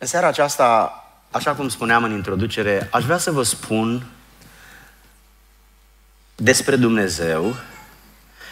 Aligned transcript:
În 0.00 0.06
seara 0.06 0.26
aceasta, 0.26 0.92
așa 1.30 1.54
cum 1.54 1.68
spuneam 1.68 2.04
în 2.04 2.12
introducere, 2.12 2.88
aș 2.90 3.04
vrea 3.04 3.18
să 3.18 3.30
vă 3.30 3.42
spun 3.42 4.06
despre 6.34 6.76
Dumnezeu, 6.76 7.56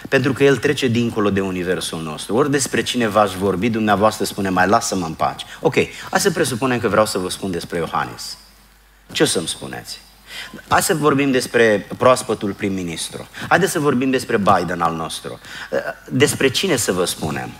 pentru 0.08 0.32
că 0.32 0.44
El 0.44 0.56
trece 0.56 0.86
dincolo 0.86 1.30
de 1.30 1.40
universul 1.40 2.02
nostru. 2.02 2.34
Ori 2.34 2.50
despre 2.50 2.82
cineva 2.82 3.20
aș 3.20 3.34
vorbi, 3.34 3.68
dumneavoastră 3.68 4.24
spune, 4.24 4.48
mai 4.48 4.66
lasă-mă 4.66 5.06
în 5.06 5.14
pace. 5.14 5.46
Ok, 5.60 5.74
hai 6.10 6.20
să 6.20 6.30
presupunem 6.30 6.80
că 6.80 6.88
vreau 6.88 7.06
să 7.06 7.18
vă 7.18 7.30
spun 7.30 7.50
despre 7.50 7.78
Iohannis. 7.78 8.36
Ce 9.12 9.22
o 9.22 9.26
să-mi 9.26 9.48
spuneți? 9.48 10.00
Hai 10.68 10.82
să 10.82 10.94
vorbim 10.94 11.30
despre 11.30 11.86
proaspătul 11.98 12.52
prim-ministru. 12.52 13.28
Haideți 13.48 13.72
să 13.72 13.78
vorbim 13.78 14.10
despre 14.10 14.36
Biden 14.36 14.80
al 14.80 14.94
nostru. 14.94 15.40
Despre 16.08 16.48
cine 16.48 16.76
să 16.76 16.92
vă 16.92 17.04
spunem? 17.04 17.50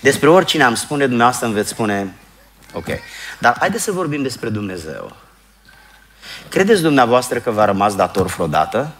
Despre 0.00 0.28
oricine 0.28 0.62
am 0.62 0.74
spune, 0.74 1.06
dumneavoastră 1.06 1.46
îmi 1.46 1.54
veți 1.54 1.68
spune, 1.68 2.14
ok. 2.72 2.86
Dar 3.38 3.56
haideți 3.58 3.82
să 3.82 3.92
vorbim 3.92 4.22
despre 4.22 4.48
Dumnezeu. 4.48 5.16
Credeți 6.48 6.82
dumneavoastră 6.82 7.38
că 7.38 7.50
v-a 7.50 7.64
rămas 7.64 7.94
dator 7.94 8.26
vreodată? 8.26 8.92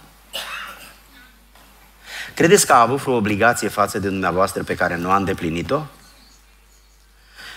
Credeți 2.35 2.67
că 2.67 2.73
a 2.73 2.81
avut 2.81 2.99
vreo 2.99 3.15
obligație 3.15 3.69
față 3.69 3.99
de 3.99 4.09
dumneavoastră 4.09 4.63
pe 4.63 4.75
care 4.75 4.97
nu 4.97 5.11
a 5.11 5.17
îndeplinit-o? 5.17 5.83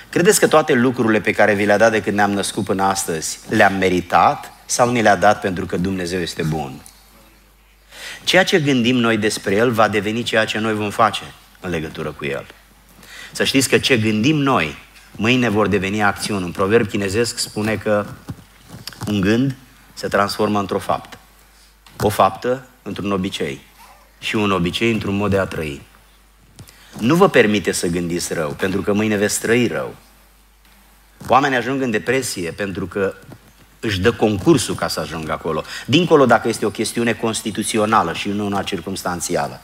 Credeți 0.10 0.40
că 0.40 0.48
toate 0.48 0.74
lucrurile 0.74 1.22
pe 1.22 1.32
care 1.32 1.54
vi 1.54 1.66
le-a 1.66 1.78
dat 1.78 1.92
de 1.92 2.02
când 2.02 2.16
ne-am 2.16 2.32
născut 2.32 2.64
până 2.64 2.84
astăzi 2.84 3.40
le-am 3.50 3.74
meritat 3.74 4.52
sau 4.66 4.92
ni 4.92 5.02
le-a 5.02 5.16
dat 5.16 5.40
pentru 5.40 5.66
că 5.66 5.78
Dumnezeu 5.78 6.20
este 6.20 6.44
bun? 6.44 6.82
Ceea 8.24 8.44
ce 8.44 8.60
gândim 8.60 8.96
noi 8.96 9.18
despre 9.18 9.56
El 9.56 9.72
va 9.72 9.88
deveni 9.88 10.24
ceea 10.24 10.46
ce 10.46 10.58
noi 10.58 10.74
vom 10.74 10.90
face 10.90 11.24
în 11.60 11.70
legătură 11.70 12.12
cu 12.12 12.26
El. 12.26 12.46
Să 13.32 13.44
știți 13.44 13.70
că 13.70 13.78
ce 13.78 13.98
gândim 13.98 14.36
noi, 14.36 14.78
mâine 15.12 15.50
vor 15.50 15.68
deveni 15.68 16.04
acțiuni. 16.04 16.44
Un 16.44 16.52
proverb 16.52 16.88
chinezesc 16.88 17.38
spune 17.38 17.76
că 17.76 18.06
un 19.08 19.22
gând 19.22 19.56
se 19.94 20.08
transformă 20.08 20.60
într-o 20.60 20.80
faptă. 20.80 21.18
O 22.00 22.10
faptă 22.10 22.66
într-un 22.82 23.12
obicei 23.12 23.62
și 24.20 24.36
un 24.36 24.52
obicei 24.52 24.92
într-un 24.92 25.16
mod 25.16 25.32
de 25.32 25.40
a 25.40 25.46
trăi. 25.46 25.82
Nu 27.00 27.16
vă 27.16 27.30
permite 27.30 27.72
să 27.72 27.88
gândiți 27.88 28.34
rău, 28.34 28.50
pentru 28.50 28.82
că 28.82 28.94
mâine 28.94 29.16
veți 29.16 29.40
trăi 29.40 29.68
rău. 29.68 29.96
Oamenii 31.28 31.58
ajung 31.58 31.82
în 31.82 31.92
depresie 31.92 32.52
pentru 32.52 32.86
că 32.88 33.14
își 33.80 34.00
dă 34.00 34.12
concursul 34.12 34.76
ca 34.76 34.88
să 34.88 35.00
ajungă 35.00 35.32
acolo. 35.32 35.64
Dincolo 35.86 36.26
dacă 36.26 36.48
este 36.48 36.66
o 36.66 36.70
chestiune 36.70 37.14
constituțională 37.14 38.14
și 38.14 38.30
nu 38.30 38.46
una 38.46 38.64
circumstanțială. 38.64 39.60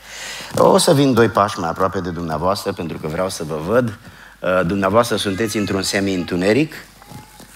O 0.56 0.78
să 0.78 0.94
vin 0.94 1.14
doi 1.14 1.30
pași 1.30 1.60
mai 1.60 1.70
aproape 1.70 2.00
de 2.00 2.10
dumneavoastră 2.10 2.72
pentru 2.74 2.98
că 2.98 3.08
vreau 3.08 3.30
să 3.30 3.44
vă 3.44 3.60
văd. 3.68 3.98
Uh, 4.46 4.66
dumneavoastră 4.66 5.16
sunteți 5.16 5.58
într-un 5.58 5.82
semi-întuneric 5.82 6.74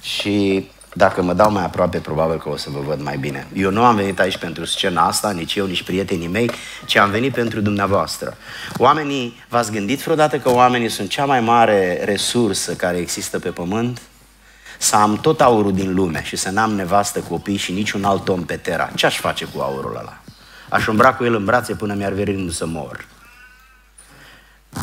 și 0.01 0.67
dacă 0.93 1.21
mă 1.21 1.33
dau 1.33 1.51
mai 1.51 1.63
aproape, 1.63 1.97
probabil 1.97 2.37
că 2.37 2.49
o 2.49 2.55
să 2.55 2.69
vă 2.69 2.79
văd 2.79 3.01
mai 3.01 3.17
bine. 3.17 3.47
Eu 3.53 3.71
nu 3.71 3.83
am 3.83 3.95
venit 3.95 4.19
aici 4.19 4.37
pentru 4.37 4.65
scena 4.65 5.07
asta, 5.07 5.31
nici 5.31 5.55
eu, 5.55 5.65
nici 5.65 5.83
prietenii 5.83 6.27
mei, 6.27 6.51
ci 6.85 6.95
am 6.95 7.09
venit 7.09 7.33
pentru 7.33 7.61
dumneavoastră. 7.61 8.37
Oamenii, 8.77 9.43
v-ați 9.49 9.71
gândit 9.71 10.03
vreodată 10.03 10.37
că 10.37 10.51
oamenii 10.51 10.89
sunt 10.89 11.09
cea 11.09 11.25
mai 11.25 11.39
mare 11.39 12.01
resursă 12.03 12.73
care 12.73 12.97
există 12.97 13.39
pe 13.39 13.49
pământ? 13.49 14.01
Să 14.77 14.95
am 14.95 15.17
tot 15.17 15.41
aurul 15.41 15.73
din 15.73 15.93
lume 15.93 16.23
și 16.23 16.35
să 16.35 16.49
n-am 16.49 16.71
nevastă, 16.71 17.19
copii 17.19 17.57
și 17.57 17.71
niciun 17.71 18.03
alt 18.03 18.29
om 18.29 18.43
pe 18.43 18.55
tera. 18.55 18.89
Ce 18.95 19.05
aș 19.05 19.19
face 19.19 19.45
cu 19.45 19.61
aurul 19.61 19.95
ăla? 19.99 20.17
Aș 20.69 20.87
umbra 20.87 21.13
cu 21.13 21.23
el 21.23 21.35
în 21.35 21.45
brațe 21.45 21.73
până 21.73 21.93
mi-ar 21.93 22.11
veni 22.11 22.51
să 22.51 22.65
mor. 22.65 23.05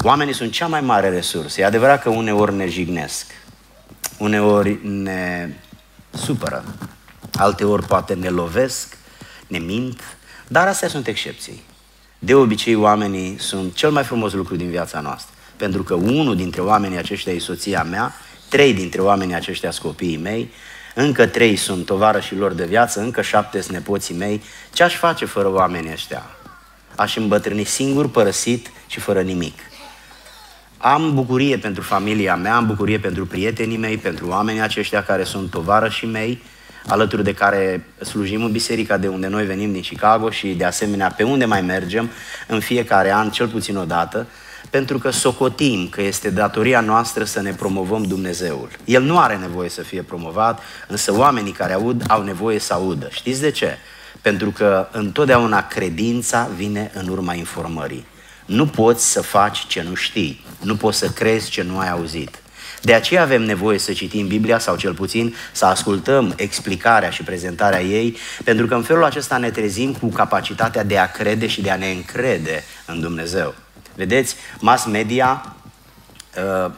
Oamenii 0.03 0.35
sunt 0.35 0.53
cea 0.53 0.67
mai 0.67 0.81
mare 0.81 1.09
resursă. 1.09 1.61
E 1.61 1.65
adevărat 1.65 2.03
că 2.03 2.09
uneori 2.09 2.55
ne 2.55 2.69
jignesc. 2.69 3.27
Uneori 4.19 4.79
ne 4.83 5.51
supără. 6.11 6.65
Alte 7.33 7.65
ori 7.65 7.87
poate 7.87 8.15
ne 8.15 8.29
lovesc, 8.29 8.97
ne 9.47 9.59
mint, 9.59 10.01
dar 10.49 10.67
astea 10.67 10.89
sunt 10.89 11.07
excepții. 11.07 11.63
De 12.19 12.35
obicei, 12.35 12.75
oamenii 12.75 13.37
sunt 13.39 13.75
cel 13.75 13.91
mai 13.91 14.05
frumos 14.05 14.33
lucru 14.33 14.57
din 14.57 14.71
viața 14.71 15.01
noastră. 15.01 15.35
Pentru 15.57 15.83
că 15.83 15.95
unul 15.95 16.37
dintre 16.37 16.61
oamenii 16.61 16.99
aceștia 16.99 17.33
e 17.33 17.39
soția 17.39 17.83
mea, 17.83 18.15
trei 18.49 18.75
dintre 18.75 19.01
oamenii 19.01 19.35
aceștia 19.35 19.71
sunt 19.71 19.85
copiii 19.85 20.17
mei, 20.17 20.53
încă 20.95 21.27
trei 21.27 21.57
sunt 21.57 21.85
tovarășii 21.85 22.37
lor 22.37 22.53
de 22.53 22.65
viață, 22.65 23.01
încă 23.01 23.23
șapte 23.23 23.61
sunt 23.61 23.73
nepoții 23.73 24.15
mei. 24.15 24.43
Ce 24.73 24.83
aș 24.83 24.95
face 24.95 25.25
fără 25.25 25.53
oamenii 25.53 25.93
ăștia? 25.93 26.23
Aș 26.95 27.17
îmbătrâni 27.17 27.65
singur, 27.65 28.09
părăsit 28.11 28.71
și 28.87 29.01
fără 29.01 29.21
nimic. 29.21 29.59
Am 30.79 31.15
bucurie 31.15 31.59
pentru 31.59 31.83
familia 31.83 32.37
mea, 32.37 32.57
am 32.57 32.67
bucurie 32.67 32.99
pentru 32.99 33.27
prietenii 33.27 33.77
mei, 33.77 33.97
pentru 33.97 34.29
oamenii 34.29 34.61
aceștia 34.61 35.03
care 35.03 35.25
sunt 35.25 35.51
tovarășii 35.51 36.09
mei, 36.09 36.43
alături 36.87 37.25
de 37.25 37.35
care 37.35 37.87
slujim 38.05 38.45
în 38.45 38.53
biserica 38.53 38.97
de 38.97 39.09
unde 39.09 39.27
noi 39.27 39.45
venim 39.45 39.73
din 39.73 39.81
Chicago 39.81 40.31
și 40.31 40.49
de 40.49 40.65
asemenea 40.65 41.11
pe 41.17 41.23
unde 41.23 41.45
mai 41.45 41.61
mergem 41.61 42.11
în 42.47 42.61
fiecare 42.61 43.13
an, 43.13 43.31
cel 43.31 43.49
puțin 43.49 43.77
o 43.77 43.85
dată, 43.85 44.27
pentru 44.71 44.99
că 44.99 45.11
socotim 45.11 45.89
că 45.89 46.03
este 46.03 46.31
datoria 46.31 46.81
noastră 46.81 47.25
să 47.25 47.41
ne 47.41 47.53
promovăm 47.53 48.03
Dumnezeul. 48.03 48.69
El 48.85 49.03
nu 49.03 49.19
are 49.19 49.37
nevoie 49.37 49.69
să 49.69 49.83
fie 49.83 50.03
promovat, 50.03 50.63
însă 50.89 51.15
oamenii 51.15 51.53
care 51.53 51.73
aud 51.73 52.05
au 52.09 52.23
nevoie 52.23 52.59
să 52.59 52.73
audă. 52.73 53.09
Știți 53.11 53.41
de 53.41 53.51
ce? 53.51 53.79
Pentru 54.23 54.51
că 54.51 54.89
întotdeauna 54.93 55.67
credința 55.67 56.49
vine 56.57 56.91
în 56.95 57.09
urma 57.09 57.35
informării. 57.35 58.07
Nu 58.47 58.67
poți 58.67 59.11
să 59.13 59.23
faci 59.23 59.67
ce 59.67 59.83
nu 59.89 59.95
știi, 59.95 60.45
nu 60.63 60.77
poți 60.77 60.99
să 60.99 61.09
crezi 61.09 61.51
ce 61.51 61.63
nu 61.63 61.79
ai 61.79 61.91
auzit. 61.91 62.41
De 62.83 62.95
aceea 62.95 63.23
avem 63.23 63.43
nevoie 63.43 63.79
să 63.79 63.93
citim 63.93 64.27
Biblia 64.27 64.59
sau 64.59 64.77
cel 64.77 64.95
puțin 64.95 65.35
să 65.53 65.65
ascultăm 65.65 66.33
explicarea 66.37 67.11
și 67.11 67.23
prezentarea 67.23 67.83
ei, 67.83 68.17
pentru 68.45 68.67
că 68.67 68.75
în 68.75 68.83
felul 68.83 69.05
acesta 69.05 69.37
ne 69.37 69.51
trezim 69.51 69.95
cu 69.95 70.07
capacitatea 70.07 70.85
de 70.85 70.99
a 70.99 71.11
crede 71.11 71.47
și 71.47 71.61
de 71.61 71.71
a 71.71 71.77
ne 71.77 71.91
încrede 71.91 72.65
în 72.87 73.01
Dumnezeu. 73.01 73.55
Vedeți, 73.95 74.37
mass 74.61 74.85
media 74.85 75.57
uh, 76.65 76.71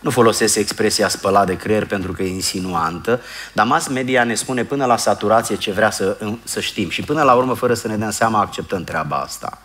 nu 0.00 0.10
folosesc 0.10 0.56
expresia 0.56 1.08
spăla 1.08 1.44
de 1.44 1.56
creier 1.56 1.86
pentru 1.86 2.12
că 2.12 2.22
e 2.22 2.28
insinuantă, 2.28 3.20
dar 3.52 3.66
mass 3.66 3.88
media 3.88 4.24
ne 4.24 4.34
spune 4.34 4.64
până 4.64 4.84
la 4.84 4.96
saturație 4.96 5.56
ce 5.56 5.72
vrea 5.72 5.90
să, 5.90 6.16
să 6.42 6.60
știm 6.60 6.90
și 6.90 7.02
până 7.02 7.22
la 7.22 7.34
urmă, 7.34 7.54
fără 7.54 7.74
să 7.74 7.88
ne 7.88 7.96
dăm 7.96 8.10
seama, 8.10 8.40
acceptăm 8.40 8.84
treaba 8.84 9.16
asta. 9.16 9.63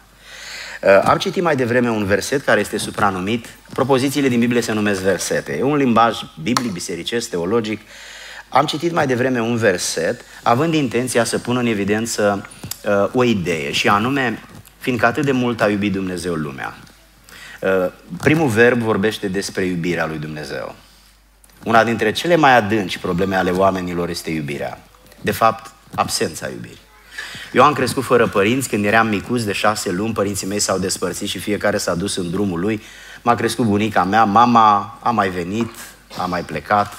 Uh, 0.84 1.02
am 1.04 1.18
citit 1.18 1.44
mai 1.44 1.56
devreme 1.56 1.90
un 1.90 2.06
verset 2.06 2.44
care 2.44 2.60
este 2.60 2.78
supranumit, 2.78 3.46
propozițiile 3.74 4.28
din 4.28 4.40
Biblie 4.40 4.62
se 4.62 4.72
numesc 4.72 5.02
versete. 5.02 5.58
E 5.58 5.64
un 5.64 5.76
limbaj 5.76 6.18
biblic, 6.42 6.72
bisericesc, 6.72 7.30
teologic. 7.30 7.82
Am 8.50 8.66
citit 8.66 8.92
mai 8.92 9.08
devreme 9.08 9.42
un 9.42 9.56
verset, 9.56 10.22
având 10.44 10.74
intenția 10.74 11.24
să 11.24 11.40
pun 11.40 11.58
în 11.58 11.66
evidență 11.66 12.50
uh, 12.86 13.10
o 13.14 13.24
idee, 13.24 13.72
și 13.72 13.88
anume, 13.88 14.44
fiindcă 14.78 15.06
atât 15.06 15.26
de 15.26 15.32
mult 15.32 15.62
a 15.62 15.70
iubit 15.70 15.92
Dumnezeu 15.92 16.34
lumea. 16.34 16.78
Uh, 17.62 17.92
primul 18.22 18.48
verb 18.48 18.82
vorbește 18.82 19.28
despre 19.28 19.64
iubirea 19.64 20.06
lui 20.06 20.18
Dumnezeu. 20.18 20.76
Una 21.64 21.84
dintre 21.84 22.12
cele 22.12 22.36
mai 22.36 22.56
adânci 22.56 22.98
probleme 22.98 23.36
ale 23.36 23.52
oamenilor 23.52 24.10
este 24.10 24.30
iubirea. 24.30 24.82
De 25.22 25.32
fapt, 25.32 25.72
absența 25.96 26.48
iubirii. 26.48 26.88
Eu 27.54 27.64
am 27.64 27.74
crescut 27.74 28.04
fără 28.04 28.28
părinți, 28.28 28.70
când 28.70 28.86
eram 28.86 29.08
micuț 29.08 29.42
de 29.42 29.52
șase 29.52 29.92
luni, 29.92 30.14
părinții 30.14 30.48
mei 30.48 30.60
s-au 30.60 30.78
despărțit 30.78 31.28
și 31.28 31.40
fiecare 31.40 31.78
s-a 31.78 31.96
dus 31.96 32.16
în 32.16 32.30
drumul 32.30 32.60
lui. 32.60 32.82
M-a 33.22 33.36
crescut 33.36 33.66
bunica 33.66 34.04
mea, 34.04 34.24
mama 34.24 35.00
a 35.02 35.10
mai 35.10 35.30
venit, 35.30 35.72
a 36.18 36.26
mai 36.26 36.44
plecat, 36.44 36.94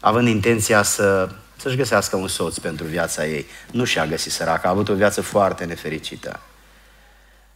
având 0.00 0.28
intenția 0.28 0.82
să, 0.82 1.28
să-și 1.56 1.76
găsească 1.76 2.16
un 2.16 2.28
soț 2.28 2.58
pentru 2.58 2.86
viața 2.86 3.26
ei. 3.26 3.46
Nu 3.70 3.84
și-a 3.84 4.06
găsit 4.06 4.32
săracă, 4.32 4.66
a 4.66 4.70
avut 4.70 4.88
o 4.88 4.94
viață 4.94 5.20
foarte 5.20 5.64
nefericită. 5.64 6.40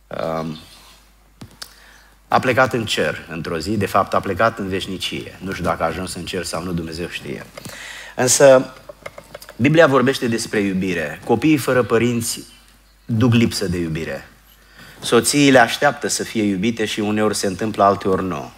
Um, 0.06 0.58
a 2.28 2.38
plecat 2.38 2.72
în 2.72 2.86
cer 2.86 3.26
într-o 3.30 3.58
zi, 3.58 3.76
de 3.76 3.86
fapt 3.86 4.14
a 4.14 4.20
plecat 4.20 4.58
în 4.58 4.68
veșnicie. 4.68 5.38
Nu 5.38 5.52
știu 5.52 5.64
dacă 5.64 5.82
a 5.82 5.86
ajuns 5.86 6.14
în 6.14 6.24
cer 6.24 6.44
sau 6.44 6.62
nu, 6.62 6.72
Dumnezeu 6.72 7.08
știe. 7.08 7.46
Însă 8.16 8.72
Biblia 9.56 9.86
vorbește 9.86 10.28
despre 10.28 10.60
iubire. 10.60 11.20
Copiii 11.24 11.56
fără 11.56 11.82
părinți 11.82 12.40
duc 13.04 13.34
lipsă 13.34 13.68
de 13.68 13.78
iubire. 13.78 14.28
Soțiile 15.00 15.58
așteaptă 15.58 16.08
să 16.08 16.24
fie 16.24 16.42
iubite 16.42 16.84
și 16.84 17.00
uneori 17.00 17.34
se 17.34 17.46
întâmplă, 17.46 17.84
alteori 17.84 18.24
nu. 18.24 18.50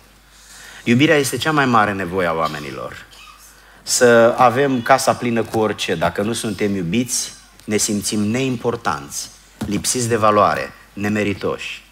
Iubirea 0.84 1.16
este 1.16 1.36
cea 1.36 1.52
mai 1.52 1.66
mare 1.66 1.92
nevoie 1.92 2.26
a 2.26 2.32
oamenilor. 2.32 3.06
Să 3.82 4.34
avem 4.36 4.82
casa 4.82 5.14
plină 5.14 5.42
cu 5.42 5.58
orice. 5.58 5.94
Dacă 5.94 6.22
nu 6.22 6.32
suntem 6.32 6.74
iubiți, 6.74 7.32
ne 7.64 7.76
simțim 7.76 8.20
neimportanți, 8.20 9.30
lipsiți 9.66 10.08
de 10.08 10.16
valoare, 10.16 10.72
nemeritoși. 10.92 11.84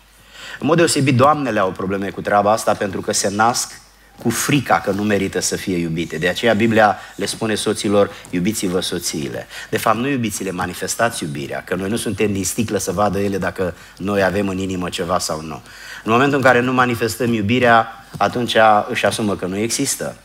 În 0.60 0.66
mod 0.66 0.76
deosebit, 0.76 1.16
doamnele 1.16 1.58
au 1.58 1.70
probleme 1.70 2.10
cu 2.10 2.20
treaba 2.20 2.52
asta 2.52 2.74
pentru 2.74 3.00
că 3.00 3.12
se 3.12 3.28
nasc 3.28 3.80
cu 4.22 4.30
frica 4.30 4.80
că 4.80 4.90
nu 4.90 5.02
merită 5.02 5.40
să 5.40 5.56
fie 5.56 5.76
iubite. 5.76 6.18
De 6.18 6.28
aceea 6.28 6.54
Biblia 6.54 6.98
le 7.14 7.26
spune 7.26 7.54
soților, 7.54 8.10
iubiți-vă 8.30 8.80
soțiile. 8.80 9.46
De 9.70 9.78
fapt, 9.78 9.96
nu 9.96 10.08
iubiți-le, 10.08 10.50
manifestați 10.50 11.22
iubirea, 11.22 11.62
că 11.64 11.74
noi 11.74 11.88
nu 11.88 11.96
suntem 11.96 12.32
din 12.32 12.44
sticlă 12.44 12.78
să 12.78 12.92
vadă 12.92 13.20
ele 13.20 13.38
dacă 13.38 13.74
noi 13.96 14.22
avem 14.22 14.48
în 14.48 14.58
inimă 14.58 14.88
ceva 14.88 15.18
sau 15.18 15.40
nu. 15.40 15.62
În 16.04 16.12
momentul 16.12 16.36
în 16.36 16.42
care 16.42 16.60
nu 16.60 16.72
manifestăm 16.72 17.32
iubirea, 17.32 18.06
atunci 18.18 18.56
își 18.88 19.06
asumă 19.06 19.36
că 19.36 19.46
nu 19.46 19.56
există. 19.56 20.16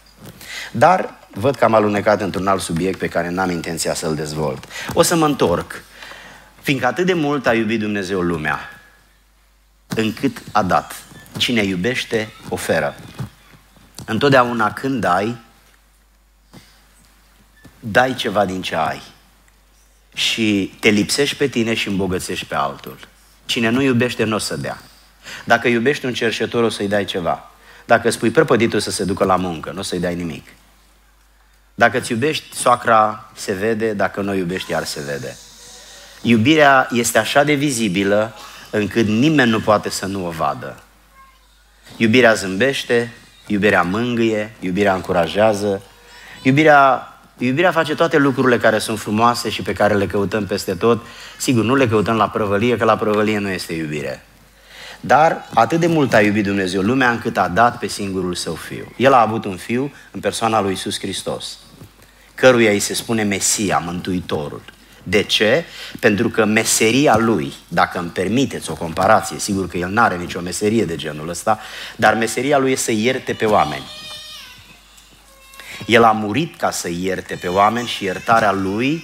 Dar 0.72 1.20
văd 1.34 1.56
că 1.56 1.64
am 1.64 1.74
alunecat 1.74 2.22
într-un 2.22 2.48
alt 2.48 2.62
subiect 2.62 3.00
pe 3.00 3.08
care 3.08 3.30
n-am 3.30 3.50
intenția 3.50 3.94
să-l 3.94 4.16
dezvolt. 4.16 4.64
O 4.94 5.02
să 5.02 5.16
mă 5.16 5.26
întorc, 5.26 5.84
fiindcă 6.62 6.86
atât 6.86 7.06
de 7.06 7.14
mult 7.14 7.48
a 7.48 7.54
iubit 7.54 7.80
Dumnezeu 7.80 8.22
lumea, 8.22 8.60
încât 9.88 10.42
a 10.52 10.64
dat. 10.64 10.96
Cine 11.38 11.64
iubește, 11.64 12.30
oferă. 12.50 12.96
Întotdeauna 14.06 14.74
când 14.74 15.02
dai, 15.02 15.38
dai 17.80 18.16
ceva 18.16 18.46
din 18.46 18.62
ce 18.62 18.76
ai. 18.76 19.02
Și 20.14 20.74
te 20.80 20.90
lipsești 20.90 21.36
pe 21.36 21.48
tine 21.48 21.74
și 21.74 21.88
îmbogățești 21.88 22.46
pe 22.46 22.56
altul. 22.56 22.98
Cine 23.46 23.70
nu 23.70 23.82
iubește, 23.82 24.24
nu 24.24 24.36
o 24.36 24.38
să 24.38 24.58
dea. 24.58 24.82
Dacă 25.46 25.68
iubești 25.68 26.06
un 26.06 26.14
cerșetor, 26.14 26.64
o 26.64 26.70
să-i 26.70 26.88
dai 26.88 27.06
ceva. 27.06 27.52
Dacă 27.86 28.10
spui 28.10 28.30
prăpăditul 28.30 28.80
să 28.80 28.92
se 28.92 29.04
ducă 29.04 29.24
la 29.24 29.36
muncă, 29.36 29.72
nu 29.72 29.80
o 29.80 29.82
să-i 29.82 30.00
dai 30.00 30.16
nimic. 30.16 30.48
Dacă 31.76 31.98
îți 31.98 32.12
iubești, 32.12 32.56
soacra 32.56 33.32
se 33.36 33.54
vede, 33.54 33.94
dacă 33.94 34.22
nu 34.22 34.34
iubești, 34.34 34.72
iar 34.72 34.84
se 34.84 35.02
vede. 35.02 35.38
Iubirea 36.22 36.88
este 36.92 37.18
așa 37.18 37.44
de 37.44 37.54
vizibilă 37.54 38.36
încât 38.70 39.08
nimeni 39.08 39.50
nu 39.50 39.60
poate 39.60 39.90
să 39.90 40.06
nu 40.06 40.26
o 40.26 40.30
vadă. 40.30 40.84
Iubirea 41.98 42.34
zâmbește, 42.34 43.14
iubirea 43.48 43.82
mângâie, 43.82 44.54
iubirea 44.60 44.94
încurajează, 44.94 45.82
iubirea, 46.42 47.14
iubirea 47.38 47.72
face 47.72 47.96
toate 47.96 48.18
lucrurile 48.18 48.58
care 48.58 48.78
sunt 48.78 49.00
frumoase 49.00 49.50
și 49.50 49.62
pe 49.62 49.74
care 49.74 49.94
le 49.94 50.08
căutăm 50.08 50.46
peste 50.46 50.74
tot. 50.74 51.06
Sigur, 51.38 51.64
nu 51.64 51.76
le 51.76 51.88
căutăm 51.88 52.16
la 52.16 52.30
prăvălie, 52.30 52.78
că 52.78 52.84
la 52.84 52.98
prăvălie 52.98 53.38
nu 53.38 53.50
este 53.50 53.74
iubire. 53.74 54.26
Dar 55.00 55.50
atât 55.54 55.80
de 55.80 55.88
mult 55.88 56.14
a 56.14 56.22
iubit 56.22 56.44
Dumnezeu 56.44 56.82
lumea 56.82 57.12
încât 57.12 57.38
a 57.38 57.48
dat 57.48 57.80
pe 57.80 57.88
singurul 57.88 58.36
său 58.36 58.54
fiu. 58.54 58.94
El 58.98 59.14
a 59.14 59.22
avut 59.22 59.46
un 59.46 59.56
fiu 59.56 59.92
în 60.12 60.20
persoana 60.20 60.62
lui 60.62 60.72
Isus 60.72 61.00
Hristos, 61.00 61.58
căruia 62.36 62.72
îi 62.72 62.80
se 62.80 62.94
spune 62.94 63.24
Mesia, 63.24 63.78
Mântuitorul. 63.86 64.62
De 65.04 65.24
ce? 65.24 65.66
Pentru 66.00 66.30
că 66.30 66.46
meseria 66.46 67.18
lui, 67.18 67.54
dacă 67.68 68.00
îmi 68.00 68.10
permiteți 68.10 68.72
o 68.72 68.74
comparație, 68.74 69.40
sigur 69.40 69.68
că 69.68 69.78
el 69.78 69.90
nu 69.90 70.02
are 70.02 70.18
nicio 70.18 70.40
meserie 70.40 70.86
de 70.86 70.96
genul 70.96 71.30
ăsta, 71.30 71.60
dar 71.96 72.14
meseria 72.14 72.58
lui 72.58 72.72
e 72.72 72.76
să 72.76 72.92
ierte 72.92 73.34
pe 73.34 73.46
oameni. 73.46 73.84
El 75.86 76.04
a 76.04 76.12
murit 76.12 76.58
ca 76.58 76.72
să 76.72 76.90
ierte 76.90 77.36
pe 77.42 77.48
oameni 77.48 77.88
și 77.88 78.04
iertarea 78.04 78.52
lui 78.52 79.04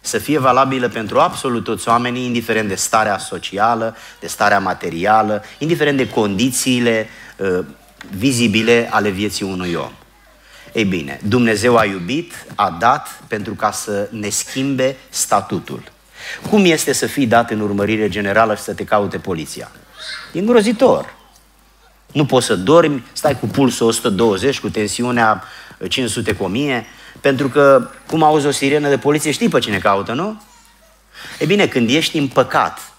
să 0.00 0.18
fie 0.18 0.38
valabilă 0.38 0.88
pentru 0.88 1.18
absolut 1.18 1.64
toți 1.64 1.88
oamenii, 1.88 2.24
indiferent 2.24 2.68
de 2.68 2.74
starea 2.74 3.18
socială, 3.18 3.96
de 4.20 4.26
starea 4.26 4.58
materială, 4.58 5.44
indiferent 5.58 5.96
de 5.96 6.08
condițiile 6.08 7.08
uh, 7.36 7.64
vizibile 8.16 8.88
ale 8.90 9.08
vieții 9.08 9.46
unui 9.46 9.74
om. 9.74 9.90
Ei 10.72 10.84
bine, 10.84 11.20
Dumnezeu 11.22 11.76
a 11.76 11.84
iubit, 11.84 12.46
a 12.54 12.76
dat 12.78 13.22
pentru 13.26 13.54
ca 13.54 13.70
să 13.70 14.08
ne 14.10 14.28
schimbe 14.28 14.96
statutul. 15.08 15.82
Cum 16.50 16.64
este 16.64 16.92
să 16.92 17.06
fii 17.06 17.26
dat 17.26 17.50
în 17.50 17.60
urmărire 17.60 18.08
generală 18.08 18.54
și 18.54 18.62
să 18.62 18.74
te 18.74 18.84
caute 18.84 19.18
poliția? 19.18 19.70
E 20.32 20.38
îngrozitor. 20.38 21.14
Nu 22.12 22.26
poți 22.26 22.46
să 22.46 22.56
dormi, 22.56 23.04
stai 23.12 23.38
cu 23.38 23.46
pulsul 23.46 23.86
120, 23.86 24.60
cu 24.60 24.68
tensiunea 24.68 25.44
500 25.88 26.32
cu 26.32 26.44
1000, 26.44 26.86
pentru 27.20 27.48
că, 27.48 27.90
cum 28.06 28.22
auzi 28.22 28.46
o 28.46 28.50
sirenă 28.50 28.88
de 28.88 28.98
poliție, 28.98 29.30
știi 29.30 29.48
pe 29.48 29.58
cine 29.58 29.78
caută, 29.78 30.12
nu? 30.12 30.42
E 31.38 31.44
bine, 31.44 31.66
când 31.66 31.90
ești 31.90 32.18
în 32.18 32.28
păcat, 32.28 32.92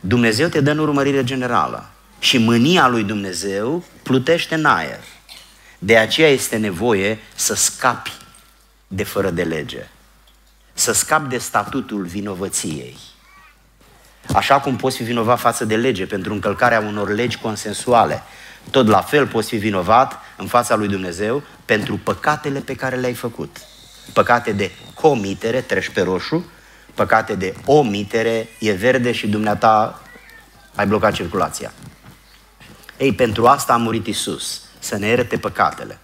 Dumnezeu 0.00 0.48
te 0.48 0.60
dă 0.60 0.70
în 0.70 0.78
urmărire 0.78 1.24
generală 1.24 1.88
și 2.18 2.38
mânia 2.38 2.88
lui 2.88 3.04
Dumnezeu 3.04 3.84
plutește 4.02 4.54
în 4.54 4.64
aer. 4.64 5.00
De 5.82 5.96
aceea 5.96 6.28
este 6.28 6.56
nevoie 6.56 7.18
să 7.34 7.54
scapi 7.54 8.12
de 8.86 9.04
fără 9.04 9.30
de 9.30 9.42
lege, 9.42 9.88
să 10.72 10.92
scapi 10.92 11.28
de 11.28 11.38
statutul 11.38 12.04
vinovăției. 12.04 12.98
Așa 14.34 14.60
cum 14.60 14.76
poți 14.76 14.96
fi 14.96 15.02
vinovat 15.02 15.38
față 15.38 15.64
de 15.64 15.76
lege 15.76 16.06
pentru 16.06 16.32
încălcarea 16.32 16.80
unor 16.80 17.08
legi 17.08 17.38
consensuale, 17.38 18.22
tot 18.70 18.86
la 18.86 19.00
fel 19.00 19.26
poți 19.26 19.48
fi 19.48 19.56
vinovat 19.56 20.18
în 20.36 20.46
fața 20.46 20.74
lui 20.76 20.88
Dumnezeu 20.88 21.42
pentru 21.64 21.96
păcatele 21.96 22.60
pe 22.60 22.74
care 22.74 22.96
le-ai 22.96 23.14
făcut. 23.14 23.56
Păcate 24.12 24.52
de 24.52 24.70
comitere, 24.94 25.60
treci 25.60 25.88
pe 25.88 26.00
roșu, 26.00 26.50
păcate 26.94 27.34
de 27.34 27.54
omitere, 27.64 28.48
e 28.58 28.72
verde 28.72 29.12
și 29.12 29.28
dumneata 29.28 30.02
ai 30.74 30.86
blocat 30.86 31.12
circulația. 31.12 31.72
Ei, 32.96 33.12
pentru 33.14 33.46
asta 33.46 33.72
a 33.72 33.76
murit 33.76 34.06
Isus 34.06 34.62
să 34.80 34.96
ne 34.96 35.06
ierte 35.06 35.38
păcatele. 35.38 35.98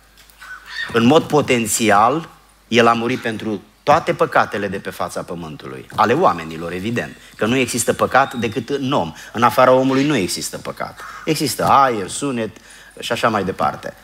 În 0.93 1.05
mod 1.05 1.23
potențial, 1.23 2.28
El 2.69 2.87
a 2.87 2.93
murit 2.93 3.20
pentru 3.20 3.62
toate 3.82 4.14
păcatele 4.14 4.69
de 4.69 4.78
pe 4.78 4.90
fața 4.90 5.23
pământului, 5.23 5.87
ale 5.96 6.12
oamenilor, 6.12 6.73
evident, 6.73 7.17
că 7.37 7.46
nu 7.46 7.56
există 7.56 7.93
păcat 7.93 8.34
decât 8.34 8.69
în 8.69 8.93
om. 8.93 9.12
În 9.32 9.43
afara 9.43 9.70
omului 9.70 10.05
nu 10.05 10.17
există 10.17 10.58
păcat. 10.58 11.00
Există 11.25 11.64
aer, 11.64 12.08
sunet 12.08 12.56
și 13.00 13.12
așa 13.12 13.28
mai 13.28 13.44
departe. 13.44 13.94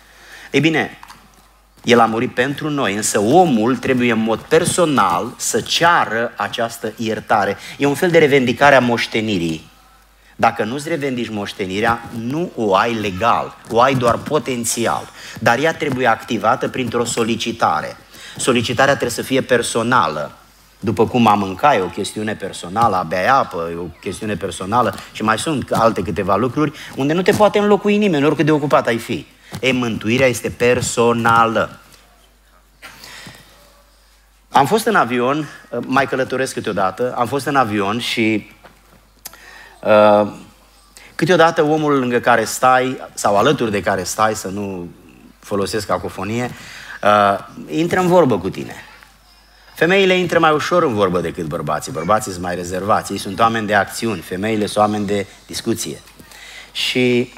Ei 0.51 0.61
bine, 0.61 0.99
el 1.85 2.01
a 2.01 2.07
murit 2.07 2.35
pentru 2.35 2.71
noi, 2.71 2.95
însă 2.95 3.19
omul 3.19 3.77
trebuie 3.77 4.13
în 4.13 4.19
mod 4.19 4.39
personal 4.41 5.35
să 5.37 5.61
ceară 5.61 6.33
această 6.37 6.93
iertare. 6.97 7.57
E 7.79 7.87
un 7.87 7.95
fel 7.95 8.11
de 8.11 8.19
revendicare 8.19 8.75
a 8.75 8.81
moștenirii. 8.81 9.71
Dacă 10.47 10.65
nu-ți 10.65 10.89
revendici 10.89 11.29
moștenirea, 11.29 12.01
nu 12.19 12.51
o 12.57 12.75
ai 12.75 12.95
legal, 12.95 13.57
o 13.71 13.81
ai 13.81 13.95
doar 13.95 14.19
potențial. 14.19 15.09
Dar 15.39 15.59
ea 15.59 15.75
trebuie 15.75 16.07
activată 16.07 16.69
printr-o 16.69 17.05
solicitare. 17.05 17.97
Solicitarea 18.37 18.93
trebuie 18.93 19.11
să 19.17 19.23
fie 19.23 19.41
personală. 19.41 20.33
După 20.81 21.07
cum 21.07 21.27
a 21.27 21.35
mânca 21.35 21.75
e 21.75 21.81
o 21.81 21.87
chestiune 21.87 22.35
personală, 22.35 22.97
a 22.97 23.03
bea 23.03 23.35
apă 23.35 23.69
e 23.73 23.77
o 23.77 23.99
chestiune 24.01 24.37
personală 24.37 24.95
și 25.13 25.23
mai 25.23 25.39
sunt 25.39 25.71
alte 25.71 26.03
câteva 26.03 26.37
lucruri 26.37 26.73
unde 26.97 27.13
nu 27.13 27.23
te 27.23 27.33
poate 27.33 27.59
înlocui 27.59 27.97
nimeni, 27.97 28.25
oricât 28.25 28.45
de 28.45 28.53
ocupat 28.53 28.87
ai 28.87 28.99
fi. 28.99 29.27
E, 29.61 29.73
mântuirea 29.73 30.27
este 30.27 30.51
personală. 30.51 31.79
Am 34.51 34.67
fost 34.67 34.87
în 34.87 34.95
avion, 34.95 35.49
mai 35.81 36.07
călătoresc 36.07 36.55
câteodată, 36.55 37.15
am 37.17 37.27
fost 37.27 37.47
în 37.47 37.57
avion 37.57 37.99
și 37.99 38.51
Uh, 38.62 38.62
câteodată 41.15 41.63
omul 41.63 41.99
lângă 41.99 42.19
care 42.19 42.45
stai 42.45 43.01
sau 43.15 43.37
alături 43.37 43.71
de 43.71 43.83
care 43.83 44.03
stai, 44.03 44.35
să 44.35 44.49
nu 44.49 44.89
folosesc 45.39 45.87
cacofonie, 45.87 46.51
uh, 47.03 47.39
intră 47.69 48.01
în 48.01 48.07
vorbă 48.07 48.39
cu 48.39 48.51
tine. 48.51 48.75
Femeile 49.75 50.15
intră 50.15 50.39
mai 50.39 50.53
ușor 50.53 50.83
în 50.83 50.95
vorbă 50.95 51.21
decât 51.21 51.45
bărbații. 51.45 51.93
Bărbații 51.93 52.31
sunt 52.31 52.43
mai 52.43 52.55
rezervați. 52.55 53.13
Ei 53.13 53.19
sunt 53.19 53.39
oameni 53.39 53.67
de 53.67 53.75
acțiuni. 53.75 54.21
Femeile 54.21 54.67
sunt 54.67 54.85
oameni 54.85 55.07
de 55.07 55.27
discuție. 55.47 56.01
Și 56.73 57.33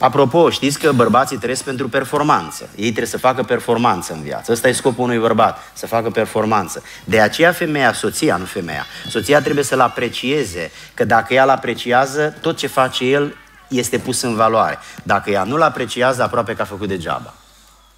Apropo, 0.00 0.50
știți 0.50 0.78
că 0.78 0.92
bărbații 0.92 1.36
trăiesc 1.36 1.64
pentru 1.64 1.88
performanță. 1.88 2.68
Ei 2.74 2.84
trebuie 2.84 3.06
să 3.06 3.18
facă 3.18 3.42
performanță 3.42 4.12
în 4.12 4.22
viață. 4.22 4.52
Ăsta 4.52 4.68
e 4.68 4.72
scopul 4.72 5.04
unui 5.04 5.18
bărbat, 5.18 5.58
să 5.72 5.86
facă 5.86 6.10
performanță. 6.10 6.82
De 7.04 7.20
aceea 7.20 7.52
femeia, 7.52 7.92
soția, 7.92 8.36
nu 8.36 8.44
femeia, 8.44 8.86
soția 9.08 9.42
trebuie 9.42 9.64
să-l 9.64 9.80
aprecieze, 9.80 10.70
că 10.94 11.04
dacă 11.04 11.34
ea 11.34 11.42
îl 11.42 11.50
apreciază, 11.50 12.34
tot 12.40 12.56
ce 12.56 12.66
face 12.66 13.04
el 13.04 13.36
este 13.68 13.98
pus 13.98 14.22
în 14.22 14.34
valoare. 14.34 14.78
Dacă 15.02 15.30
ea 15.30 15.42
nu-l 15.42 15.62
apreciază, 15.62 16.22
aproape 16.22 16.54
că 16.54 16.62
a 16.62 16.64
făcut 16.64 16.88
degeaba. 16.88 17.34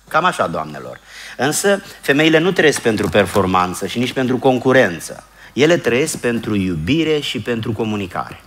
Cam 0.09 0.25
așa, 0.25 0.47
doamnelor. 0.47 0.99
Însă, 1.37 1.82
femeile 2.00 2.38
nu 2.38 2.52
trăiesc 2.52 2.80
pentru 2.80 3.09
performanță 3.09 3.87
și 3.87 3.99
nici 3.99 4.12
pentru 4.12 4.37
concurență. 4.38 5.25
Ele 5.52 5.76
trăiesc 5.76 6.16
pentru 6.16 6.54
iubire 6.54 7.21
și 7.21 7.40
pentru 7.40 7.73
comunicare. 7.73 8.40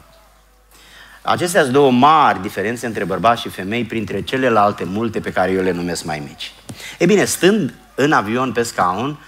Acestea 1.25 1.61
sunt 1.61 1.73
două 1.73 1.91
mari 1.91 2.41
diferențe 2.41 2.85
între 2.85 3.03
bărbați 3.03 3.41
și 3.41 3.49
femei 3.49 3.83
printre 3.83 4.21
celelalte 4.21 4.83
multe 4.83 5.19
pe 5.19 5.31
care 5.31 5.51
eu 5.51 5.61
le 5.61 5.71
numesc 5.71 6.03
mai 6.03 6.23
mici. 6.27 6.51
E 6.97 7.05
bine, 7.05 7.25
stând 7.25 7.73
în 7.95 8.11
avion 8.11 8.51
pe 8.51 8.63
scaun, 8.63 9.19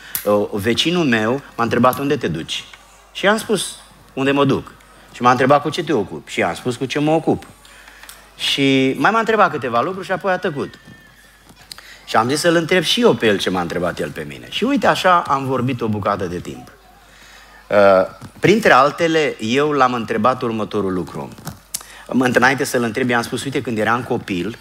vecinul 0.52 1.06
meu 1.06 1.42
m-a 1.56 1.64
întrebat 1.64 2.00
unde 2.00 2.18
te 2.18 2.28
duci. 2.28 2.64
Și 3.12 3.28
am 3.28 3.38
spus 3.38 3.76
unde 4.14 4.32
mă 4.32 4.46
duc. 4.46 4.72
Și 5.14 5.22
m-a 5.22 5.32
întrebat 5.32 5.62
cu 5.62 5.70
ce 5.70 5.84
te 5.84 5.94
ocup. 5.94 6.28
Și 6.28 6.44
am 6.44 6.54
spus 6.54 6.76
cu 6.76 6.86
ce 6.86 7.00
mă 7.00 7.12
ocup. 7.12 7.44
Și 8.36 8.96
mai 8.98 9.12
m-a 9.12 9.20
întrebat 9.20 9.52
câteva 9.52 9.82
lucruri 9.82 10.06
și 10.06 10.12
apoi 10.12 10.32
a 10.32 10.38
tăcut. 10.38 10.80
Și 12.06 12.16
am 12.16 12.30
zis 12.30 12.40
să-l 12.40 12.56
întreb 12.56 12.84
și 12.84 13.02
eu 13.02 13.14
pe 13.14 13.26
el 13.26 13.38
ce 13.38 13.50
m-a 13.50 13.62
întrebat 13.62 14.00
el 14.00 14.10
pe 14.10 14.26
mine. 14.28 14.48
Și 14.50 14.64
uite 14.64 14.88
așa 14.88 15.20
am 15.20 15.46
vorbit 15.46 15.82
o 15.82 15.88
bucată 15.88 16.26
de 16.26 16.40
timp. 16.40 16.72
Uh, 17.70 17.76
printre 18.40 18.72
altele, 18.72 19.36
eu 19.40 19.72
l-am 19.72 19.94
întrebat 19.94 20.42
următorul 20.42 20.94
lucru. 20.94 21.30
Înainte 22.08 22.64
să-l 22.64 22.84
întreb, 22.84 23.10
i-am 23.10 23.22
spus, 23.22 23.44
uite, 23.44 23.62
când 23.62 23.78
eram 23.78 24.04
copil, 24.04 24.58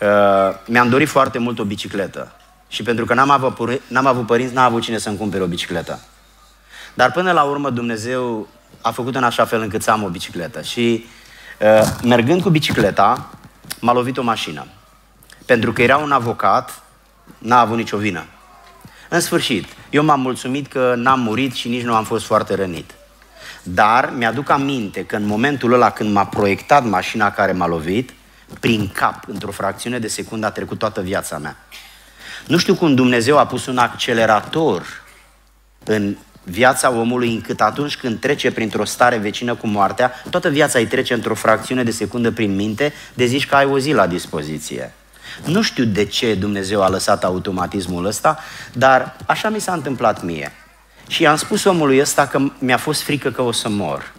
uh, 0.00 0.08
mi-am 0.66 0.88
dorit 0.88 1.08
foarte 1.08 1.38
mult 1.38 1.58
o 1.58 1.64
bicicletă. 1.64 2.32
Și 2.68 2.82
pentru 2.82 3.04
că 3.04 3.14
n-am 3.14 3.30
avut, 3.30 3.80
n-am 3.86 4.06
avut 4.06 4.26
părinți, 4.26 4.54
n-am 4.54 4.64
avut 4.64 4.82
cine 4.82 4.98
să-mi 4.98 5.16
cumpere 5.16 5.42
o 5.42 5.46
bicicletă. 5.46 6.00
Dar 6.94 7.12
până 7.12 7.32
la 7.32 7.42
urmă 7.42 7.70
Dumnezeu 7.70 8.48
a 8.80 8.90
făcut 8.90 9.14
în 9.14 9.24
așa 9.24 9.44
fel 9.44 9.60
încât 9.60 9.82
să 9.82 9.90
am 9.90 10.02
o 10.02 10.08
bicicletă. 10.08 10.62
Și 10.62 11.06
uh, 11.60 11.96
mergând 12.02 12.42
cu 12.42 12.50
bicicleta, 12.50 13.30
m-a 13.80 13.92
lovit 13.92 14.16
o 14.16 14.22
mașină. 14.22 14.66
Pentru 15.46 15.72
că 15.72 15.82
era 15.82 15.96
un 15.96 16.12
avocat 16.12 16.82
n-a 17.38 17.60
avut 17.60 17.76
nicio 17.76 17.96
vină. 17.96 18.24
În 19.08 19.20
sfârșit, 19.20 19.66
eu 19.90 20.04
m-am 20.04 20.20
mulțumit 20.20 20.66
că 20.66 20.94
n-am 20.96 21.20
murit 21.20 21.54
și 21.54 21.68
nici 21.68 21.82
nu 21.82 21.94
am 21.94 22.04
fost 22.04 22.24
foarte 22.24 22.54
rănit. 22.54 22.94
Dar 23.62 24.12
mi-aduc 24.16 24.50
aminte 24.50 25.04
că 25.04 25.16
în 25.16 25.26
momentul 25.26 25.72
ăla 25.72 25.90
când 25.90 26.12
m-a 26.12 26.26
proiectat 26.26 26.84
mașina 26.84 27.30
care 27.30 27.52
m-a 27.52 27.66
lovit, 27.66 28.10
prin 28.60 28.88
cap, 28.88 29.24
într-o 29.26 29.50
fracțiune 29.50 29.98
de 29.98 30.08
secundă, 30.08 30.46
a 30.46 30.50
trecut 30.50 30.78
toată 30.78 31.00
viața 31.00 31.38
mea. 31.38 31.56
Nu 32.46 32.58
știu 32.58 32.74
cum 32.74 32.94
Dumnezeu 32.94 33.38
a 33.38 33.46
pus 33.46 33.66
un 33.66 33.78
accelerator 33.78 34.86
în 35.84 36.16
viața 36.42 36.90
omului 36.90 37.34
încât 37.34 37.60
atunci 37.60 37.96
când 37.96 38.20
trece 38.20 38.52
printr-o 38.52 38.84
stare 38.84 39.16
vecină 39.16 39.54
cu 39.54 39.66
moartea, 39.66 40.12
toată 40.30 40.48
viața 40.48 40.78
îi 40.78 40.86
trece 40.86 41.14
într-o 41.14 41.34
fracțiune 41.34 41.82
de 41.82 41.90
secundă 41.90 42.30
prin 42.30 42.54
minte, 42.54 42.92
de 43.14 43.24
zici 43.24 43.46
că 43.46 43.54
ai 43.54 43.64
o 43.64 43.78
zi 43.78 43.92
la 43.92 44.06
dispoziție. 44.06 44.92
Nu 45.44 45.62
știu 45.62 45.84
de 45.84 46.04
ce 46.04 46.34
Dumnezeu 46.34 46.82
a 46.82 46.88
lăsat 46.88 47.24
automatismul 47.24 48.04
ăsta, 48.04 48.38
dar 48.72 49.16
așa 49.26 49.48
mi 49.48 49.60
s-a 49.60 49.72
întâmplat 49.72 50.22
mie. 50.22 50.52
Și 51.10 51.22
i-am 51.22 51.36
spus 51.36 51.64
omului 51.64 52.00
ăsta 52.00 52.26
că 52.26 52.38
mi-a 52.58 52.76
fost 52.76 53.02
frică 53.02 53.30
că 53.30 53.42
o 53.42 53.52
să 53.52 53.68
mor. 53.68 54.12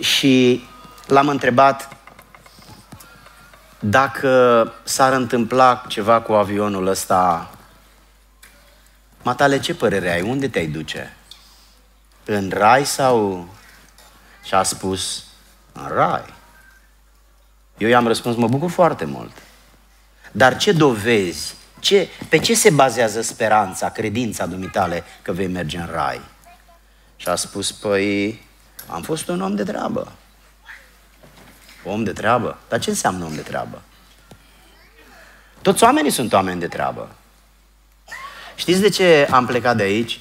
Și 0.00 0.64
l-am 1.06 1.28
întrebat 1.28 1.96
dacă 3.78 4.72
s-ar 4.84 5.12
întâmpla 5.12 5.84
ceva 5.88 6.20
cu 6.20 6.32
avionul 6.32 6.86
ăsta, 6.86 7.50
Matale, 9.22 9.60
ce 9.60 9.74
părere 9.74 10.12
ai? 10.12 10.22
Unde 10.22 10.48
te-ai 10.48 10.66
duce? 10.66 11.16
În 12.24 12.50
rai 12.54 12.84
sau... 12.86 13.48
Și 14.42 14.54
a 14.54 14.62
spus, 14.62 15.24
în 15.72 15.88
rai. 15.88 16.34
Eu 17.78 17.88
i-am 17.88 18.06
răspuns, 18.06 18.36
mă 18.36 18.48
bucur 18.48 18.70
foarte 18.70 19.04
mult. 19.04 19.32
Dar 20.32 20.56
ce 20.56 20.72
dovezi, 20.72 21.54
ce, 21.84 22.08
pe 22.28 22.38
ce 22.38 22.54
se 22.54 22.70
bazează 22.70 23.20
speranța, 23.20 23.90
credința 23.90 24.46
dumitale 24.46 25.04
că 25.22 25.32
vei 25.32 25.46
merge 25.46 25.78
în 25.78 25.88
rai? 25.92 26.20
Și 27.16 27.28
a 27.28 27.34
spus, 27.34 27.72
păi, 27.72 28.42
am 28.86 29.02
fost 29.02 29.28
un 29.28 29.40
om 29.40 29.54
de 29.54 29.62
treabă. 29.62 30.12
Om 31.84 32.04
de 32.04 32.12
treabă? 32.12 32.58
Dar 32.68 32.80
ce 32.80 32.90
înseamnă 32.90 33.24
om 33.24 33.34
de 33.34 33.40
treabă? 33.40 33.82
Toți 35.62 35.82
oamenii 35.82 36.10
sunt 36.10 36.32
oameni 36.32 36.60
de 36.60 36.66
treabă. 36.66 37.14
Știți 38.54 38.80
de 38.80 38.88
ce 38.88 39.28
am 39.30 39.46
plecat 39.46 39.76
de 39.76 39.82
aici? 39.82 40.20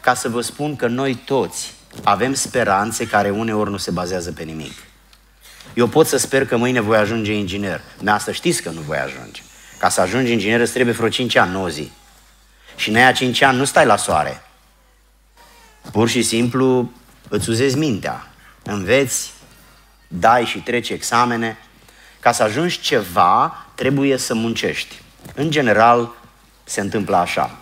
Ca 0.00 0.14
să 0.14 0.28
vă 0.28 0.40
spun 0.40 0.76
că 0.76 0.86
noi 0.86 1.14
toți 1.14 1.74
avem 2.04 2.34
speranțe 2.34 3.06
care 3.06 3.30
uneori 3.30 3.70
nu 3.70 3.76
se 3.76 3.90
bazează 3.90 4.32
pe 4.32 4.42
nimic. 4.42 4.72
Eu 5.74 5.86
pot 5.86 6.06
să 6.06 6.16
sper 6.16 6.46
că 6.46 6.56
mâine 6.56 6.80
voi 6.80 6.96
ajunge 6.96 7.32
inginer. 7.32 7.80
Dar 8.00 8.20
să 8.20 8.32
știți 8.32 8.62
că 8.62 8.70
nu 8.70 8.80
voi 8.80 8.98
ajunge. 8.98 9.42
Ca 9.78 9.88
să 9.88 10.00
ajungi 10.00 10.32
inginer 10.32 10.60
îți 10.60 10.72
trebuie 10.72 10.94
vreo 10.94 11.08
5 11.08 11.36
ani, 11.36 11.52
9 11.52 11.68
zi. 11.68 11.90
Și 12.76 12.88
în 12.88 12.96
aia 12.96 13.12
5 13.12 13.42
ani 13.42 13.58
nu 13.58 13.64
stai 13.64 13.86
la 13.86 13.96
soare. 13.96 14.42
Pur 15.92 16.08
și 16.08 16.22
simplu 16.22 16.92
îți 17.28 17.48
uzezi 17.48 17.76
mintea. 17.76 18.26
Înveți, 18.62 19.32
dai 20.08 20.44
și 20.44 20.58
treci 20.58 20.88
examene. 20.88 21.58
Ca 22.20 22.32
să 22.32 22.42
ajungi 22.42 22.80
ceva, 22.80 23.66
trebuie 23.74 24.16
să 24.16 24.34
muncești. 24.34 25.02
În 25.34 25.50
general, 25.50 26.10
se 26.64 26.80
întâmplă 26.80 27.16
așa. 27.16 27.58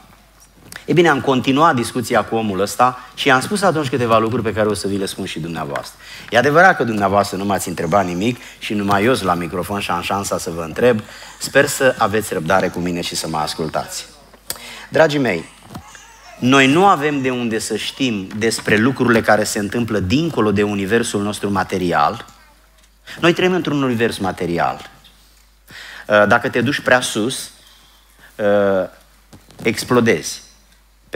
E 0.87 0.93
bine, 0.93 1.09
am 1.09 1.21
continuat 1.21 1.75
discuția 1.75 2.25
cu 2.25 2.35
omul 2.37 2.61
ăsta 2.61 2.99
și 3.15 3.29
i-am 3.29 3.41
spus 3.41 3.63
atunci 3.63 3.89
câteva 3.89 4.19
lucruri 4.19 4.43
pe 4.43 4.53
care 4.53 4.69
o 4.69 4.75
să 4.75 4.89
vi 4.89 4.97
le 4.97 5.07
spun 5.07 5.25
și 5.25 5.41
dumneavoastră. 5.41 5.99
E 6.31 6.39
adevărat 6.39 6.77
că 6.77 6.85
dumneavoastră 6.85 7.37
nu 7.37 7.45
m-ați 7.45 7.69
întrebat 7.69 8.05
nimic 8.05 8.37
și 8.59 8.75
numai 8.75 9.05
eu 9.05 9.15
la 9.21 9.35
microfon 9.35 9.81
și 9.81 9.91
am 9.91 10.03
șansa 10.03 10.39
să 10.39 10.51
vă 10.51 10.63
întreb. 10.63 11.01
Sper 11.39 11.67
să 11.67 11.95
aveți 11.99 12.33
răbdare 12.33 12.69
cu 12.69 12.79
mine 12.79 13.01
și 13.01 13.17
să 13.17 13.29
mă 13.29 13.37
ascultați. 13.37 14.07
Dragii 14.89 15.19
mei, 15.19 15.45
noi 16.39 16.67
nu 16.67 16.87
avem 16.87 17.23
de 17.23 17.31
unde 17.31 17.59
să 17.59 17.77
știm 17.77 18.29
despre 18.37 18.77
lucrurile 18.77 19.21
care 19.21 19.45
se 19.45 19.59
întâmplă 19.59 19.99
dincolo 19.99 20.53
de 20.53 20.63
universul 20.63 21.23
nostru 21.23 21.51
material. 21.51 22.25
Noi 23.21 23.33
trăim 23.33 23.53
într-un 23.53 23.83
univers 23.83 24.19
material. 24.19 24.91
Dacă 26.07 26.49
te 26.49 26.61
duci 26.61 26.81
prea 26.81 27.01
sus, 27.01 27.51
explodezi 29.63 30.45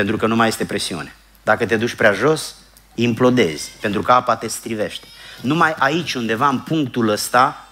pentru 0.00 0.18
că 0.18 0.26
nu 0.26 0.36
mai 0.36 0.48
este 0.48 0.64
presiune. 0.64 1.14
Dacă 1.42 1.66
te 1.66 1.76
duci 1.76 1.94
prea 1.94 2.12
jos, 2.12 2.54
implodezi, 2.94 3.70
pentru 3.80 4.02
că 4.02 4.12
apa 4.12 4.36
te 4.36 4.48
strivește. 4.48 5.06
Numai 5.40 5.74
aici, 5.78 6.14
undeva 6.14 6.48
în 6.48 6.58
punctul 6.58 7.08
ăsta, 7.08 7.68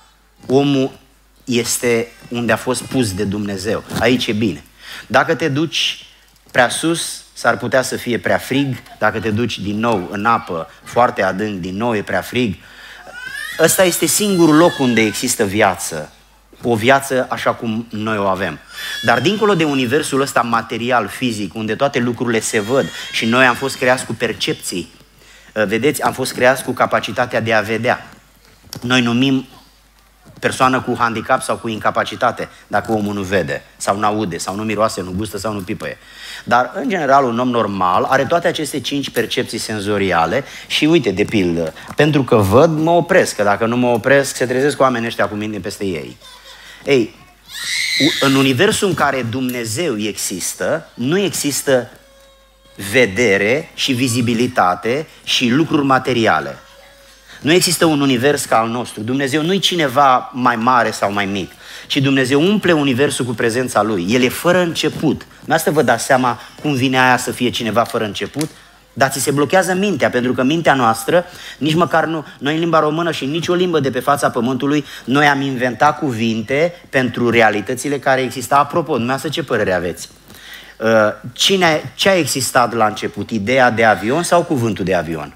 omul 0.47 0.99
este 1.45 2.09
unde 2.29 2.53
a 2.53 2.57
fost 2.57 2.83
pus 2.83 3.15
de 3.15 3.25
Dumnezeu. 3.25 3.85
Aici 4.01 4.27
e 4.27 4.33
bine. 4.33 4.65
Dacă 5.07 5.35
te 5.35 5.49
duci 5.49 6.07
prea 6.51 6.69
sus, 6.69 7.25
s-ar 7.33 7.57
putea 7.57 7.83
să 7.83 7.97
fie 7.97 8.19
prea 8.19 8.39
frig. 8.39 8.77
Dacă 8.99 9.21
te 9.21 9.31
duci 9.31 9.59
din 9.59 9.79
nou 9.79 10.09
în 10.11 10.25
apă 10.25 10.71
foarte 10.83 11.23
adânc, 11.23 11.61
din 11.61 11.77
nou 11.77 11.97
e 11.97 12.03
prea 12.03 12.23
frig. 12.23 12.55
Ăsta 13.59 13.85
este 13.85 14.07
singurul 14.07 14.57
loc 14.57 14.79
unde 14.79 15.01
există 15.01 15.45
viață 15.45 16.13
o 16.63 16.75
viață 16.75 17.27
așa 17.31 17.53
cum 17.53 17.87
noi 17.91 18.19
o 18.19 18.27
avem. 18.27 18.59
Dar 19.03 19.21
dincolo 19.21 19.55
de 19.55 19.65
universul 19.65 20.21
ăsta 20.21 20.41
material, 20.41 21.09
fizic, 21.09 21.55
unde 21.55 21.75
toate 21.75 21.99
lucrurile 21.99 22.41
se 22.41 22.61
văd 22.61 22.87
și 23.13 23.27
noi 23.27 23.45
am 23.45 23.55
fost 23.55 23.77
creați 23.77 24.07
cu 24.07 24.15
percepții, 24.15 24.93
uh, 25.55 25.65
vedeți, 25.65 26.03
am 26.03 26.13
fost 26.13 26.33
creați 26.33 26.65
cu 26.65 26.73
capacitatea 26.73 27.41
de 27.41 27.55
a 27.55 27.61
vedea. 27.61 28.07
Noi 28.83 29.01
numim 29.01 29.47
persoană 30.41 30.81
cu 30.81 30.97
handicap 30.99 31.43
sau 31.43 31.57
cu 31.57 31.69
incapacitate, 31.69 32.49
dacă 32.67 32.93
omul 32.93 33.15
nu 33.15 33.23
vede, 33.23 33.63
sau 33.77 33.99
nu 33.99 34.07
aude, 34.07 34.39
sau 34.39 34.55
nu 34.55 34.63
miroase, 34.63 35.03
nu 35.03 35.13
gustă 35.17 35.39
sau 35.39 35.53
nu 35.53 35.61
pipăie. 35.61 35.99
Dar, 36.45 36.73
în 36.75 36.89
general, 36.89 37.25
un 37.25 37.39
om 37.39 37.49
normal 37.49 38.05
are 38.05 38.25
toate 38.25 38.49
aceste 38.49 38.81
cinci 38.81 39.11
percepții 39.11 39.59
senzoriale 39.59 40.45
și, 40.67 40.85
uite, 40.85 41.11
de 41.11 41.25
pildă, 41.25 41.73
pentru 41.97 42.23
că 42.23 42.37
văd, 42.37 42.79
mă 42.79 42.91
opresc, 42.91 43.37
că 43.37 43.43
dacă 43.43 43.67
nu 43.67 43.77
mă 43.77 43.89
opresc, 43.89 44.37
se 44.37 44.47
trezesc 44.47 44.81
oamenii 44.81 45.07
ăștia 45.07 45.29
cu 45.29 45.35
mine 45.35 45.59
peste 45.59 45.85
ei. 45.85 46.17
Ei, 46.89 47.15
în 48.21 48.35
universul 48.35 48.89
în 48.89 48.95
care 48.95 49.23
Dumnezeu 49.23 49.99
există, 49.99 50.91
nu 50.95 51.19
există 51.19 51.91
vedere 52.93 53.71
și 53.75 53.93
vizibilitate 53.93 55.07
și 55.25 55.49
lucruri 55.49 55.85
materiale. 55.85 56.59
Nu 57.41 57.53
există 57.53 57.85
un 57.85 58.01
univers 58.01 58.45
ca 58.45 58.59
al 58.59 58.69
nostru. 58.69 59.03
Dumnezeu 59.03 59.43
nu 59.43 59.53
e 59.53 59.59
cineva 59.59 60.31
mai 60.35 60.57
mare 60.57 60.91
sau 60.91 61.13
mai 61.13 61.27
mic, 61.27 61.53
ci 61.87 61.97
Dumnezeu 61.97 62.43
umple 62.43 62.73
universul 62.73 63.25
cu 63.25 63.33
prezența 63.33 63.83
Lui. 63.83 64.07
El 64.09 64.23
e 64.23 64.29
fără 64.29 64.59
început. 64.59 65.27
Nu 65.45 65.55
asta 65.55 65.71
vă 65.71 65.83
dați 65.83 66.05
seama 66.05 66.41
cum 66.61 66.75
vine 66.75 67.01
aia 67.01 67.17
să 67.17 67.31
fie 67.31 67.51
cineva 67.51 67.85
fără 67.85 68.05
început? 68.05 68.51
Dar 68.99 69.11
ți 69.11 69.21
se 69.21 69.31
blochează 69.31 69.75
mintea, 69.75 70.11
pentru 70.11 70.33
că 70.33 70.43
mintea 70.43 70.75
noastră, 70.75 71.25
nici 71.59 71.75
măcar 71.75 72.05
nu, 72.05 72.25
noi 72.39 72.55
în 72.55 72.61
limba 72.61 72.81
română 72.81 73.11
și 73.11 73.25
în 73.25 73.31
nicio 73.31 73.55
limbă 73.55 73.81
de 73.81 73.91
pe 73.91 74.01
fața 74.01 74.31
pământului, 74.31 74.85
noi 75.05 75.27
am 75.27 75.41
inventat 75.41 75.99
cuvinte 75.99 76.75
pentru 76.91 77.31
realitățile 77.31 77.99
care 77.99 78.21
existau. 78.21 78.61
Apropo, 78.61 78.91
dumneavoastră 78.91 79.31
ce 79.31 79.43
părere 79.43 79.73
aveți? 79.73 80.09
Uh, 80.79 80.89
cine, 81.33 81.93
ce 81.95 82.09
a 82.09 82.17
existat 82.17 82.75
la 82.75 82.87
început? 82.87 83.31
Ideea 83.31 83.71
de 83.71 83.85
avion 83.85 84.23
sau 84.23 84.43
cuvântul 84.43 84.85
de 84.85 84.95
avion? 84.95 85.35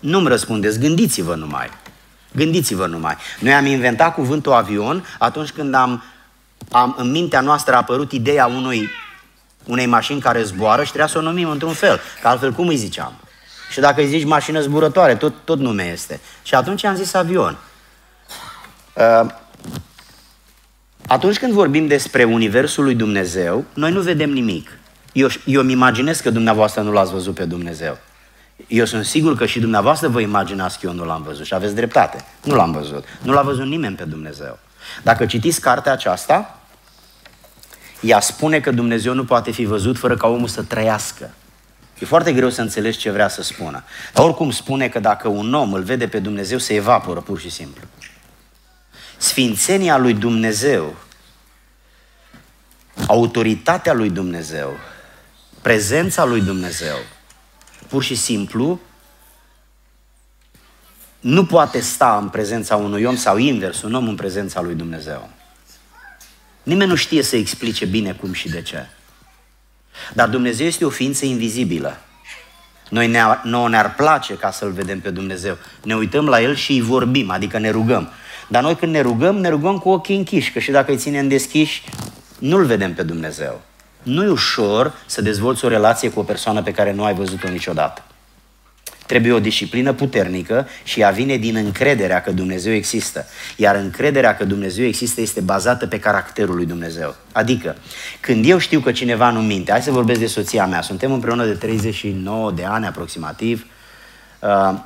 Nu-mi 0.00 0.28
răspundeți, 0.28 0.78
gândiți-vă 0.78 1.34
numai. 1.34 1.68
Gândiți-vă 2.32 2.86
numai. 2.86 3.16
Noi 3.40 3.52
am 3.52 3.66
inventat 3.66 4.14
cuvântul 4.14 4.52
avion 4.52 5.06
atunci 5.18 5.50
când 5.50 5.74
am, 5.74 6.02
am 6.70 6.94
în 6.98 7.10
mintea 7.10 7.40
noastră 7.40 7.74
a 7.74 7.76
apărut 7.76 8.12
ideea 8.12 8.46
unui 8.46 8.88
unei 9.66 9.86
mașini 9.86 10.20
care 10.20 10.42
zboară 10.42 10.82
și 10.82 10.88
trebuia 10.88 11.08
să 11.08 11.18
o 11.18 11.20
numim 11.20 11.48
într-un 11.48 11.72
fel, 11.72 12.00
că 12.22 12.28
altfel 12.28 12.52
cum 12.52 12.68
îi 12.68 12.76
ziceam? 12.76 13.12
Și 13.70 13.80
dacă 13.80 14.00
îi 14.00 14.06
zici 14.06 14.24
mașină 14.24 14.60
zburătoare, 14.60 15.14
tot, 15.14 15.34
tot 15.44 15.58
nume 15.58 15.90
este. 15.92 16.20
Și 16.42 16.54
atunci 16.54 16.84
am 16.84 16.94
zis 16.94 17.14
avion. 17.14 17.56
Uh, 18.94 19.30
atunci 21.06 21.38
când 21.38 21.52
vorbim 21.52 21.86
despre 21.86 22.24
Universul 22.24 22.84
lui 22.84 22.94
Dumnezeu, 22.94 23.64
noi 23.72 23.92
nu 23.92 24.00
vedem 24.00 24.30
nimic. 24.30 24.78
Eu, 25.12 25.28
eu 25.44 25.60
îmi 25.60 25.72
imaginez 25.72 26.20
că 26.20 26.30
dumneavoastră 26.30 26.82
nu 26.82 26.92
l-ați 26.92 27.12
văzut 27.12 27.34
pe 27.34 27.44
Dumnezeu. 27.44 27.98
Eu 28.66 28.84
sunt 28.84 29.04
sigur 29.04 29.36
că 29.36 29.46
și 29.46 29.60
dumneavoastră 29.60 30.08
vă 30.08 30.20
imaginați 30.20 30.78
că 30.78 30.86
eu 30.86 30.92
nu 30.92 31.04
l-am 31.04 31.22
văzut 31.22 31.44
și 31.44 31.54
aveți 31.54 31.74
dreptate. 31.74 32.24
Nu 32.44 32.54
l-am 32.54 32.72
văzut. 32.72 33.04
Nu 33.22 33.32
l-a 33.32 33.42
văzut 33.42 33.66
nimeni 33.66 33.96
pe 33.96 34.04
Dumnezeu. 34.04 34.58
Dacă 35.02 35.26
citiți 35.26 35.60
cartea 35.60 35.92
aceasta, 35.92 36.58
ea 38.04 38.20
spune 38.20 38.60
că 38.60 38.70
Dumnezeu 38.70 39.14
nu 39.14 39.24
poate 39.24 39.50
fi 39.50 39.64
văzut 39.64 39.98
fără 39.98 40.16
ca 40.16 40.26
omul 40.26 40.48
să 40.48 40.62
trăiască. 40.62 41.30
E 41.98 42.04
foarte 42.04 42.32
greu 42.32 42.50
să 42.50 42.60
înțelegi 42.60 42.98
ce 42.98 43.10
vrea 43.10 43.28
să 43.28 43.42
spună. 43.42 43.84
Dar 44.12 44.24
oricum 44.24 44.50
spune 44.50 44.88
că 44.88 44.98
dacă 44.98 45.28
un 45.28 45.54
om 45.54 45.72
îl 45.72 45.82
vede 45.82 46.08
pe 46.08 46.18
Dumnezeu, 46.18 46.58
se 46.58 46.74
evaporă 46.74 47.20
pur 47.20 47.40
și 47.40 47.50
simplu. 47.50 47.82
Sfințenia 49.16 49.98
lui 49.98 50.14
Dumnezeu, 50.14 50.94
autoritatea 53.06 53.92
lui 53.92 54.10
Dumnezeu, 54.10 54.70
prezența 55.62 56.24
lui 56.24 56.40
Dumnezeu, 56.40 56.96
pur 57.88 58.02
și 58.02 58.14
simplu, 58.14 58.80
nu 61.20 61.44
poate 61.44 61.80
sta 61.80 62.18
în 62.22 62.28
prezența 62.28 62.76
unui 62.76 63.04
om 63.04 63.16
sau 63.16 63.36
invers, 63.36 63.82
un 63.82 63.94
om 63.94 64.08
în 64.08 64.14
prezența 64.14 64.60
lui 64.60 64.74
Dumnezeu. 64.74 65.30
Nimeni 66.64 66.90
nu 66.90 66.96
știe 66.96 67.22
să 67.22 67.36
explice 67.36 67.84
bine 67.84 68.12
cum 68.12 68.32
și 68.32 68.48
de 68.48 68.62
ce. 68.62 68.86
Dar 70.12 70.28
Dumnezeu 70.28 70.66
este 70.66 70.84
o 70.84 70.90
ființă 70.90 71.24
invizibilă. 71.24 71.98
Noi 72.88 73.08
ne 73.08 73.20
nouă 73.42 73.68
ne-ar 73.68 73.94
place 73.94 74.34
ca 74.34 74.50
să-L 74.50 74.70
vedem 74.70 75.00
pe 75.00 75.10
Dumnezeu. 75.10 75.56
Ne 75.82 75.94
uităm 75.94 76.26
la 76.26 76.40
El 76.40 76.54
și 76.54 76.72
îi 76.72 76.80
vorbim, 76.80 77.30
adică 77.30 77.58
ne 77.58 77.70
rugăm. 77.70 78.10
Dar 78.48 78.62
noi 78.62 78.76
când 78.76 78.92
ne 78.92 79.00
rugăm, 79.00 79.36
ne 79.36 79.48
rugăm 79.48 79.78
cu 79.78 79.88
ochii 79.88 80.16
închiși, 80.16 80.52
că 80.52 80.58
și 80.58 80.70
dacă 80.70 80.90
îi 80.90 80.96
ținem 80.96 81.28
deschiși, 81.28 81.82
nu-L 82.38 82.64
vedem 82.64 82.94
pe 82.94 83.02
Dumnezeu. 83.02 83.60
Nu 84.02 84.24
e 84.24 84.28
ușor 84.28 84.94
să 85.06 85.22
dezvolți 85.22 85.64
o 85.64 85.68
relație 85.68 86.10
cu 86.10 86.20
o 86.20 86.22
persoană 86.22 86.62
pe 86.62 86.72
care 86.72 86.92
nu 86.92 87.04
ai 87.04 87.14
văzut-o 87.14 87.48
niciodată. 87.48 88.02
Trebuie 89.06 89.32
o 89.32 89.40
disciplină 89.40 89.92
puternică 89.92 90.68
și 90.84 91.00
ea 91.00 91.10
vine 91.10 91.36
din 91.36 91.56
încrederea 91.56 92.20
că 92.20 92.30
Dumnezeu 92.30 92.72
există. 92.72 93.26
Iar 93.56 93.76
încrederea 93.76 94.36
că 94.36 94.44
Dumnezeu 94.44 94.84
există 94.84 95.20
este 95.20 95.40
bazată 95.40 95.86
pe 95.86 95.98
caracterul 95.98 96.54
lui 96.54 96.66
Dumnezeu. 96.66 97.14
Adică, 97.32 97.76
când 98.20 98.48
eu 98.48 98.58
știu 98.58 98.80
că 98.80 98.92
cineva 98.92 99.30
nu 99.30 99.40
minte, 99.40 99.70
hai 99.70 99.82
să 99.82 99.90
vorbesc 99.90 100.20
de 100.20 100.26
soția 100.26 100.66
mea, 100.66 100.82
suntem 100.82 101.12
împreună 101.12 101.46
de 101.46 101.52
39 101.52 102.52
de 102.52 102.64
ani 102.64 102.86
aproximativ, 102.86 103.66
uh, 104.40 104.78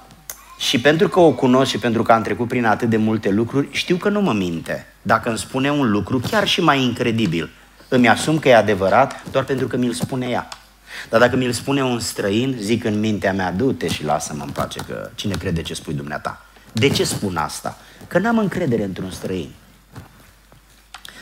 și 0.58 0.80
pentru 0.80 1.08
că 1.08 1.20
o 1.20 1.32
cunosc 1.32 1.70
și 1.70 1.78
pentru 1.78 2.02
că 2.02 2.12
am 2.12 2.22
trecut 2.22 2.48
prin 2.48 2.64
atât 2.64 2.88
de 2.88 2.96
multe 2.96 3.30
lucruri, 3.30 3.68
știu 3.70 3.96
că 3.96 4.08
nu 4.08 4.20
mă 4.20 4.32
minte. 4.32 4.86
Dacă 5.02 5.28
îmi 5.28 5.38
spune 5.38 5.70
un 5.70 5.90
lucru, 5.90 6.20
chiar 6.30 6.46
și 6.46 6.60
mai 6.60 6.82
incredibil, 6.82 7.50
îmi 7.88 8.08
asum 8.08 8.38
că 8.38 8.48
e 8.48 8.56
adevărat 8.56 9.22
doar 9.30 9.44
pentru 9.44 9.66
că 9.66 9.76
mi-l 9.76 9.92
spune 9.92 10.26
ea. 10.26 10.48
Dar 11.08 11.20
dacă 11.20 11.36
mi-l 11.36 11.52
spune 11.52 11.84
un 11.84 12.00
străin, 12.00 12.56
zic 12.60 12.84
în 12.84 12.98
mintea 13.00 13.32
mea, 13.32 13.52
du-te 13.52 13.88
și 13.88 14.04
lasă-mă 14.04 14.42
în 14.44 14.50
pace, 14.50 14.80
că 14.88 15.10
cine 15.14 15.34
crede 15.34 15.62
ce 15.62 15.74
spui 15.74 15.94
dumneata? 15.94 16.46
De 16.72 16.88
ce 16.88 17.04
spun 17.04 17.36
asta? 17.36 17.78
Că 18.06 18.18
n-am 18.18 18.38
încredere 18.38 18.84
într-un 18.84 19.10
străin. 19.10 19.50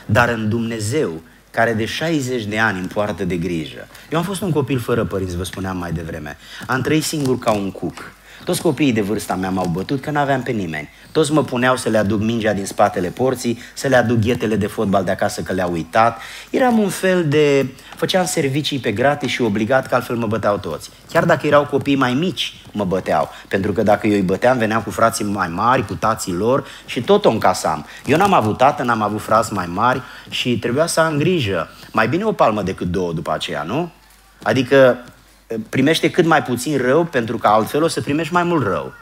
Dar 0.05 0.29
în 0.29 0.49
Dumnezeu, 0.49 1.21
care 1.51 1.73
de 1.73 1.85
60 1.85 2.43
de 2.43 2.59
ani 2.59 2.79
îmi 2.79 2.87
poartă 2.87 3.23
de 3.23 3.37
grijă. 3.37 3.87
Eu 4.11 4.17
am 4.17 4.23
fost 4.23 4.41
un 4.41 4.51
copil 4.51 4.79
fără 4.79 5.05
părinți, 5.05 5.35
vă 5.35 5.43
spuneam 5.43 5.77
mai 5.77 5.91
devreme. 5.91 6.37
Am 6.67 6.81
trăit 6.81 7.03
singur 7.03 7.39
ca 7.39 7.51
un 7.51 7.71
cuc. 7.71 8.11
Toți 8.47 8.61
copiii 8.61 8.93
de 8.93 9.01
vârsta 9.01 9.35
mea 9.35 9.49
m-au 9.49 9.65
bătut 9.65 10.01
că 10.01 10.11
n-aveam 10.11 10.43
pe 10.43 10.51
nimeni. 10.51 10.89
Toți 11.11 11.31
mă 11.31 11.43
puneau 11.43 11.75
să 11.75 11.89
le 11.89 11.97
aduc 11.97 12.21
mingea 12.21 12.53
din 12.53 12.65
spatele 12.65 13.07
porții, 13.07 13.59
să 13.73 13.87
le 13.87 13.95
aduc 13.95 14.17
ghetele 14.17 14.55
de 14.55 14.67
fotbal 14.67 15.03
de 15.03 15.11
acasă 15.11 15.41
că 15.41 15.53
le-au 15.53 15.71
uitat. 15.71 16.21
Eram 16.49 16.79
un 16.79 16.89
fel 16.89 17.27
de... 17.27 17.65
Făceam 17.95 18.25
servicii 18.25 18.79
pe 18.79 18.91
gratis 18.91 19.29
și 19.29 19.41
obligat 19.41 19.87
că 19.87 19.95
altfel 19.95 20.15
mă 20.15 20.27
băteau 20.27 20.57
toți. 20.57 20.89
Chiar 21.11 21.25
dacă 21.25 21.47
erau 21.47 21.65
copii 21.65 21.95
mai 21.95 22.13
mici, 22.13 22.53
mă 22.71 22.83
băteau. 22.83 23.29
Pentru 23.47 23.71
că 23.71 23.83
dacă 23.83 24.07
eu 24.07 24.13
îi 24.13 24.21
băteam, 24.21 24.57
veneam 24.57 24.81
cu 24.81 24.89
frații 24.89 25.25
mai 25.25 25.47
mari, 25.47 25.85
cu 25.85 25.93
tații 25.93 26.33
lor 26.33 26.65
și 26.85 27.01
tot 27.01 27.25
o 27.25 27.29
încasam. 27.29 27.85
Eu 28.05 28.17
n-am 28.17 28.33
avut 28.33 28.57
tată, 28.57 28.83
n-am 28.83 29.01
avut 29.01 29.21
frați 29.21 29.53
mai 29.53 29.65
mari 29.73 30.01
și 30.29 30.59
trebuia 30.59 30.85
să 30.85 30.99
am 30.99 31.17
grijă. 31.17 31.69
Mai 31.91 32.07
bine 32.07 32.23
o 32.23 32.31
palmă 32.31 32.61
decât 32.61 32.87
două 32.87 33.13
după 33.13 33.31
aceea, 33.33 33.63
nu? 33.63 33.89
Adică 34.43 34.97
primește 35.69 36.11
cât 36.11 36.25
mai 36.25 36.43
puțin 36.43 36.77
rău, 36.77 37.05
pentru 37.05 37.37
că 37.37 37.47
altfel 37.47 37.83
o 37.83 37.87
să 37.87 38.01
primești 38.01 38.33
mai 38.33 38.43
mult 38.43 38.65
rău. 38.65 38.93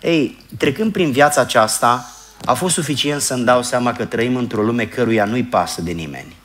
Ei, 0.00 0.38
trecând 0.58 0.92
prin 0.92 1.12
viața 1.12 1.40
aceasta, 1.40 2.10
a 2.44 2.54
fost 2.54 2.74
suficient 2.74 3.20
să-mi 3.20 3.44
dau 3.44 3.62
seama 3.62 3.92
că 3.92 4.04
trăim 4.04 4.36
într-o 4.36 4.62
lume 4.62 4.86
căruia 4.86 5.24
nu-i 5.24 5.44
pasă 5.44 5.82
de 5.82 5.90
nimeni. 5.90 6.36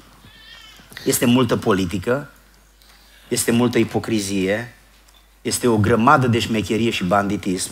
Este 1.05 1.25
multă 1.25 1.57
politică, 1.57 2.29
este 3.27 3.51
multă 3.51 3.77
ipocrizie, 3.77 4.73
este 5.41 5.67
o 5.67 5.77
grămadă 5.77 6.27
de 6.27 6.39
șmecherie 6.39 6.89
și 6.89 7.03
banditism, 7.03 7.71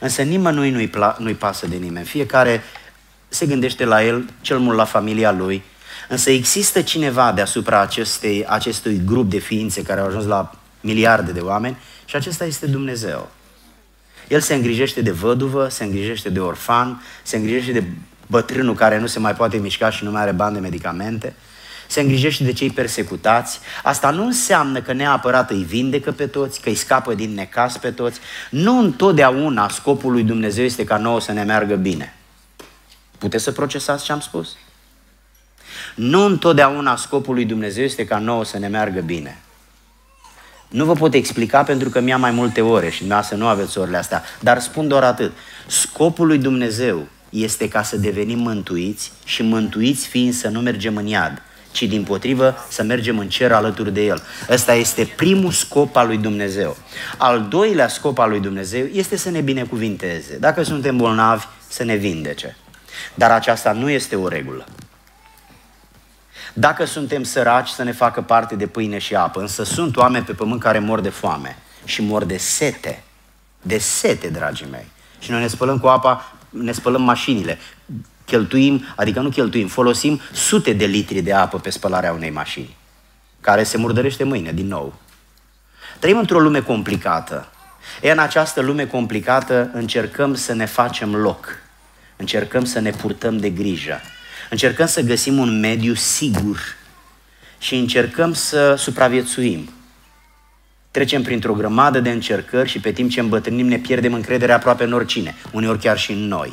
însă 0.00 0.22
nimănui 0.22 0.70
nu-i, 0.70 0.90
pla- 0.90 1.16
nu-i 1.18 1.34
pasă 1.34 1.66
de 1.66 1.76
nimeni. 1.76 2.06
Fiecare 2.06 2.62
se 3.28 3.46
gândește 3.46 3.84
la 3.84 4.04
el, 4.04 4.30
cel 4.40 4.58
mult 4.58 4.76
la 4.76 4.84
familia 4.84 5.32
lui, 5.32 5.62
însă 6.08 6.30
există 6.30 6.82
cineva 6.82 7.32
deasupra 7.32 7.80
acestei, 7.80 8.46
acestui 8.46 9.00
grup 9.04 9.30
de 9.30 9.38
ființe 9.38 9.82
care 9.82 10.00
au 10.00 10.06
ajuns 10.06 10.24
la 10.24 10.57
miliarde 10.80 11.32
de 11.32 11.40
oameni 11.40 11.76
și 12.04 12.16
acesta 12.16 12.44
este 12.44 12.66
Dumnezeu. 12.66 13.30
El 14.28 14.40
se 14.40 14.54
îngrijește 14.54 15.02
de 15.02 15.10
văduvă, 15.10 15.68
se 15.68 15.84
îngrijește 15.84 16.28
de 16.28 16.40
orfan, 16.40 17.02
se 17.22 17.36
îngrijește 17.36 17.72
de 17.72 17.84
bătrânul 18.26 18.74
care 18.74 18.98
nu 18.98 19.06
se 19.06 19.18
mai 19.18 19.34
poate 19.34 19.56
mișca 19.56 19.90
și 19.90 20.04
nu 20.04 20.10
mai 20.10 20.22
are 20.22 20.32
bani 20.32 20.54
de 20.54 20.60
medicamente, 20.60 21.34
se 21.86 22.00
îngrijește 22.00 22.44
de 22.44 22.52
cei 22.52 22.70
persecutați. 22.70 23.60
Asta 23.82 24.10
nu 24.10 24.24
înseamnă 24.24 24.80
că 24.80 24.92
neapărat 24.92 25.50
îi 25.50 25.62
vindecă 25.62 26.12
pe 26.12 26.26
toți, 26.26 26.60
că 26.60 26.68
îi 26.68 26.74
scapă 26.74 27.14
din 27.14 27.34
necas 27.34 27.76
pe 27.78 27.90
toți. 27.90 28.20
Nu 28.50 28.78
întotdeauna 28.78 29.68
scopul 29.68 30.12
lui 30.12 30.22
Dumnezeu 30.22 30.64
este 30.64 30.84
ca 30.84 30.96
nouă 30.96 31.20
să 31.20 31.32
ne 31.32 31.42
meargă 31.42 31.74
bine. 31.74 32.14
Puteți 33.18 33.44
să 33.44 33.52
procesați 33.52 34.04
ce 34.04 34.12
am 34.12 34.20
spus? 34.20 34.56
Nu 35.94 36.24
întotdeauna 36.24 36.96
scopul 36.96 37.34
lui 37.34 37.44
Dumnezeu 37.44 37.84
este 37.84 38.04
ca 38.04 38.18
nouă 38.18 38.44
să 38.44 38.58
ne 38.58 38.68
meargă 38.68 39.00
bine. 39.00 39.38
Nu 40.68 40.84
vă 40.84 40.92
pot 40.92 41.14
explica 41.14 41.62
pentru 41.62 41.88
că 41.88 42.00
mi-a 42.00 42.16
mai 42.16 42.30
multe 42.30 42.60
ore 42.60 42.90
și 42.90 43.06
să 43.22 43.34
nu 43.34 43.46
aveți 43.46 43.78
orele 43.78 43.96
astea, 43.96 44.22
dar 44.40 44.60
spun 44.60 44.88
doar 44.88 45.02
atât. 45.02 45.32
Scopul 45.66 46.26
lui 46.26 46.38
Dumnezeu 46.38 47.06
este 47.30 47.68
ca 47.68 47.82
să 47.82 47.96
devenim 47.96 48.38
mântuiți 48.38 49.12
și 49.24 49.42
mântuiți 49.42 50.06
fiind 50.06 50.34
să 50.34 50.48
nu 50.48 50.60
mergem 50.60 50.96
în 50.96 51.06
iad, 51.06 51.42
ci 51.70 51.82
din 51.82 52.02
potrivă 52.02 52.56
să 52.68 52.82
mergem 52.82 53.18
în 53.18 53.28
cer 53.28 53.52
alături 53.52 53.92
de 53.92 54.04
El. 54.04 54.22
Ăsta 54.50 54.74
este 54.74 55.12
primul 55.16 55.50
scop 55.50 55.96
al 55.96 56.06
lui 56.06 56.16
Dumnezeu. 56.16 56.76
Al 57.16 57.46
doilea 57.48 57.88
scop 57.88 58.18
al 58.18 58.30
lui 58.30 58.40
Dumnezeu 58.40 58.84
este 58.92 59.16
să 59.16 59.30
ne 59.30 59.40
binecuvinteze. 59.40 60.36
Dacă 60.40 60.62
suntem 60.62 60.96
bolnavi, 60.96 61.44
să 61.68 61.84
ne 61.84 61.94
vindece. 61.94 62.56
Dar 63.14 63.30
aceasta 63.30 63.72
nu 63.72 63.90
este 63.90 64.16
o 64.16 64.28
regulă. 64.28 64.66
Dacă 66.52 66.84
suntem 66.84 67.22
săraci, 67.22 67.68
să 67.68 67.82
ne 67.82 67.92
facă 67.92 68.22
parte 68.22 68.54
de 68.56 68.66
pâine 68.66 68.98
și 68.98 69.14
apă. 69.14 69.40
Însă 69.40 69.62
sunt 69.62 69.96
oameni 69.96 70.24
pe 70.24 70.32
pământ 70.32 70.60
care 70.60 70.78
mor 70.78 71.00
de 71.00 71.08
foame 71.08 71.56
și 71.84 72.02
mor 72.02 72.24
de 72.24 72.36
sete. 72.36 73.02
De 73.62 73.78
sete, 73.78 74.28
dragii 74.28 74.66
mei. 74.70 74.86
Și 75.18 75.30
noi 75.30 75.40
ne 75.40 75.46
spălăm 75.46 75.78
cu 75.78 75.86
apa, 75.86 76.32
ne 76.48 76.72
spălăm 76.72 77.02
mașinile. 77.02 77.58
Cheltuim, 78.24 78.84
adică 78.96 79.20
nu 79.20 79.28
cheltuim, 79.28 79.68
folosim 79.68 80.20
sute 80.32 80.72
de 80.72 80.84
litri 80.84 81.20
de 81.20 81.32
apă 81.32 81.58
pe 81.58 81.70
spălarea 81.70 82.12
unei 82.12 82.30
mașini, 82.30 82.76
care 83.40 83.62
se 83.62 83.76
murdărește 83.76 84.24
mâine 84.24 84.52
din 84.52 84.66
nou. 84.66 84.94
Trăim 85.98 86.18
într-o 86.18 86.40
lume 86.40 86.60
complicată. 86.60 87.48
E 88.02 88.10
în 88.10 88.18
această 88.18 88.60
lume 88.60 88.86
complicată 88.86 89.70
încercăm 89.72 90.34
să 90.34 90.52
ne 90.52 90.64
facem 90.64 91.14
loc. 91.14 91.48
Încercăm 92.16 92.64
să 92.64 92.78
ne 92.78 92.90
purtăm 92.90 93.38
de 93.38 93.50
grijă. 93.50 94.00
Încercăm 94.50 94.86
să 94.86 95.00
găsim 95.00 95.38
un 95.38 95.60
mediu 95.60 95.94
sigur 95.94 96.60
și 97.58 97.74
încercăm 97.74 98.32
să 98.32 98.74
supraviețuim. 98.74 99.70
Trecem 100.90 101.22
printr-o 101.22 101.52
grămadă 101.52 102.00
de 102.00 102.10
încercări 102.10 102.68
și 102.68 102.80
pe 102.80 102.92
timp 102.92 103.10
ce 103.10 103.20
îmbătrânim 103.20 103.66
ne 103.66 103.78
pierdem 103.78 104.12
încrederea 104.12 104.54
aproape 104.54 104.84
în 104.84 104.92
oricine, 104.92 105.34
uneori 105.52 105.78
chiar 105.78 105.98
și 105.98 106.12
în 106.12 106.26
noi. 106.26 106.52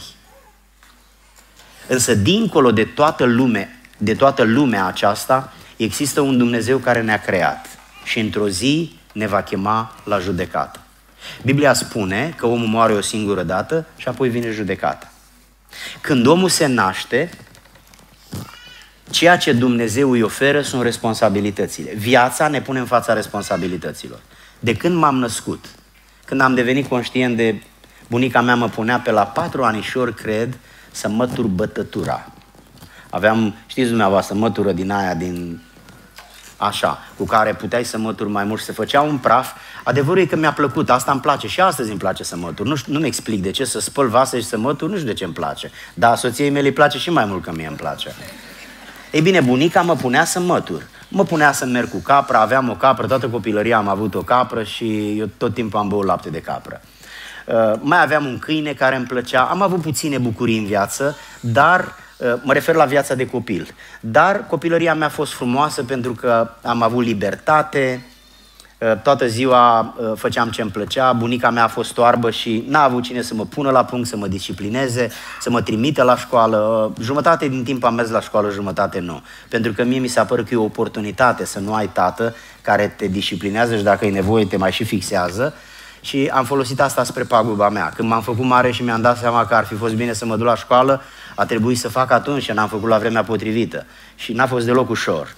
Însă 1.87 2.15
dincolo 2.15 2.71
de 2.71 2.83
toată 2.83 3.23
lume, 3.23 3.79
de 3.97 4.13
toată 4.13 4.43
lumea 4.43 4.85
aceasta, 4.85 5.53
există 5.75 6.21
un 6.21 6.37
Dumnezeu 6.37 6.77
care 6.77 7.01
ne-a 7.01 7.21
creat 7.21 7.67
și 8.03 8.19
într-o 8.19 8.47
zi 8.49 8.97
ne 9.13 9.27
va 9.27 9.41
chema 9.41 9.95
la 10.03 10.19
judecată. 10.19 10.79
Biblia 11.43 11.73
spune 11.73 12.33
că 12.37 12.45
omul 12.45 12.67
moare 12.67 12.93
o 12.93 13.01
singură 13.01 13.43
dată 13.43 13.85
și 13.97 14.07
apoi 14.07 14.29
vine 14.29 14.51
judecata. 14.51 15.11
Când 16.01 16.25
omul 16.25 16.49
se 16.49 16.65
naște, 16.65 17.29
Ceea 19.09 19.37
ce 19.37 19.53
Dumnezeu 19.53 20.11
îi 20.11 20.21
oferă 20.21 20.61
sunt 20.61 20.81
responsabilitățile. 20.81 21.93
Viața 21.93 22.47
ne 22.47 22.61
pune 22.61 22.79
în 22.79 22.85
fața 22.85 23.13
responsabilităților. 23.13 24.19
De 24.59 24.75
când 24.75 24.95
m-am 24.95 25.15
născut, 25.15 25.65
când 26.25 26.41
am 26.41 26.55
devenit 26.55 26.87
conștient 26.87 27.35
de 27.35 27.61
bunica 28.07 28.41
mea 28.41 28.55
mă 28.55 28.69
punea 28.69 28.99
pe 28.99 29.11
la 29.11 29.23
patru 29.23 29.63
anișori, 29.63 30.13
cred, 30.13 30.57
să 30.91 31.09
mătur 31.09 31.45
bătătura. 31.45 32.31
Aveam, 33.09 33.55
știți 33.67 33.87
dumneavoastră, 33.87 34.35
mătură 34.35 34.71
din 34.71 34.91
aia, 34.91 35.13
din 35.13 35.61
așa, 36.57 36.99
cu 37.17 37.25
care 37.25 37.53
puteai 37.53 37.85
să 37.85 37.97
mături 37.97 38.29
mai 38.29 38.43
mult 38.43 38.59
și 38.59 38.65
se 38.65 38.71
făcea 38.71 39.01
un 39.01 39.17
praf. 39.17 39.51
Adevărul 39.83 40.21
e 40.21 40.25
că 40.25 40.35
mi-a 40.35 40.53
plăcut, 40.53 40.89
asta 40.89 41.11
îmi 41.11 41.21
place 41.21 41.47
și 41.47 41.61
astăzi 41.61 41.89
îmi 41.89 41.99
place 41.99 42.23
să 42.23 42.37
mătur. 42.37 42.65
Nu, 42.65 42.75
nu-mi 42.85 43.07
explic 43.07 43.41
de 43.41 43.51
ce 43.51 43.65
să 43.65 43.79
spăl 43.79 44.07
vase 44.07 44.39
și 44.39 44.45
să 44.45 44.57
mătur, 44.57 44.89
nu 44.89 44.95
știu 44.95 45.07
de 45.07 45.13
ce 45.13 45.23
îmi 45.23 45.33
place. 45.33 45.71
Dar 45.93 46.17
soției 46.17 46.49
mele 46.49 46.67
îi 46.67 46.73
place 46.73 46.97
și 46.97 47.09
mai 47.09 47.25
mult 47.25 47.43
că 47.43 47.51
mie 47.51 47.67
îmi 47.67 47.77
place. 47.77 48.15
Ei 49.15 49.21
bine, 49.21 49.41
bunica 49.41 49.81
mă 49.81 49.95
punea 49.95 50.25
să 50.25 50.39
mătur. 50.39 50.87
Mă 51.07 51.23
punea 51.23 51.51
să 51.51 51.65
merg 51.65 51.89
cu 51.89 51.97
capra, 51.97 52.39
aveam 52.39 52.69
o 52.69 52.73
capră, 52.73 53.07
toată 53.07 53.27
copilăria 53.27 53.77
am 53.77 53.87
avut 53.87 54.15
o 54.15 54.21
capră 54.21 54.63
și 54.63 55.15
eu 55.19 55.25
tot 55.37 55.53
timpul 55.53 55.79
am 55.79 55.87
băut 55.87 56.05
lapte 56.05 56.29
de 56.29 56.39
capră. 56.39 56.81
Uh, 57.45 57.73
mai 57.79 58.01
aveam 58.01 58.25
un 58.25 58.39
câine 58.39 58.73
care 58.73 58.95
îmi 58.95 59.05
plăcea, 59.05 59.41
am 59.41 59.61
avut 59.61 59.81
puține 59.81 60.17
bucurii 60.17 60.57
în 60.57 60.65
viață, 60.65 61.17
dar 61.39 61.95
uh, 62.17 62.33
mă 62.43 62.53
refer 62.53 62.75
la 62.75 62.85
viața 62.85 63.15
de 63.15 63.27
copil. 63.27 63.75
Dar 63.99 64.45
copilăria 64.47 64.93
mea 64.93 65.07
a 65.07 65.09
fost 65.09 65.33
frumoasă 65.33 65.83
pentru 65.83 66.13
că 66.13 66.49
am 66.61 66.81
avut 66.81 67.03
libertate, 67.03 68.05
Uh, 68.05 68.14
toată 69.03 69.27
ziua 69.27 69.79
uh, 69.97 70.11
făceam 70.15 70.49
ce 70.49 70.61
îmi 70.61 70.71
plăcea, 70.71 71.13
bunica 71.13 71.49
mea 71.49 71.63
a 71.63 71.67
fost 71.67 71.97
oarbă 71.97 72.29
și 72.29 72.63
n-a 72.67 72.83
avut 72.83 73.03
cine 73.03 73.21
să 73.21 73.33
mă 73.33 73.45
pună 73.45 73.71
la 73.71 73.85
punct, 73.85 74.07
să 74.07 74.17
mă 74.17 74.27
disciplineze, 74.27 75.11
să 75.41 75.49
mă 75.49 75.61
trimite 75.61 76.03
la 76.03 76.17
școală. 76.17 76.57
Uh, 76.57 77.03
jumătate 77.03 77.47
din 77.47 77.63
timp 77.63 77.83
am 77.83 77.93
mers 77.93 78.09
la 78.09 78.21
școală, 78.21 78.49
jumătate 78.49 78.99
nu. 78.99 79.21
Pentru 79.49 79.73
că 79.73 79.83
mie 79.83 79.99
mi 79.99 80.07
s-a 80.07 80.25
părut 80.25 80.47
că 80.47 80.53
e 80.53 80.57
o 80.57 80.63
oportunitate 80.63 81.45
să 81.45 81.59
nu 81.59 81.73
ai 81.73 81.87
tată 81.87 82.35
care 82.61 82.87
te 82.97 83.07
disciplinează 83.07 83.77
și 83.77 83.83
dacă 83.83 84.05
e 84.05 84.11
nevoie 84.11 84.45
te 84.45 84.57
mai 84.57 84.71
și 84.71 84.83
fixează. 84.83 85.53
Și 86.01 86.31
am 86.33 86.45
folosit 86.45 86.81
asta 86.81 87.03
spre 87.03 87.23
paguba 87.23 87.69
mea. 87.69 87.91
Când 87.95 88.09
m-am 88.09 88.21
făcut 88.21 88.45
mare 88.45 88.71
și 88.71 88.83
mi-am 88.83 89.01
dat 89.01 89.17
seama 89.17 89.45
că 89.45 89.55
ar 89.55 89.65
fi 89.65 89.75
fost 89.75 89.93
bine 89.93 90.13
să 90.13 90.25
mă 90.25 90.35
duc 90.35 90.45
la 90.45 90.55
școală, 90.55 91.01
a 91.35 91.45
trebuit 91.45 91.77
să 91.77 91.87
fac 91.87 92.11
atunci 92.11 92.43
și 92.43 92.51
n-am 92.51 92.67
făcut 92.67 92.89
la 92.89 92.97
vremea 92.97 93.23
potrivită. 93.23 93.85
Și 94.15 94.33
n-a 94.33 94.47
fost 94.47 94.65
deloc 94.65 94.89
ușor. 94.89 95.35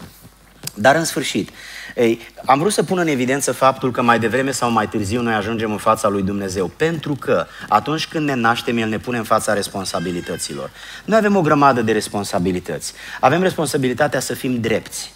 Dar 0.73 0.95
în 0.95 1.05
sfârșit, 1.05 1.49
ei, 1.97 2.19
am 2.45 2.59
vrut 2.59 2.71
să 2.71 2.83
pun 2.83 2.97
în 2.97 3.07
evidență 3.07 3.51
faptul 3.51 3.91
că 3.91 4.01
mai 4.01 4.19
devreme 4.19 4.51
sau 4.51 4.71
mai 4.71 4.87
târziu 4.87 5.21
noi 5.21 5.33
ajungem 5.33 5.71
în 5.71 5.77
fața 5.77 6.07
lui 6.07 6.21
Dumnezeu. 6.21 6.67
Pentru 6.67 7.15
că 7.19 7.45
atunci 7.69 8.07
când 8.07 8.27
ne 8.27 8.33
naștem, 8.33 8.77
El 8.77 8.89
ne 8.89 8.97
pune 8.97 9.17
în 9.17 9.23
fața 9.23 9.53
responsabilităților. 9.53 10.69
Noi 11.05 11.17
avem 11.17 11.35
o 11.35 11.41
grămadă 11.41 11.81
de 11.81 11.91
responsabilități. 11.91 12.93
Avem 13.19 13.41
responsabilitatea 13.41 14.19
să 14.19 14.33
fim 14.33 14.59
drepți, 14.59 15.13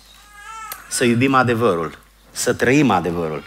să 0.89 1.04
iubim 1.04 1.34
adevărul, 1.34 1.98
să 2.32 2.54
trăim 2.54 2.89
adevărul. 2.89 3.44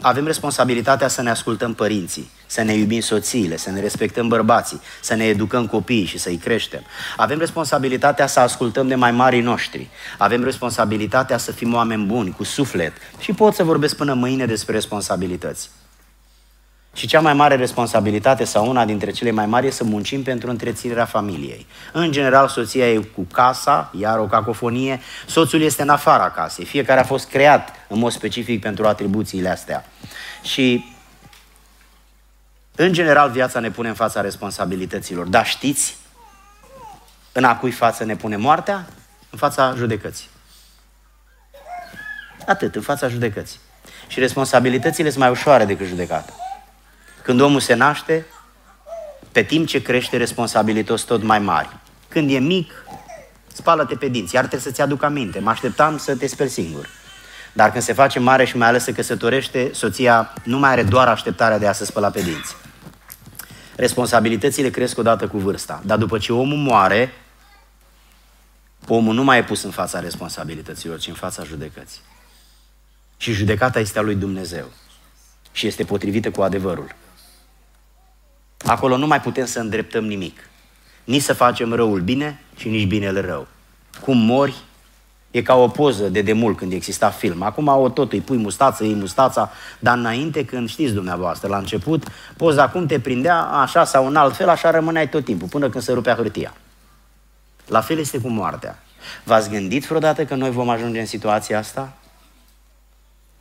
Avem 0.00 0.26
responsabilitatea 0.26 1.08
să 1.08 1.22
ne 1.22 1.30
ascultăm 1.30 1.74
părinții, 1.74 2.30
să 2.46 2.62
ne 2.62 2.74
iubim 2.74 3.00
soțiile, 3.00 3.56
să 3.56 3.70
ne 3.70 3.80
respectăm 3.80 4.28
bărbații, 4.28 4.80
să 5.00 5.14
ne 5.14 5.24
educăm 5.24 5.66
copiii 5.66 6.04
și 6.04 6.18
să-i 6.18 6.36
creștem. 6.36 6.82
Avem 7.16 7.38
responsabilitatea 7.38 8.26
să 8.26 8.40
ascultăm 8.40 8.88
de 8.88 8.94
mai 8.94 9.10
marii 9.10 9.40
noștri. 9.40 9.88
Avem 10.18 10.44
responsabilitatea 10.44 11.38
să 11.38 11.52
fim 11.52 11.74
oameni 11.74 12.04
buni, 12.04 12.30
cu 12.30 12.44
suflet. 12.44 12.92
Și 13.18 13.32
pot 13.32 13.54
să 13.54 13.62
vorbesc 13.64 13.96
până 13.96 14.14
mâine 14.14 14.46
despre 14.46 14.74
responsabilități. 14.74 15.70
Și 16.98 17.06
cea 17.06 17.20
mai 17.20 17.32
mare 17.32 17.54
responsabilitate 17.54 18.44
sau 18.44 18.68
una 18.68 18.84
dintre 18.84 19.10
cele 19.10 19.30
mai 19.30 19.46
mari 19.46 19.66
e 19.66 19.70
să 19.70 19.84
muncim 19.84 20.22
pentru 20.22 20.50
întreținerea 20.50 21.04
familiei. 21.04 21.66
În 21.92 22.12
general, 22.12 22.48
soția 22.48 22.92
e 22.92 22.96
cu 22.96 23.22
casa, 23.32 23.90
iar 23.98 24.18
o 24.18 24.26
cacofonie, 24.26 25.00
soțul 25.26 25.60
este 25.60 25.82
în 25.82 25.88
afara 25.88 26.30
casei. 26.30 26.64
Fiecare 26.64 27.00
a 27.00 27.04
fost 27.04 27.28
creat 27.28 27.68
în 27.88 27.98
mod 27.98 28.12
specific 28.12 28.60
pentru 28.60 28.86
atribuțiile 28.86 29.48
astea. 29.48 29.84
Și 30.42 30.84
în 32.76 32.92
general, 32.92 33.30
viața 33.30 33.60
ne 33.60 33.70
pune 33.70 33.88
în 33.88 33.94
fața 33.94 34.20
responsabilităților. 34.20 35.26
Dar 35.26 35.46
știți 35.46 35.96
în 37.32 37.44
a 37.44 37.56
cui 37.56 37.70
față 37.70 38.04
ne 38.04 38.16
pune 38.16 38.36
moartea? 38.36 38.86
În 39.30 39.38
fața 39.38 39.74
judecății. 39.76 40.28
Atât, 42.46 42.74
în 42.74 42.82
fața 42.82 43.08
judecății. 43.08 43.58
Și 44.06 44.20
responsabilitățile 44.20 45.08
sunt 45.08 45.20
mai 45.20 45.30
ușoare 45.30 45.64
decât 45.64 45.86
judecata. 45.86 46.32
Când 47.28 47.40
omul 47.40 47.60
se 47.60 47.74
naște, 47.74 48.26
pe 49.32 49.42
timp 49.42 49.66
ce 49.66 49.82
crește, 49.82 50.16
responsabilități 50.16 51.06
tot 51.06 51.22
mai 51.22 51.38
mari. 51.38 51.76
Când 52.08 52.30
e 52.30 52.38
mic, 52.38 52.70
spală-te 53.52 53.94
pe 53.94 54.08
dinți, 54.08 54.34
iar 54.34 54.46
trebuie 54.46 54.66
să-ți 54.68 54.80
aduc 54.80 55.02
aminte, 55.02 55.38
mă 55.38 55.50
așteptam 55.50 55.98
să 55.98 56.16
te 56.16 56.26
speli 56.26 56.48
singur. 56.48 56.88
Dar 57.52 57.70
când 57.70 57.82
se 57.82 57.92
face 57.92 58.18
mare 58.18 58.44
și 58.44 58.56
mai 58.56 58.68
ales 58.68 58.82
se 58.82 58.92
căsătorește, 58.92 59.70
soția 59.72 60.32
nu 60.44 60.58
mai 60.58 60.70
are 60.70 60.82
doar 60.82 61.08
așteptarea 61.08 61.58
de 61.58 61.66
a 61.66 61.72
se 61.72 61.84
spăla 61.84 62.10
pe 62.10 62.20
dinți. 62.20 62.56
Responsabilitățile 63.76 64.70
cresc 64.70 64.98
odată 64.98 65.28
cu 65.28 65.38
vârsta, 65.38 65.82
dar 65.84 65.98
după 65.98 66.18
ce 66.18 66.32
omul 66.32 66.58
moare, 66.58 67.12
omul 68.86 69.14
nu 69.14 69.24
mai 69.24 69.38
e 69.38 69.44
pus 69.44 69.62
în 69.62 69.70
fața 69.70 70.00
responsabilităților, 70.00 70.98
ci 70.98 71.08
în 71.08 71.14
fața 71.14 71.44
judecății. 71.44 72.00
Și 73.16 73.32
judecata 73.32 73.78
este 73.78 73.98
a 73.98 74.02
lui 74.02 74.14
Dumnezeu 74.14 74.66
și 75.52 75.66
este 75.66 75.84
potrivită 75.84 76.30
cu 76.30 76.42
adevărul. 76.42 77.06
Acolo 78.66 78.96
nu 78.96 79.06
mai 79.06 79.20
putem 79.20 79.46
să 79.46 79.60
îndreptăm 79.60 80.04
nimic. 80.04 80.38
Nici 81.04 81.22
să 81.22 81.32
facem 81.32 81.72
răul 81.72 82.00
bine 82.00 82.40
și 82.56 82.68
nici 82.68 82.86
binele 82.86 83.20
rău. 83.20 83.46
Cum 84.00 84.16
mori, 84.16 84.54
e 85.30 85.42
ca 85.42 85.54
o 85.54 85.68
poză 85.68 86.08
de 86.08 86.22
demult 86.22 86.56
când 86.56 86.72
exista 86.72 87.10
film. 87.10 87.42
Acum 87.42 87.66
o 87.66 87.88
tot 87.88 88.12
îi 88.12 88.20
pui 88.20 88.36
mustață, 88.36 88.84
îi 88.84 88.94
mustața, 88.94 89.50
dar 89.78 89.96
înainte 89.96 90.44
când 90.44 90.68
știți 90.68 90.92
dumneavoastră, 90.92 91.48
la 91.48 91.56
început, 91.56 92.04
poza 92.36 92.68
cum 92.68 92.86
te 92.86 93.00
prindea 93.00 93.40
așa 93.40 93.84
sau 93.84 94.06
în 94.06 94.16
alt 94.16 94.36
fel, 94.36 94.48
așa 94.48 94.70
rămâneai 94.70 95.08
tot 95.08 95.24
timpul, 95.24 95.48
până 95.48 95.68
când 95.68 95.84
se 95.84 95.92
rupea 95.92 96.14
hârtia. 96.14 96.54
La 97.66 97.80
fel 97.80 97.98
este 97.98 98.18
cu 98.20 98.28
moartea. 98.28 98.82
V-ați 99.24 99.50
gândit 99.50 99.86
vreodată 99.86 100.24
că 100.24 100.34
noi 100.34 100.50
vom 100.50 100.68
ajunge 100.68 101.00
în 101.00 101.06
situația 101.06 101.58
asta? 101.58 101.92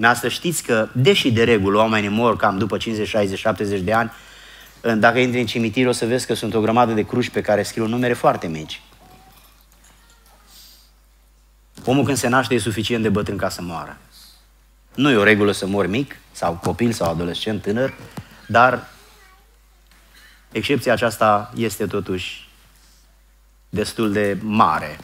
Asta 0.02 0.28
știți 0.28 0.64
că, 0.64 0.88
deși 0.92 1.32
de 1.32 1.44
regulă 1.44 1.78
oamenii 1.78 2.10
mor 2.10 2.36
cam 2.36 2.58
după 2.58 2.78
50, 2.78 3.08
60, 3.08 3.40
70 3.40 3.80
de 3.80 3.94
ani, 3.94 4.12
dacă 4.82 5.20
intri 5.20 5.40
în 5.40 5.46
cimitir 5.46 5.88
o 5.88 5.92
să 5.92 6.06
vezi 6.06 6.26
că 6.26 6.34
sunt 6.34 6.54
o 6.54 6.62
grămadă 6.62 6.94
de 6.94 7.06
cruci 7.06 7.30
pe 7.30 7.42
care 7.42 7.63
scriu 7.63 7.88
numere 7.88 8.13
foarte 8.13 8.48
mici. 8.48 8.82
Omul 11.86 12.04
când 12.04 12.18
se 12.18 12.28
naște 12.28 12.54
e 12.54 12.60
suficient 12.60 13.04
de 13.04 13.10
bătrân 13.10 13.38
ca 13.38 13.50
să 13.50 13.62
moară. 13.62 13.98
Nu 14.96 15.10
e 15.12 15.16
o 15.16 15.24
regulă 15.24 15.52
să 15.52 15.68
mori 15.68 15.88
mic, 15.88 16.16
sau 16.32 16.60
copil, 16.63 16.92
sau 16.92 17.10
adolescent, 17.10 17.62
tânăr, 17.62 17.94
dar 18.48 18.88
excepția 20.52 20.94
aceasta 20.94 21.52
este 21.56 21.86
totuși 21.86 22.50
destul 23.70 24.12
de 24.12 24.38
mare. 24.42 24.98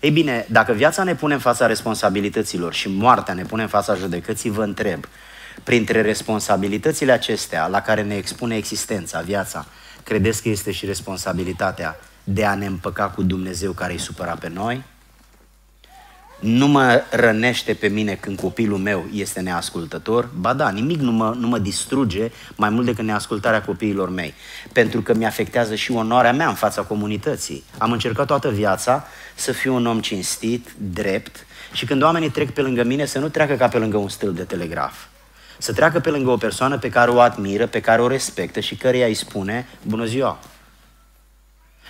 Ei 0.00 0.10
bine, 0.10 0.46
dacă 0.50 0.72
viața 0.72 1.02
ne 1.02 1.14
pune 1.14 1.34
în 1.34 1.40
fața 1.40 1.66
responsabilităților 1.66 2.74
și 2.74 2.88
moartea 2.88 3.34
ne 3.34 3.42
pune 3.42 3.62
în 3.62 3.68
fața 3.68 3.94
judecății, 3.94 4.50
vă 4.50 4.62
întreb, 4.62 5.04
printre 5.68 6.00
responsabilitățile 6.00 7.12
acestea 7.12 7.66
la 7.66 7.80
care 7.80 8.02
ne 8.02 8.16
expune 8.16 8.56
existența, 8.56 9.20
viața, 9.20 9.66
credeți 10.04 10.42
că 10.42 10.48
este 10.48 10.72
și 10.72 10.86
responsabilitatea 10.86 11.96
de 12.24 12.44
a 12.44 12.54
ne 12.54 12.66
împăca 12.66 13.04
cu 13.04 13.22
Dumnezeu 13.22 13.72
care 13.72 13.92
îi 13.92 13.98
supăra 13.98 14.32
pe 14.32 14.48
noi? 14.48 14.84
nu 16.40 16.66
mă 16.66 17.02
rănește 17.10 17.74
pe 17.74 17.88
mine 17.88 18.14
când 18.14 18.40
copilul 18.40 18.78
meu 18.78 19.06
este 19.12 19.40
neascultător, 19.40 20.28
ba 20.38 20.52
da, 20.52 20.70
nimic 20.70 21.00
nu 21.00 21.12
mă, 21.12 21.34
nu 21.38 21.48
mă 21.48 21.58
distruge 21.58 22.30
mai 22.56 22.70
mult 22.70 22.86
decât 22.86 23.04
neascultarea 23.04 23.62
copiilor 23.62 24.10
mei, 24.10 24.34
pentru 24.72 25.00
că 25.02 25.14
mi-afectează 25.14 25.74
și 25.74 25.92
onoarea 25.92 26.32
mea 26.32 26.48
în 26.48 26.54
fața 26.54 26.82
comunității. 26.82 27.64
Am 27.78 27.92
încercat 27.92 28.26
toată 28.26 28.50
viața 28.50 29.06
să 29.34 29.52
fiu 29.52 29.74
un 29.74 29.86
om 29.86 30.00
cinstit, 30.00 30.68
drept 30.76 31.46
și 31.72 31.84
când 31.84 32.02
oamenii 32.02 32.30
trec 32.30 32.50
pe 32.50 32.60
lângă 32.60 32.84
mine 32.84 33.04
să 33.04 33.18
nu 33.18 33.28
treacă 33.28 33.54
ca 33.54 33.68
pe 33.68 33.78
lângă 33.78 33.96
un 33.96 34.08
stâlp 34.08 34.36
de 34.36 34.42
telegraf. 34.42 34.94
Să 35.58 35.72
treacă 35.72 36.00
pe 36.00 36.10
lângă 36.10 36.30
o 36.30 36.36
persoană 36.36 36.78
pe 36.78 36.88
care 36.88 37.10
o 37.10 37.20
admiră, 37.20 37.66
pe 37.66 37.80
care 37.80 38.02
o 38.02 38.08
respectă 38.08 38.60
și 38.60 38.76
căreia 38.76 39.06
îi 39.06 39.14
spune 39.14 39.66
bună 39.82 40.04
ziua. 40.04 40.38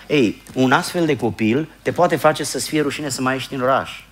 Ei, 0.07 0.43
un 0.55 0.73
astfel 0.73 1.07
de 1.07 1.17
copil 1.17 1.69
te 1.83 1.93
poate 1.93 2.17
face 2.17 2.45
să-ți 2.45 2.69
fie 2.69 2.81
rușine 2.81 3.09
să 3.09 3.21
mai 3.21 3.35
ești 3.35 3.55
în 3.55 3.61
oraș 3.61 4.03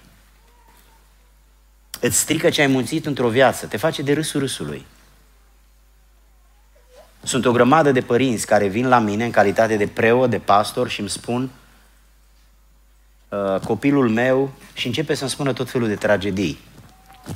îți 2.00 2.18
strică 2.18 2.50
ce 2.50 2.60
ai 2.60 2.66
munțit 2.66 3.06
într-o 3.06 3.28
viață, 3.28 3.66
te 3.66 3.76
face 3.76 4.02
de 4.02 4.12
râsul 4.12 4.40
râsului. 4.40 4.86
Sunt 7.22 7.44
o 7.46 7.52
grămadă 7.52 7.92
de 7.92 8.00
părinți 8.00 8.46
care 8.46 8.66
vin 8.66 8.88
la 8.88 8.98
mine 8.98 9.24
în 9.24 9.30
calitate 9.30 9.76
de 9.76 9.86
preot, 9.86 10.30
de 10.30 10.38
pastor 10.38 10.88
și 10.88 11.00
îmi 11.00 11.08
spun 11.08 11.50
uh, 13.28 13.60
copilul 13.60 14.08
meu 14.08 14.52
și 14.74 14.86
începe 14.86 15.14
să-mi 15.14 15.30
spună 15.30 15.52
tot 15.52 15.70
felul 15.70 15.88
de 15.88 15.94
tragedii, 15.94 16.58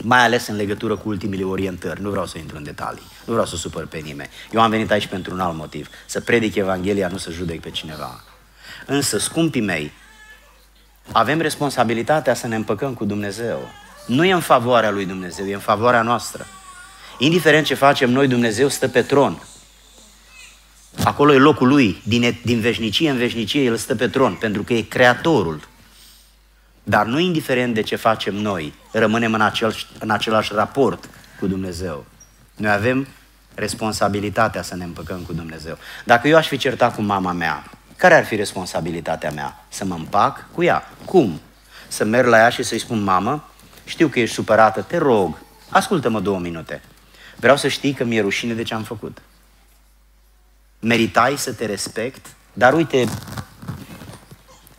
mai 0.03 0.25
ales 0.25 0.47
în 0.47 0.57
legătură 0.57 0.97
cu 0.97 1.09
ultimile 1.09 1.45
orientări. 1.45 2.03
Nu 2.03 2.11
vreau 2.11 2.27
să 2.27 2.39
intru 2.39 2.57
în 2.57 2.63
detalii, 2.63 3.03
nu 3.25 3.33
vreau 3.33 3.47
să 3.47 3.57
supăr 3.57 3.87
pe 3.87 3.99
nimeni. 3.99 4.31
Eu 4.53 4.61
am 4.61 4.71
venit 4.71 4.91
aici 4.91 5.07
pentru 5.07 5.33
un 5.33 5.41
alt 5.41 5.57
motiv, 5.57 5.89
să 6.07 6.21
predic 6.21 6.55
Evanghelia, 6.55 7.09
nu 7.09 7.17
să 7.17 7.31
judec 7.31 7.61
pe 7.61 7.71
cineva. 7.71 8.25
Însă, 8.87 9.19
scumpii 9.19 9.61
mei, 9.61 9.93
avem 11.13 11.41
responsabilitatea 11.41 12.35
să 12.35 12.47
ne 12.47 12.57
împăcăm 12.57 12.95
cu 12.95 13.05
Dumnezeu. 13.05 13.69
Nu 14.07 14.25
e 14.25 14.33
în 14.33 14.41
favoarea 14.41 14.91
lui 14.91 15.07
Dumnezeu, 15.07 15.47
e 15.47 15.55
în 15.55 15.61
favoarea 15.61 16.03
noastră. 16.03 16.47
Indiferent 17.19 17.67
ce 17.67 17.75
facem 17.75 18.11
noi, 18.11 18.29
Dumnezeu 18.29 18.69
stă 18.69 18.89
pe 18.89 19.03
tron. 19.03 19.43
Acolo 21.05 21.33
e 21.33 21.39
locul 21.39 21.69
lui, 21.69 22.03
din, 22.05 22.39
din 22.45 22.61
veșnicie 22.61 23.11
în 23.11 23.17
veșnicie, 23.17 23.63
el 23.63 23.77
stă 23.77 23.95
pe 23.95 24.09
tron, 24.09 24.35
pentru 24.35 24.63
că 24.63 24.73
e 24.73 24.81
creatorul. 24.81 25.69
Dar 26.83 27.07
nu 27.07 27.19
indiferent 27.19 27.75
de 27.75 27.81
ce 27.81 27.97
facem 27.97 28.35
noi, 28.35 28.75
rămânem 28.93 29.35
în, 29.35 29.41
acel, 29.41 29.77
în 29.99 30.11
același 30.11 30.53
raport 30.55 31.09
cu 31.39 31.47
Dumnezeu. 31.47 32.05
Noi 32.57 32.73
avem 32.73 33.07
responsabilitatea 33.55 34.63
să 34.63 34.77
ne 34.77 34.85
împăcăm 34.85 35.21
cu 35.21 35.33
Dumnezeu. 35.33 35.79
Dacă 36.05 36.29
eu 36.29 36.37
aș 36.37 36.47
fi 36.47 36.57
certat 36.57 36.95
cu 36.95 37.03
mama 37.03 37.33
mea, 37.33 37.71
care 37.97 38.15
ar 38.15 38.25
fi 38.25 38.37
responsabilitatea 38.37 39.31
mea? 39.31 39.65
Să 39.69 39.85
mă 39.85 39.95
împac 39.95 40.47
cu 40.53 40.63
ea. 40.63 40.89
Cum? 41.05 41.41
Să 41.89 42.05
merg 42.05 42.27
la 42.27 42.39
ea 42.39 42.49
și 42.49 42.63
să-i 42.63 42.79
spun, 42.79 43.03
mamă, 43.03 43.49
știu 43.85 44.09
că 44.09 44.21
ești 44.21 44.35
supărată, 44.35 44.83
te 44.83 44.97
rog, 44.97 45.39
ascultă-mă 45.69 46.21
două 46.21 46.39
minute. 46.39 46.83
Vreau 47.37 47.57
să 47.57 47.69
știi 47.69 47.93
că 47.93 48.05
mi-e 48.05 48.21
rușine 48.21 48.55
de 48.55 48.63
ce 48.63 48.75
am 48.75 48.83
făcut. 48.83 49.19
Meritai 50.79 51.37
să 51.37 51.53
te 51.53 51.67
respect, 51.67 52.27
dar 52.53 52.73
uite, 52.73 53.09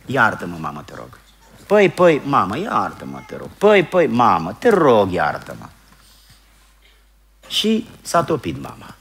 iartă-mă, 0.06 0.56
mamă, 0.60 0.82
te 0.86 0.94
rog. 0.96 1.18
Păi, 1.66 1.88
păi, 1.88 2.20
mamă, 2.24 2.58
iartă-mă, 2.58 3.22
te 3.26 3.36
rog. 3.36 3.48
Păi, 3.58 3.84
păi, 3.84 4.06
mamă, 4.06 4.56
te 4.58 4.68
rog, 4.68 5.12
iartă-mă. 5.12 5.66
Și 7.48 7.88
s-a 8.02 8.22
topit 8.22 8.62
mama. 8.62 8.94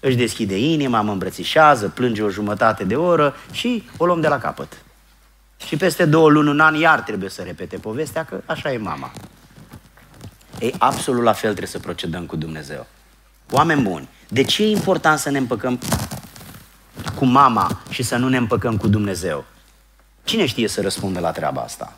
Își 0.00 0.16
deschide 0.16 0.58
inima, 0.58 1.00
mă 1.00 1.12
îmbrățișează, 1.12 1.88
plânge 1.88 2.22
o 2.22 2.30
jumătate 2.30 2.84
de 2.84 2.96
oră 2.96 3.34
și 3.52 3.88
o 3.96 4.06
luăm 4.06 4.20
de 4.20 4.28
la 4.28 4.38
capăt. 4.38 4.72
Și 5.66 5.76
peste 5.76 6.04
două 6.04 6.30
luni, 6.30 6.48
un 6.48 6.60
an, 6.60 6.74
iar 6.74 7.00
trebuie 7.00 7.30
să 7.30 7.42
repete 7.42 7.76
povestea 7.76 8.24
că 8.24 8.40
așa 8.46 8.72
e 8.72 8.76
mama. 8.76 9.10
Ei, 10.58 10.74
absolut 10.78 11.22
la 11.22 11.32
fel 11.32 11.50
trebuie 11.50 11.68
să 11.70 11.78
procedăm 11.78 12.26
cu 12.26 12.36
Dumnezeu. 12.36 12.86
Oameni 13.50 13.82
buni, 13.82 14.08
de 14.28 14.42
ce 14.42 14.62
e 14.62 14.70
important 14.70 15.18
să 15.18 15.30
ne 15.30 15.38
împăcăm 15.38 15.78
cu 17.14 17.24
mama 17.24 17.80
și 17.90 18.02
să 18.02 18.16
nu 18.16 18.28
ne 18.28 18.36
împăcăm 18.36 18.76
cu 18.76 18.88
Dumnezeu? 18.88 19.44
Cine 20.24 20.46
știe 20.46 20.68
să 20.68 20.80
răspundă 20.80 21.20
la 21.20 21.30
treaba 21.30 21.60
asta? 21.60 21.92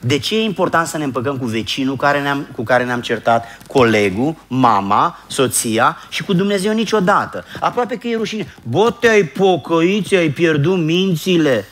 De 0.00 0.18
ce 0.18 0.36
e 0.36 0.42
important 0.42 0.86
să 0.86 0.98
ne 0.98 1.04
împăcăm 1.04 1.38
cu 1.38 1.44
vecinul 1.44 1.96
care 1.96 2.20
ne-am, 2.20 2.46
cu 2.54 2.62
care 2.62 2.84
ne-am 2.84 3.00
certat, 3.00 3.58
colegul, 3.66 4.36
mama, 4.46 5.18
soția 5.26 5.96
și 6.08 6.22
cu 6.22 6.32
Dumnezeu 6.32 6.72
niciodată? 6.72 7.44
Aproape 7.60 7.96
că 7.96 8.08
e 8.08 8.16
rușine. 8.16 8.54
Bă, 8.62 8.94
te-ai 9.00 9.24
pocăit, 9.24 10.06
ți-ai 10.06 10.28
pierdut 10.28 10.78
mințile. 10.78 11.64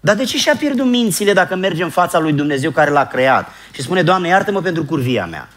Dar 0.00 0.16
de 0.16 0.24
ce 0.24 0.38
și-a 0.38 0.56
pierdut 0.56 0.86
mințile 0.86 1.32
dacă 1.32 1.56
merge 1.56 1.82
în 1.82 1.90
fața 1.90 2.18
lui 2.18 2.32
Dumnezeu 2.32 2.70
care 2.70 2.90
l-a 2.90 3.06
creat 3.06 3.48
și 3.70 3.82
spune, 3.82 4.02
Doamne, 4.02 4.28
iartă-mă 4.28 4.60
pentru 4.60 4.84
curvia 4.84 5.26
mea, 5.26 5.48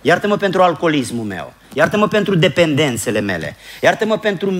iartă-mă 0.00 0.36
pentru 0.36 0.62
alcoolismul 0.62 1.24
meu, 1.24 1.52
iartă-mă 1.72 2.08
pentru 2.08 2.34
dependențele 2.34 3.20
mele, 3.20 3.56
iartă-mă 3.82 4.18
pentru 4.18 4.52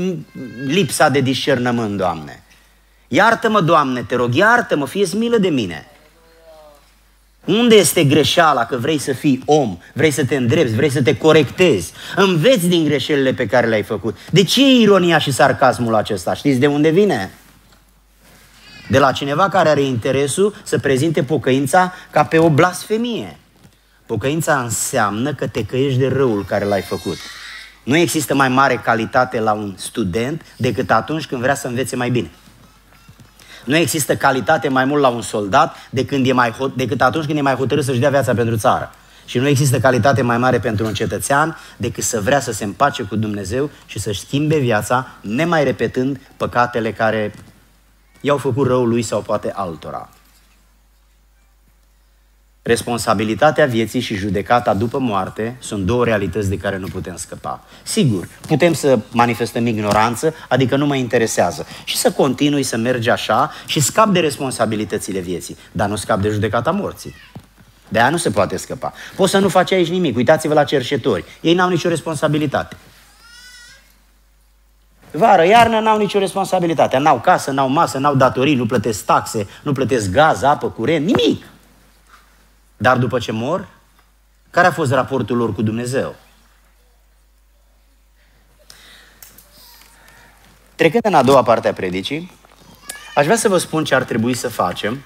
lipsa 0.67 1.09
de 1.09 1.21
discernământ, 1.21 1.97
Doamne. 1.97 2.43
Iartă-mă, 3.15 3.61
Doamne, 3.61 4.03
te 4.03 4.15
rog, 4.15 4.35
iartă-mă, 4.35 4.87
fie 4.87 5.07
milă 5.17 5.39
de 5.39 5.49
mine. 5.49 5.87
Unde 7.45 7.75
este 7.75 8.05
greșeala 8.05 8.67
că 8.67 8.77
vrei 8.77 8.99
să 8.99 9.13
fii 9.13 9.43
om, 9.47 9.79
vrei 9.93 10.11
să 10.11 10.25
te 10.25 10.37
îndrepți, 10.37 10.75
vrei 10.75 10.91
să 10.91 11.03
te 11.03 11.17
corectezi? 11.17 11.93
Înveți 12.17 12.67
din 12.67 12.85
greșelile 12.85 13.33
pe 13.33 13.47
care 13.47 13.67
le-ai 13.67 13.83
făcut. 13.83 14.17
De 14.31 14.43
ce 14.43 14.65
e 14.65 14.81
ironia 14.81 15.19
și 15.19 15.33
sarcasmul 15.33 15.95
acesta? 15.95 16.35
Știți 16.35 16.59
de 16.59 16.67
unde 16.67 16.89
vine? 16.89 17.31
De 18.89 18.99
la 18.99 19.13
cineva 19.13 19.49
care 19.49 19.69
are 19.69 19.83
interesul 19.83 20.55
să 20.63 20.79
prezinte 20.79 21.23
pocăința 21.23 21.93
ca 22.11 22.25
pe 22.25 22.39
o 22.39 22.51
blasfemie. 22.51 23.39
Pocăința 24.07 24.61
înseamnă 24.61 25.35
că 25.35 25.47
te 25.47 25.65
căiești 25.65 25.99
de 25.99 26.09
răul 26.09 26.45
care 26.45 26.65
l-ai 26.65 26.83
făcut. 26.83 27.17
Nu 27.85 27.97
există 27.97 28.35
mai 28.35 28.49
mare 28.49 28.77
calitate 28.77 29.41
la 29.41 29.53
un 29.53 29.75
student 29.77 30.43
decât 30.57 30.91
atunci 30.91 31.27
când 31.27 31.41
vrea 31.41 31.55
să 31.55 31.67
învețe 31.67 31.97
mai 31.97 32.11
bine. 32.11 32.31
Nu 33.65 33.77
există 33.77 34.17
calitate 34.17 34.69
mai 34.69 34.85
mult 34.85 35.03
la 35.03 35.09
un 35.09 35.23
soldat 35.23 35.77
decât, 35.91 36.27
e 36.27 36.33
mai 36.33 36.51
hot, 36.51 36.77
decât 36.77 37.03
atunci 37.03 37.25
când 37.25 37.39
e 37.39 37.43
mai 37.43 37.55
hotărât 37.55 37.85
să-și 37.85 37.99
dea 37.99 38.11
viața 38.11 38.35
pentru 38.35 38.57
țară. 38.57 38.91
Și 39.25 39.39
nu 39.39 39.49
există 39.49 39.79
calitate 39.79 40.23
mai 40.23 40.39
mare 40.39 40.59
pentru 40.59 40.87
un 40.87 40.95
cetățean 40.95 41.57
decât 41.77 42.05
să 42.05 42.21
vrea 42.21 42.41
să 42.41 42.53
se 42.53 42.65
împace 42.65 43.03
cu 43.03 43.17
Dumnezeu 43.17 43.71
și 43.87 43.99
să-și 43.99 44.21
schimbe 44.21 44.59
viața, 44.59 45.09
nemai 45.21 45.65
repetând 45.65 46.21
păcatele 46.37 46.93
care 46.93 47.35
i-au 48.21 48.37
făcut 48.37 48.67
rău 48.67 48.85
lui 48.85 49.03
sau 49.03 49.21
poate 49.21 49.53
altora. 49.55 50.09
Responsabilitatea 52.67 53.67
vieții 53.67 54.01
și 54.01 54.15
judecata 54.15 54.75
după 54.75 54.99
moarte 54.99 55.57
sunt 55.59 55.85
două 55.85 56.05
realități 56.05 56.49
de 56.49 56.57
care 56.57 56.77
nu 56.77 56.87
putem 56.87 57.17
scăpa. 57.17 57.65
Sigur, 57.83 58.29
putem 58.47 58.73
să 58.73 58.99
manifestăm 59.11 59.67
ignoranță, 59.67 60.35
adică 60.49 60.77
nu 60.77 60.87
mă 60.87 60.97
interesează, 60.97 61.67
și 61.85 61.97
să 61.97 62.11
continui 62.11 62.63
să 62.63 62.77
mergi 62.77 63.11
așa 63.11 63.51
și 63.67 63.81
scap 63.81 64.09
de 64.09 64.21
responsabilitățile 64.21 65.21
vieții, 65.21 65.57
dar 65.73 65.89
nu 65.89 65.97
scap 65.97 66.21
de 66.21 66.29
judecata 66.29 66.71
morții. 66.71 67.15
De 67.89 67.99
aia 67.99 68.11
nu 68.11 68.17
se 68.17 68.31
poate 68.31 68.57
scăpa. 68.57 68.93
Poți 69.17 69.31
să 69.31 69.39
nu 69.39 69.49
faci 69.49 69.73
aici 69.73 69.89
nimic. 69.89 70.17
Uitați-vă 70.17 70.55
la 70.55 70.65
cerșetori. 70.65 71.25
Ei 71.41 71.55
n-au 71.55 71.69
nicio 71.69 71.89
responsabilitate. 71.89 72.77
Vară, 75.11 75.47
iarnă 75.47 75.81
n-au 75.81 75.99
nicio 75.99 76.19
responsabilitate. 76.19 76.99
N-au 76.99 77.21
casă, 77.21 77.51
n-au 77.51 77.69
masă, 77.69 77.99
n-au 77.99 78.15
datorii, 78.15 78.55
nu 78.55 78.67
plătesc 78.67 79.05
taxe, 79.05 79.47
nu 79.63 79.73
plătesc 79.73 80.11
gaz, 80.11 80.43
apă, 80.43 80.69
curent, 80.69 81.07
nimic. 81.07 81.45
Dar 82.77 82.97
după 82.97 83.19
ce 83.19 83.33
mor, 83.33 83.69
care 84.51 84.67
a 84.67 84.73
fost 84.73 84.93
raportul 84.93 85.37
lor 85.37 85.55
cu 85.55 85.63
Dumnezeu? 85.63 86.15
Trecând 90.75 91.05
în 91.05 91.15
a 91.15 91.23
doua 91.23 91.43
parte 91.43 91.69
a 91.69 91.73
predicii, 91.73 92.33
aș 93.15 93.25
vrea 93.25 93.37
să 93.37 93.49
vă 93.49 93.59
spun 93.59 93.85
ce 93.85 93.95
ar 93.95 94.03
trebui 94.03 94.35
să 94.35 94.49
facem 94.49 95.03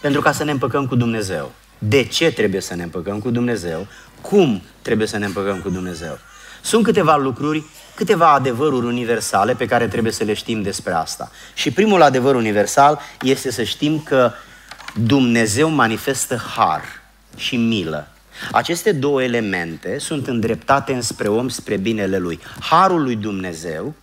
pentru 0.00 0.20
ca 0.20 0.32
să 0.32 0.44
ne 0.44 0.50
împăcăm 0.50 0.86
cu 0.86 0.94
Dumnezeu. 0.96 1.52
De 1.78 2.04
ce 2.04 2.32
trebuie 2.32 2.60
să 2.60 2.74
ne 2.74 2.82
împăcăm 2.82 3.18
cu 3.18 3.30
Dumnezeu? 3.30 3.86
Cum 4.20 4.62
trebuie 4.82 5.06
să 5.06 5.18
ne 5.18 5.24
împăcăm 5.24 5.60
cu 5.60 5.70
Dumnezeu? 5.70 6.18
Sunt 6.62 6.84
câteva 6.84 7.16
lucruri, 7.16 7.64
câteva 7.94 8.32
adevăruri 8.32 8.86
universale 8.86 9.54
pe 9.54 9.66
care 9.66 9.88
trebuie 9.88 10.12
să 10.12 10.24
le 10.24 10.34
știm 10.34 10.62
despre 10.62 10.92
asta. 10.92 11.30
Și 11.54 11.70
primul 11.70 12.02
adevăr 12.02 12.34
universal 12.34 13.00
este 13.20 13.50
să 13.50 13.62
știm 13.62 14.00
că 14.00 14.32
Dumnezeu 15.00 15.68
manifestă 15.68 16.36
har 16.36 16.82
și 17.36 17.56
milă. 17.56 18.08
Aceste 18.50 18.92
două 18.92 19.22
elemente 19.22 19.98
sunt 19.98 20.26
îndreptate 20.26 20.92
înspre 20.92 21.28
om, 21.28 21.48
spre 21.48 21.76
binele 21.76 22.18
lui. 22.18 22.40
Harul 22.60 23.02
lui 23.02 23.16
Dumnezeu 23.16 23.94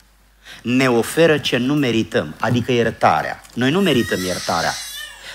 ne 0.61 0.89
oferă 0.89 1.37
ce 1.37 1.57
nu 1.57 1.73
merităm, 1.73 2.35
adică 2.39 2.71
iertarea. 2.71 3.41
Noi 3.53 3.71
nu 3.71 3.79
merităm 3.79 4.19
iertarea, 4.25 4.71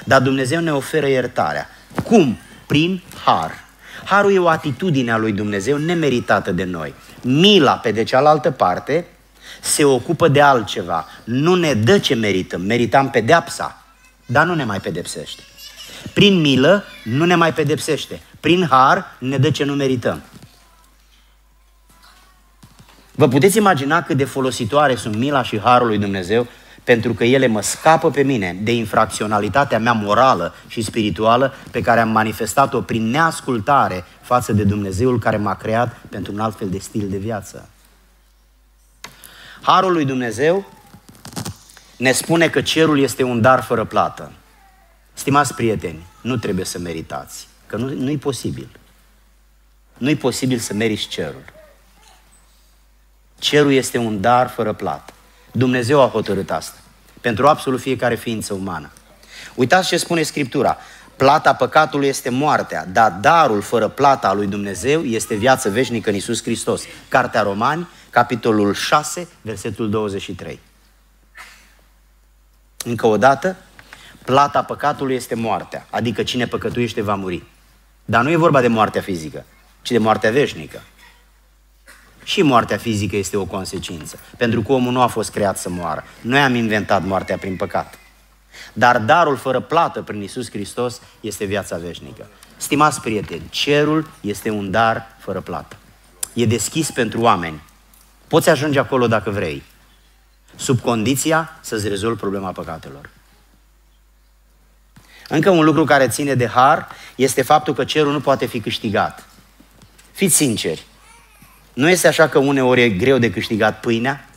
dar 0.05 0.23
Dumnezeu 0.23 0.61
ne 0.61 0.73
oferă 0.73 1.07
iertarea. 1.07 1.71
Cum? 2.05 2.39
Prin 2.67 3.03
har. 3.25 3.65
Harul 4.05 4.35
e 4.35 4.39
o 4.39 4.49
atitudine 4.49 5.13
a 5.13 5.17
lui 5.17 5.33
Dumnezeu 5.33 5.77
nemeritată 5.77 6.53
de 6.53 6.65
noi. 6.65 6.95
Mila, 7.23 7.73
pe 7.73 7.91
de 7.91 8.03
cealaltă 8.03 8.51
parte, 8.51 9.07
se 9.61 9.85
ocupă 9.85 10.29
de 10.29 10.41
altceva. 10.41 11.07
Nu 11.25 11.55
ne 11.55 11.75
dă 11.75 11.99
ce 11.99 12.15
merităm, 12.15 12.61
meritam 12.61 13.11
pedeapsa 13.11 13.84
dar 14.27 14.47
nu 14.47 14.55
ne 14.55 14.65
mai 14.65 14.81
pedepsește. 14.81 15.43
Prin 16.13 16.41
milă 16.41 16.85
nu 17.05 17.25
ne 17.25 17.35
mai 17.35 17.53
pedepsește. 17.53 18.21
Prin 18.41 18.67
har 18.71 19.17
ne 19.19 19.39
dă 19.39 19.51
ce 19.51 19.65
nu 19.65 19.75
merităm. 19.75 20.23
Vă 23.15 23.29
puteți 23.29 23.57
imagina 23.57 24.03
cât 24.03 24.17
de 24.17 24.25
folositoare 24.25 24.95
sunt 24.95 25.17
mila 25.17 25.43
și 25.43 25.61
harul 25.61 25.87
lui 25.87 25.99
Dumnezeu 25.99 26.47
pentru 26.85 27.15
că 27.15 27.25
ele 27.25 27.47
mă 27.47 27.61
scapă 27.61 28.11
pe 28.11 28.23
mine 28.23 28.59
de 28.63 28.75
infracționalitatea 28.75 29.79
mea 29.79 29.93
morală 29.93 30.55
și 30.67 30.83
spirituală 30.83 31.55
pe 31.71 31.81
care 31.81 32.01
am 32.01 32.09
manifestat-o 32.09 32.81
prin 32.81 33.11
neascultare 33.11 34.05
față 34.21 34.53
de 34.53 34.65
Dumnezeul 34.65 35.19
care 35.19 35.37
m-a 35.37 35.55
creat 35.55 35.97
pentru 36.09 36.33
un 36.33 36.41
alt 36.41 36.57
fel 36.57 36.69
de 36.69 36.79
stil 36.79 37.09
de 37.09 37.17
viață. 37.17 37.69
Harul 39.63 39.93
lui 39.93 40.05
Dumnezeu 40.05 40.67
ne 42.05 42.13
spune 42.13 42.49
că 42.49 42.63
cerul 42.63 43.01
este 43.01 43.23
un 43.23 43.41
dar 43.41 43.63
fără 43.63 43.85
plată. 43.85 44.33
Stimați 45.13 45.55
prieteni, 45.55 46.07
nu 46.21 46.37
trebuie 46.37 46.65
să 46.65 46.79
meritați, 46.79 47.49
că 47.67 47.77
nu, 47.77 47.89
nu-i 47.89 48.19
posibil. 48.19 48.69
Nu-i 49.99 50.17
posibil 50.17 50.59
să 50.59 50.75
meriți 50.75 51.09
cerul. 51.09 51.45
Cerul 53.39 53.73
este 53.73 53.99
un 53.99 54.21
dar 54.21 54.49
fără 54.49 54.73
plată. 54.73 55.13
Dumnezeu 55.53 56.01
a 56.01 56.09
hotărât 56.09 56.51
asta. 56.51 56.79
Pentru 57.21 57.47
absolut 57.47 57.81
fiecare 57.81 58.15
ființă 58.15 58.55
umană. 58.55 58.91
Uitați 59.55 59.89
ce 59.89 59.97
spune 59.97 60.23
Scriptura. 60.23 60.77
Plata 61.17 61.55
păcatului 61.55 62.09
este 62.09 62.29
moartea, 62.29 62.87
dar 62.93 63.11
darul 63.21 63.61
fără 63.61 63.89
plata 63.89 64.29
a 64.29 64.35
lui 64.35 64.47
Dumnezeu 64.47 65.03
este 65.03 65.35
viață 65.35 65.71
veșnică 65.71 66.11
în 66.11 66.17
Isus 66.17 66.43
Hristos. 66.43 66.83
Cartea 67.09 67.43
Romani, 67.43 67.89
capitolul 68.11 68.75
6, 68.75 69.29
versetul 69.43 69.91
23. 69.91 70.61
Încă 72.85 73.07
o 73.07 73.17
dată, 73.17 73.57
plata 74.25 74.63
păcatului 74.63 75.15
este 75.15 75.35
moartea, 75.35 75.87
adică 75.91 76.23
cine 76.23 76.47
păcătuiește 76.47 77.03
va 77.03 77.15
muri. 77.15 77.43
Dar 78.05 78.23
nu 78.23 78.31
e 78.31 78.37
vorba 78.37 78.61
de 78.61 78.69
moartea 78.69 79.01
fizică, 79.01 79.45
ci 79.83 79.91
de 79.91 79.99
moartea 79.99 80.31
veșnică. 80.31 80.83
Și 82.25 82.43
moartea 82.43 82.77
fizică 82.77 83.17
este 83.17 83.37
o 83.37 83.45
consecință, 83.45 84.19
pentru 84.37 84.63
că 84.63 84.73
omul 84.73 84.93
nu 84.93 85.01
a 85.01 85.07
fost 85.07 85.31
creat 85.31 85.59
să 85.59 85.71
moară. 85.71 86.05
Noi 86.21 86.41
am 86.41 86.55
inventat 86.55 87.05
moartea 87.05 87.39
prin 87.39 87.57
păcat. 87.57 87.99
Dar 88.73 88.99
darul 88.99 89.37
fără 89.37 89.61
plată 89.61 90.03
prin 90.03 90.23
Isus 90.23 90.51
Hristos 90.51 91.01
este 91.21 91.45
viața 91.45 91.77
veșnică. 91.77 92.27
Stimați 92.57 93.01
prieteni, 93.01 93.43
cerul 93.51 94.11
este 94.21 94.51
un 94.51 94.71
dar 94.71 95.07
fără 95.19 95.41
plată. 95.41 95.77
E 96.33 96.47
deschis 96.47 96.91
pentru 96.91 97.21
oameni. 97.21 97.63
Poți 98.29 98.49
ajunge 98.49 98.79
acolo 98.79 99.07
dacă 99.07 99.31
vrei 99.31 99.63
sub 100.57 100.81
condiția 100.81 101.59
să-ți 101.61 101.89
rezolvi 101.89 102.21
problema 102.21 102.53
păcatelor. 102.53 103.11
Încă 105.29 105.51
un 105.51 105.65
lucru 105.65 105.85
care 105.85 106.09
ține 106.09 106.35
de 106.35 106.47
har 106.47 106.89
este 107.15 107.43
faptul 107.43 107.75
că 107.75 107.85
cerul 107.85 108.13
nu 108.13 108.21
poate 108.21 108.47
fi 108.47 108.61
câștigat. 108.61 109.29
Fiți 110.13 110.35
sinceri, 110.35 110.87
nu 111.73 111.89
este 111.89 112.09
așa 112.09 112.29
că 112.29 112.39
uneori 112.39 112.83
e 112.83 112.89
greu 112.89 113.19
de 113.19 113.31
câștigat 113.31 113.81
pâinea? 113.81 114.29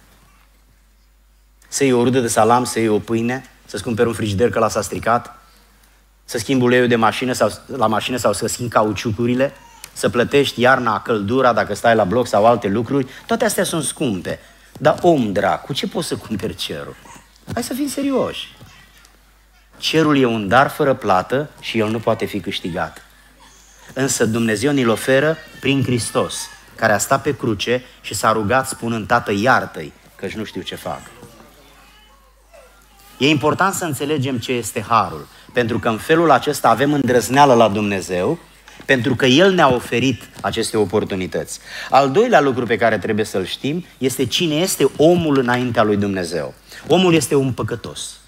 Să 1.68 1.84
iei 1.84 1.94
o 1.94 2.04
rudă 2.04 2.20
de 2.20 2.28
salam, 2.28 2.64
să 2.64 2.80
iei 2.80 2.88
o 2.88 3.00
pâine, 3.00 3.50
să-ți 3.66 3.84
cumperi 3.84 4.08
un 4.08 4.14
frigider 4.14 4.50
că 4.50 4.66
l 4.66 4.70
s-a 4.70 4.82
stricat, 4.82 5.40
să 6.26 6.38
schimbi 6.38 6.64
uleiul 6.64 6.88
de 6.88 6.96
mașină 6.96 7.34
sau, 7.34 7.52
la 7.76 7.88
mașină 7.88 8.18
sau 8.18 8.34
să 8.34 8.48
schimbi 8.48 8.72
cauciucurile, 8.72 9.54
să 9.94 10.10
plătești 10.10 10.62
iarna 10.62 11.02
căldura 11.02 11.54
dacă 11.54 11.74
stai 11.74 11.96
la 11.96 12.04
bloc 12.04 12.28
sau 12.28 12.46
alte 12.46 12.68
lucruri, 12.68 13.08
toate 13.26 13.46
astea 13.46 13.64
sunt 13.64 13.84
scumpe. 13.84 14.40
Dar 14.78 14.98
om 15.02 15.32
drag, 15.32 15.62
cu 15.62 15.74
ce 15.74 15.88
poți 15.88 16.08
să 16.08 16.16
cumperi 16.16 16.56
cerul? 16.56 16.96
Hai 17.54 17.64
să 17.64 17.74
fim 17.74 17.88
serioși. 17.88 18.56
Cerul 19.78 20.18
e 20.18 20.26
un 20.26 20.48
dar 20.48 20.70
fără 20.70 20.94
plată 20.94 21.50
și 21.60 21.80
el 21.80 21.90
nu 21.90 22.00
poate 22.00 22.26
fi 22.26 22.40
câștigat. 22.40 23.02
Însă 23.94 24.26
Dumnezeu 24.26 24.72
ni-l 24.72 24.90
oferă 24.90 25.38
prin 25.60 25.84
Hristos, 25.84 26.50
care 26.76 26.94
a 26.94 26.98
stat 26.98 27.22
pe 27.22 27.36
cruce 27.36 27.84
și 28.02 28.14
s-a 28.14 28.32
rugat 28.32 28.68
spunând, 28.68 29.08
Tată, 29.08 29.32
iartă-i, 29.32 29.94
căci 30.16 30.34
nu 30.34 30.44
știu 30.44 30.62
ce 30.62 30.76
fac. 30.76 31.02
E 33.18 33.30
important 33.30 33.74
să 33.74 33.86
înțelegem 33.86 34.38
ce 34.38 34.52
este 34.52 34.86
harul, 34.88 35.28
pentru 35.54 35.80
că 35.80 35.90
în 35.90 35.98
felul 35.98 36.32
acesta 36.32 36.70
avem 36.70 36.94
îndrăzneală 36.94 37.54
la 37.54 37.68
Dumnezeu, 37.68 38.40
pentru 38.86 39.16
că 39.16 39.26
El 39.26 39.54
ne-a 39.54 39.74
oferit 39.74 40.30
aceste 40.42 40.78
oportunități. 40.78 41.60
Al 41.90 42.12
doilea 42.12 42.42
lucru 42.42 42.66
pe 42.66 42.78
care 42.78 42.98
trebuie 42.98 43.26
să-l 43.26 43.46
știm 43.46 43.86
este 43.98 44.26
cine 44.26 44.56
este 44.56 44.90
omul 44.98 45.38
înaintea 45.38 45.84
lui 45.84 45.98
Dumnezeu. 45.98 46.54
Omul 46.88 47.14
este 47.14 47.36
un 47.36 47.52
păcătos. 47.52 48.20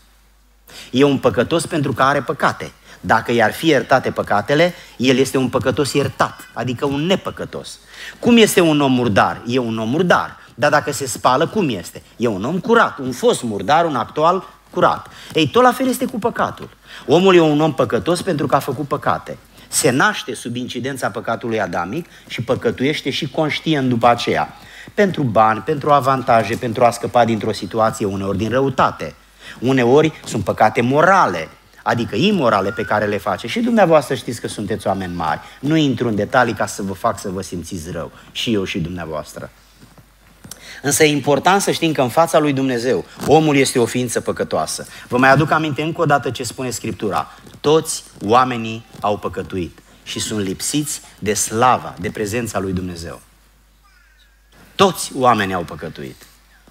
E 0.91 1.03
un 1.03 1.17
păcătos 1.17 1.65
pentru 1.65 1.93
că 1.93 2.03
are 2.03 2.21
păcate. 2.21 2.71
Dacă 3.01 3.31
i-ar 3.31 3.51
fi 3.51 3.67
iertate 3.67 4.11
păcatele, 4.11 4.73
el 4.97 5.17
este 5.17 5.37
un 5.37 5.49
păcătos 5.49 5.93
iertat, 5.93 6.49
adică 6.53 6.85
un 6.85 7.05
nepăcătos. 7.05 7.79
Cum 8.19 8.37
este 8.37 8.61
un 8.61 8.81
om 8.81 8.91
murdar? 8.91 9.41
E 9.47 9.57
un 9.57 9.77
om 9.77 9.89
murdar. 9.89 10.37
Dar 10.55 10.69
dacă 10.69 10.91
se 10.91 11.07
spală, 11.07 11.47
cum 11.47 11.69
este? 11.69 12.01
E 12.17 12.27
un 12.27 12.43
om 12.43 12.59
curat, 12.59 12.97
un 12.97 13.11
fost 13.11 13.43
murdar, 13.43 13.85
un 13.85 13.95
actual 13.95 14.47
curat. 14.69 15.07
Ei, 15.33 15.47
tot 15.47 15.63
la 15.63 15.71
fel 15.71 15.87
este 15.87 16.05
cu 16.05 16.19
păcatul. 16.19 16.69
Omul 17.07 17.35
e 17.35 17.39
un 17.39 17.61
om 17.61 17.73
păcătos 17.73 18.21
pentru 18.21 18.47
că 18.47 18.55
a 18.55 18.59
făcut 18.59 18.87
păcate. 18.87 19.37
Se 19.71 19.89
naște 19.89 20.33
sub 20.33 20.55
incidența 20.55 21.09
păcatului 21.09 21.61
adamic 21.61 22.05
și 22.27 22.41
păcătuiește 22.41 23.09
și 23.09 23.29
conștient 23.29 23.89
după 23.89 24.07
aceea. 24.07 24.53
Pentru 24.93 25.23
bani, 25.23 25.59
pentru 25.59 25.91
avantaje, 25.91 26.55
pentru 26.55 26.83
a 26.83 26.91
scăpa 26.91 27.25
dintr-o 27.25 27.51
situație 27.51 28.05
uneori 28.05 28.37
din 28.37 28.49
răutate. 28.49 29.13
Uneori 29.59 30.19
sunt 30.25 30.43
păcate 30.43 30.81
morale, 30.81 31.49
adică 31.83 32.15
imorale 32.15 32.71
pe 32.71 32.83
care 32.83 33.05
le 33.05 33.17
face. 33.17 33.47
Și 33.47 33.59
dumneavoastră 33.59 34.15
știți 34.15 34.41
că 34.41 34.47
sunteți 34.47 34.87
oameni 34.87 35.15
mari. 35.15 35.39
Nu 35.59 35.75
intru 35.75 36.07
în 36.07 36.15
detalii 36.15 36.53
ca 36.53 36.65
să 36.65 36.81
vă 36.81 36.93
fac 36.93 37.19
să 37.19 37.29
vă 37.29 37.41
simțiți 37.41 37.91
rău. 37.91 38.11
Și 38.31 38.53
eu 38.53 38.63
și 38.63 38.79
dumneavoastră. 38.79 39.49
Însă 40.81 41.03
e 41.03 41.07
important 41.07 41.61
să 41.61 41.71
știm 41.71 41.91
că 41.91 42.01
în 42.01 42.09
fața 42.09 42.39
lui 42.39 42.53
Dumnezeu 42.53 43.05
omul 43.27 43.55
este 43.55 43.79
o 43.79 43.85
ființă 43.85 44.21
păcătoasă. 44.21 44.87
Vă 45.07 45.17
mai 45.17 45.29
aduc 45.29 45.51
aminte 45.51 45.81
încă 45.81 46.01
o 46.01 46.05
dată 46.05 46.31
ce 46.31 46.43
spune 46.43 46.69
Scriptura. 46.69 47.31
Toți 47.59 48.03
oamenii 48.25 48.85
au 48.99 49.17
păcătuit 49.17 49.79
și 50.03 50.19
sunt 50.19 50.39
lipsiți 50.39 51.01
de 51.19 51.33
slava, 51.33 51.95
de 51.99 52.09
prezența 52.11 52.59
lui 52.59 52.73
Dumnezeu. 52.73 53.21
Toți 54.75 55.11
oamenii 55.15 55.53
au 55.53 55.63
păcătuit. 55.63 56.23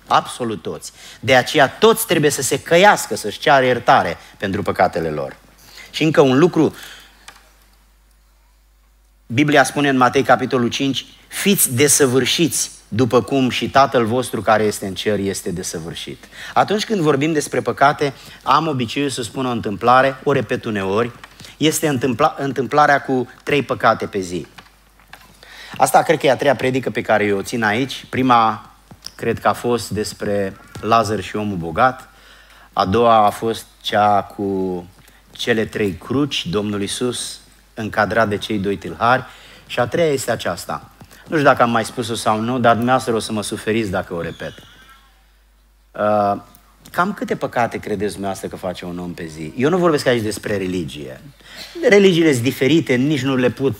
Absolut 0.06 0.62
toți. 0.62 0.92
De 1.20 1.34
aceea 1.34 1.68
toți 1.68 2.06
trebuie 2.06 2.30
să 2.30 2.42
se 2.42 2.60
căiască, 2.60 3.16
să-și 3.16 3.38
ceară 3.38 3.64
iertare 3.64 4.16
pentru 4.36 4.62
păcatele 4.62 5.10
lor. 5.10 5.36
Și 5.90 6.02
încă 6.02 6.20
un 6.20 6.38
lucru, 6.38 6.74
Biblia 9.26 9.64
spune 9.64 9.88
în 9.88 9.96
Matei 9.96 10.22
capitolul 10.22 10.68
5, 10.68 11.06
fiți 11.28 11.74
desăvârșiți 11.74 12.70
după 12.88 13.22
cum 13.22 13.51
și 13.51 13.70
Tatăl 13.70 14.05
vostru 14.05 14.42
care 14.42 14.62
este 14.62 14.87
în 14.87 14.94
cer 14.94 15.18
este 15.18 15.51
desăvârșit. 15.51 16.24
Atunci 16.55 16.85
când 16.85 17.01
vorbim 17.01 17.33
despre 17.33 17.61
păcate, 17.61 18.12
am 18.42 18.66
obiceiul 18.66 19.11
să 19.11 19.22
spun 19.22 19.46
o 19.46 19.51
întâmplare, 19.51 20.20
o 20.24 20.33
repet 20.33 20.64
uneori, 20.64 21.11
este 21.57 21.88
întâmpla, 21.88 22.35
întâmplarea 22.38 23.03
cu 23.03 23.29
trei 23.42 23.62
păcate 23.62 24.07
pe 24.07 24.18
zi. 24.18 24.46
Asta 25.77 26.03
cred 26.03 26.18
că 26.18 26.27
e 26.27 26.31
a 26.31 26.37
treia 26.37 26.57
predică 26.57 26.90
pe 26.90 27.03
care 27.03 27.24
eu 27.24 27.38
o 27.38 27.42
țin 27.42 27.62
aici. 27.62 28.05
Prima 28.09 28.70
cred 29.14 29.38
că 29.38 29.48
a 29.48 29.53
fost 29.53 29.90
despre 29.90 30.57
Lazar 30.81 31.20
și 31.20 31.37
omul 31.37 31.57
bogat. 31.57 32.09
A 32.72 32.85
doua 32.85 33.27
a 33.27 33.31
fost 33.31 33.66
cea 33.81 34.22
cu 34.22 34.87
cele 35.31 35.64
trei 35.64 35.92
cruci, 35.92 36.46
Domnul 36.46 36.83
Isus 36.83 37.40
încadrat 37.74 38.29
de 38.29 38.37
cei 38.37 38.59
doi 38.59 38.77
tâlhari. 38.77 39.24
Și 39.66 39.81
a 39.81 39.87
treia 39.87 40.12
este 40.12 40.31
aceasta. 40.31 40.90
Nu 41.28 41.36
știu 41.36 41.48
dacă 41.48 41.62
am 41.62 41.70
mai 41.70 41.84
spus-o 41.84 42.14
sau 42.14 42.40
nu, 42.40 42.58
dar 42.58 42.74
dumneavoastră 42.74 43.14
o 43.14 43.18
să 43.18 43.32
mă 43.32 43.42
suferiți 43.42 43.90
dacă 43.90 44.14
o 44.14 44.20
repet. 44.20 44.52
Uh, 45.92 46.40
Cam 46.90 47.12
câte 47.12 47.36
păcate 47.36 47.78
credeți 47.78 48.12
dumneavoastră 48.12 48.48
că 48.48 48.56
face 48.56 48.84
un 48.84 48.98
om 48.98 49.12
pe 49.12 49.26
zi? 49.26 49.52
Eu 49.56 49.70
nu 49.70 49.76
vorbesc 49.76 50.06
aici 50.06 50.22
despre 50.22 50.56
religie. 50.56 51.20
Religiile 51.88 52.32
sunt 52.32 52.44
diferite, 52.44 52.94
nici 52.94 53.22
nu 53.22 53.36
le, 53.36 53.50
put, 53.50 53.76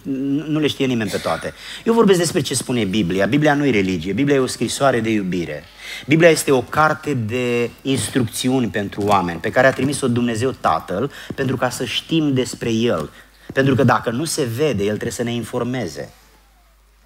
nu 0.47 0.59
le 0.59 0.67
știe 0.67 0.87
nimeni 0.87 1.11
pe 1.11 1.17
toate. 1.17 1.55
Eu 1.85 1.93
vorbesc 1.93 2.19
despre 2.19 2.41
ce 2.41 2.55
spune 2.55 2.85
Biblia. 2.85 3.27
Biblia 3.27 3.55
nu 3.55 3.67
e 3.67 3.71
religie, 3.71 4.13
Biblia 4.13 4.37
e 4.37 4.39
o 4.39 4.47
scrisoare 4.47 5.01
de 5.01 5.11
iubire. 5.11 5.65
Biblia 6.07 6.29
este 6.29 6.51
o 6.51 6.61
carte 6.61 7.15
de 7.15 7.71
instrucțiuni 7.83 8.69
pentru 8.69 9.03
oameni 9.03 9.41
pe 9.41 9.51
care 9.51 9.67
a 9.67 9.73
trimis-o 9.73 10.09
Dumnezeu 10.09 10.51
Tatăl 10.51 11.11
pentru 11.35 11.57
ca 11.57 11.71
să 11.71 11.85
știm 11.85 12.33
despre 12.33 12.73
El. 12.73 13.11
Pentru 13.53 13.75
că 13.75 13.83
dacă 13.83 14.11
nu 14.11 14.25
se 14.25 14.45
vede, 14.45 14.83
El 14.83 14.89
trebuie 14.89 15.11
să 15.11 15.23
ne 15.23 15.33
informeze. 15.33 16.13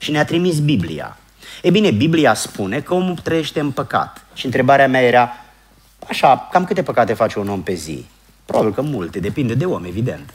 Și 0.03 0.11
ne-a 0.11 0.25
trimis 0.25 0.61
Biblia. 0.61 1.17
E 1.63 1.71
bine, 1.71 1.91
Biblia 1.91 2.35
spune 2.35 2.81
că 2.81 2.95
omul 2.95 3.17
trăiește 3.17 3.61
în 3.61 3.71
păcat. 3.71 4.25
Și 4.35 4.45
întrebarea 4.45 4.89
mea 4.89 5.03
era, 5.03 5.33
Așa, 6.09 6.49
cam 6.53 6.65
câte 6.65 6.83
păcate 6.83 7.13
face 7.13 7.39
un 7.39 7.49
om 7.49 7.63
pe 7.63 7.75
zi? 7.75 8.07
Probabil 8.45 8.73
că 8.73 8.81
multe, 8.81 9.19
depinde 9.19 9.55
de 9.55 9.65
om, 9.65 9.85
evident. 9.85 10.35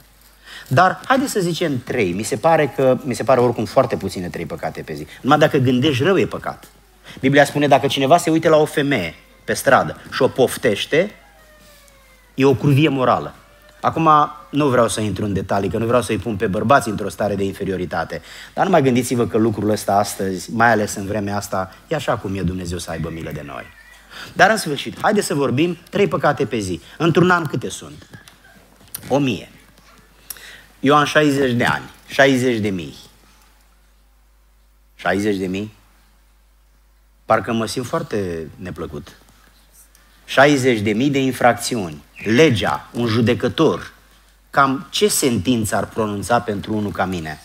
Dar 0.68 1.02
haideți 1.06 1.32
să 1.32 1.40
zicem 1.40 1.82
trei. 1.84 2.12
Mi 2.12 2.24
se 2.24 2.36
pare 2.36 2.74
că 2.76 2.98
mi 3.04 3.14
se 3.14 3.24
pare 3.24 3.40
oricum 3.40 3.66
foarte 3.66 3.98
puține 3.98 4.28
trei 4.28 4.46
păcate 4.46 4.82
pe 4.82 4.94
zi. 4.94 5.08
Numai 5.22 5.38
dacă 5.38 5.58
gândești 5.58 6.04
rău 6.04 6.18
e 6.18 6.26
păcat. 6.26 6.68
Biblia 7.20 7.46
spune 7.46 7.68
dacă 7.68 7.88
cineva 7.88 8.18
se 8.18 8.30
uite 8.30 8.50
la 8.50 8.58
o 8.58 8.66
femeie 8.66 9.16
pe 9.44 9.54
stradă 9.54 10.02
și 10.12 10.22
o 10.22 10.28
poftește, 10.28 11.12
e 12.36 12.46
o 12.46 12.54
curvie 12.54 12.90
morală. 12.90 13.36
Acum 13.82 14.10
nu 14.50 14.68
vreau 14.68 14.88
să 14.88 15.02
intru 15.02 15.26
în 15.26 15.34
detalii, 15.34 15.70
că 15.70 15.78
nu 15.78 15.86
vreau 15.86 16.02
să-i 16.02 16.18
pun 16.18 16.36
pe 16.36 16.48
bărbați 16.48 16.90
într-o 16.90 17.10
stare 17.10 17.36
de 17.36 17.44
inferioritate. 17.44 18.22
Dar 18.54 18.66
nu 18.66 18.72
mai 18.72 18.82
gândiți-vă 18.82 19.28
că 19.28 19.38
lucrul 19.38 19.70
ăsta 19.70 19.96
astăzi, 19.98 20.52
mai 20.52 20.72
ales 20.72 20.96
în 20.96 21.06
vremea 21.06 21.36
asta, 21.36 21.74
e 21.88 21.96
așa 21.96 22.18
cum 22.18 22.36
e 22.36 22.42
Dumnezeu 22.42 22.78
să 22.78 22.92
aibă 22.92 23.10
milă 23.10 23.32
de 23.32 23.44
noi. 23.46 23.63
Dar 24.34 24.50
în 24.50 24.58
sfârșit, 24.58 25.02
haideți 25.02 25.28
să 25.28 25.34
vorbim 25.34 25.78
trei 25.90 26.08
păcate 26.08 26.46
pe 26.46 26.58
zi. 26.58 26.82
Într-un 26.98 27.30
an 27.30 27.46
câte 27.46 27.70
sunt? 27.70 28.10
O 29.08 29.18
mie. 29.18 29.50
Eu 30.80 30.96
am 30.96 31.06
60 31.06 31.52
de 31.52 31.66
ani, 31.66 31.90
60 32.08 32.58
de 32.58 32.70
mii. 32.70 32.96
60 34.96 35.36
de 35.36 35.48
mii? 35.48 35.74
Parcă 37.26 37.54
mă 37.54 37.66
simt 37.66 37.86
foarte 37.86 38.48
neplăcut. 38.56 39.18
60 40.26 40.80
de 40.80 40.92
mii 40.92 41.10
de 41.10 41.20
infracțiuni. 41.20 42.04
Legea, 42.24 42.90
un 42.92 43.08
judecător, 43.08 43.92
cam 44.50 44.88
ce 44.90 45.08
sentință 45.08 45.76
ar 45.76 45.86
pronunța 45.88 46.40
pentru 46.40 46.74
unul 46.74 46.92
ca 46.92 47.06
mine? 47.06 47.42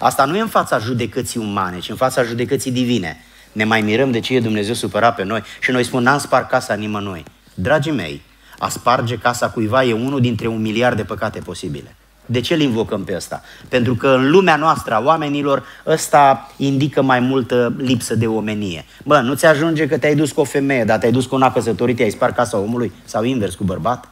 Asta 0.00 0.24
nu 0.24 0.36
e 0.36 0.40
în 0.40 0.48
fața 0.48 0.78
judecății 0.78 1.40
umane, 1.40 1.78
ci 1.78 1.88
în 1.88 1.96
fața 1.96 2.22
judecății 2.22 2.70
divine 2.70 3.16
ne 3.52 3.64
mai 3.64 3.80
mirăm 3.80 4.10
de 4.10 4.20
ce 4.20 4.34
e 4.34 4.40
Dumnezeu 4.40 4.74
supărat 4.74 5.14
pe 5.14 5.22
noi 5.22 5.42
și 5.60 5.70
noi 5.70 5.84
spun, 5.84 6.02
n-am 6.02 6.18
spart 6.18 6.48
casa 6.48 6.74
nimănui. 6.74 7.24
Dragii 7.54 7.92
mei, 7.92 8.22
a 8.58 8.68
sparge 8.68 9.18
casa 9.18 9.50
cuiva 9.50 9.84
e 9.84 9.92
unul 9.92 10.20
dintre 10.20 10.46
un 10.46 10.60
miliard 10.60 10.96
de 10.96 11.04
păcate 11.04 11.38
posibile. 11.38 11.96
De 12.26 12.40
ce 12.40 12.54
îl 12.54 12.60
invocăm 12.60 13.04
pe 13.04 13.14
ăsta? 13.16 13.42
Pentru 13.68 13.94
că 13.94 14.08
în 14.08 14.30
lumea 14.30 14.56
noastră 14.56 14.94
a 14.94 15.02
oamenilor 15.04 15.64
ăsta 15.86 16.50
indică 16.56 17.02
mai 17.02 17.20
multă 17.20 17.74
lipsă 17.78 18.14
de 18.14 18.26
omenie. 18.26 18.84
Bă, 19.04 19.20
nu 19.20 19.34
ți 19.34 19.46
ajunge 19.46 19.86
că 19.86 19.98
te-ai 19.98 20.14
dus 20.14 20.32
cu 20.32 20.40
o 20.40 20.44
femeie, 20.44 20.84
dar 20.84 20.98
te-ai 20.98 21.12
dus 21.12 21.26
cu 21.26 21.34
una 21.34 21.52
căsătorită, 21.52 22.02
ai 22.02 22.10
spart 22.10 22.34
casa 22.34 22.58
omului 22.58 22.92
sau 23.04 23.22
invers 23.22 23.54
cu 23.54 23.64
bărbat? 23.64 24.08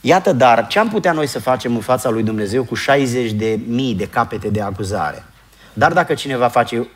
Iată, 0.00 0.32
dar 0.32 0.66
ce 0.66 0.78
am 0.78 0.88
putea 0.88 1.12
noi 1.12 1.26
să 1.26 1.40
facem 1.40 1.74
în 1.74 1.80
fața 1.80 2.10
lui 2.10 2.22
Dumnezeu 2.22 2.64
cu 2.64 2.74
60 2.74 3.32
de 3.32 3.60
mii 3.66 3.94
de 3.94 4.08
capete 4.08 4.48
de 4.48 4.60
acuzare? 4.60 5.24
Dar 5.72 5.92
dacă 5.92 6.14
cineva 6.14 6.48
face 6.48 6.88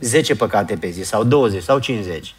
10 0.00 0.34
păcate 0.34 0.76
pe 0.76 0.88
zi, 0.88 1.02
sau 1.02 1.24
20, 1.24 1.62
sau 1.62 1.78
50, 1.78 2.34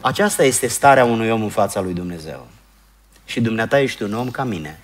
aceasta 0.00 0.44
este 0.44 0.66
starea 0.66 1.04
unui 1.04 1.30
om 1.30 1.42
în 1.42 1.48
fața 1.48 1.80
lui 1.80 1.92
Dumnezeu. 1.92 2.46
Și 3.32 3.40
dumneata 3.40 3.80
ești 3.80 4.02
un 4.02 4.14
om 4.14 4.30
ca 4.30 4.44
mine. 4.44 4.80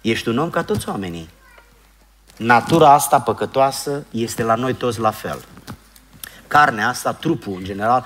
Ești 0.00 0.28
un 0.28 0.38
om 0.38 0.50
ca 0.50 0.62
toți 0.62 0.88
oamenii. 0.88 1.28
Natura 2.36 2.92
asta 2.92 3.20
păcătoasă 3.20 4.04
este 4.10 4.42
la 4.42 4.54
noi 4.54 4.74
toți 4.74 5.00
la 5.00 5.10
fel. 5.10 5.44
Carnea 6.46 6.88
asta, 6.88 7.12
trupul 7.12 7.54
în 7.56 7.64
general. 7.64 8.04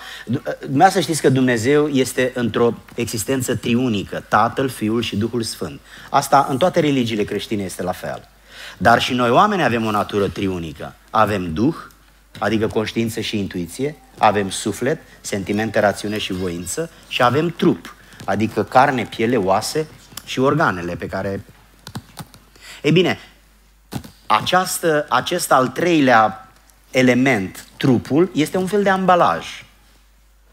Dumneavoastră 0.61 1.01
știți 1.01 1.20
că 1.20 1.28
Dumnezeu 1.28 1.89
este 1.89 2.33
într-o 2.35 2.74
existență 2.95 3.57
triunică, 3.57 4.24
Tatăl, 4.28 4.68
Fiul 4.68 5.03
și 5.03 5.16
Duhul 5.16 5.43
Sfânt. 5.43 5.81
Asta 6.11 6.47
în 6.51 6.59
toate 6.59 6.81
religiile 6.81 7.24
creștine 7.24 7.62
este 7.62 7.83
la 7.83 7.93
fel. 7.93 8.28
Dar 8.78 9.03
și 9.03 9.14
noi 9.14 9.31
oameni 9.31 9.62
avem 9.62 9.87
o 9.87 9.91
natură 9.91 10.28
triunică. 10.28 10.95
Avem 11.11 11.53
duh, 11.53 11.76
adică 12.39 12.66
conștiință 12.66 13.20
și 13.20 13.39
intuiție, 13.39 13.97
avem 14.18 14.51
suflet, 14.51 15.01
sentimente, 15.20 15.81
rațiune 15.81 16.18
și 16.18 16.33
voință 16.33 16.91
și 17.09 17.22
avem 17.22 17.49
trup, 17.49 17.95
adică 18.25 18.64
carne, 18.64 19.05
piele, 19.05 19.37
oase 19.37 19.87
și 20.25 20.39
organele 20.39 20.97
pe 20.97 21.07
care 21.07 21.45
Ei 22.83 22.93
bine, 22.93 23.18
această, 24.27 25.07
acest 25.09 25.53
al 25.53 25.68
treilea 25.68 26.49
element, 26.91 27.66
trupul, 27.77 28.31
este 28.35 28.57
un 28.57 28.66
fel 28.66 28.83
de 28.83 28.89
ambalaj. 28.89 29.64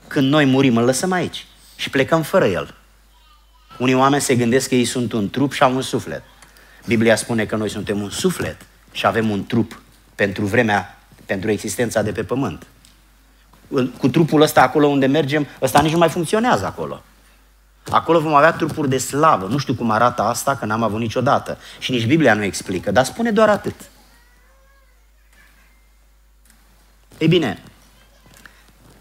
Când 0.07 0.29
noi 0.29 0.45
murim, 0.45 0.77
îl 0.77 0.83
lăsăm 0.83 1.11
aici 1.11 1.45
și 1.75 1.89
plecăm 1.89 2.21
fără 2.21 2.45
el. 2.45 2.75
Unii 3.77 3.93
oameni 3.93 4.21
se 4.21 4.35
gândesc 4.35 4.67
că 4.67 4.75
ei 4.75 4.85
sunt 4.85 5.11
un 5.11 5.29
trup 5.29 5.53
și 5.53 5.63
au 5.63 5.75
un 5.75 5.81
suflet. 5.81 6.23
Biblia 6.85 7.15
spune 7.15 7.45
că 7.45 7.55
noi 7.55 7.69
suntem 7.69 8.01
un 8.01 8.09
suflet 8.09 8.57
și 8.91 9.05
avem 9.05 9.29
un 9.29 9.45
trup 9.45 9.81
pentru 10.15 10.45
vremea, 10.45 10.97
pentru 11.25 11.51
existența 11.51 12.01
de 12.01 12.11
pe 12.11 12.23
pământ. 12.23 12.65
Cu 13.97 14.07
trupul 14.07 14.41
ăsta 14.41 14.61
acolo 14.61 14.87
unde 14.87 15.05
mergem, 15.05 15.47
ăsta 15.61 15.81
nici 15.81 15.91
nu 15.91 15.97
mai 15.97 16.09
funcționează 16.09 16.65
acolo. 16.65 17.03
Acolo 17.89 18.19
vom 18.19 18.33
avea 18.33 18.51
trupuri 18.51 18.89
de 18.89 18.97
slavă. 18.97 19.47
Nu 19.47 19.57
știu 19.57 19.73
cum 19.73 19.91
arată 19.91 20.21
asta, 20.21 20.55
că 20.55 20.65
n-am 20.65 20.83
avut 20.83 20.99
niciodată. 20.99 21.57
Și 21.79 21.91
nici 21.91 22.05
Biblia 22.05 22.33
nu 22.33 22.43
explică, 22.43 22.91
dar 22.91 23.05
spune 23.05 23.31
doar 23.31 23.49
atât. 23.49 23.75
Ei 27.17 27.27
bine, 27.27 27.63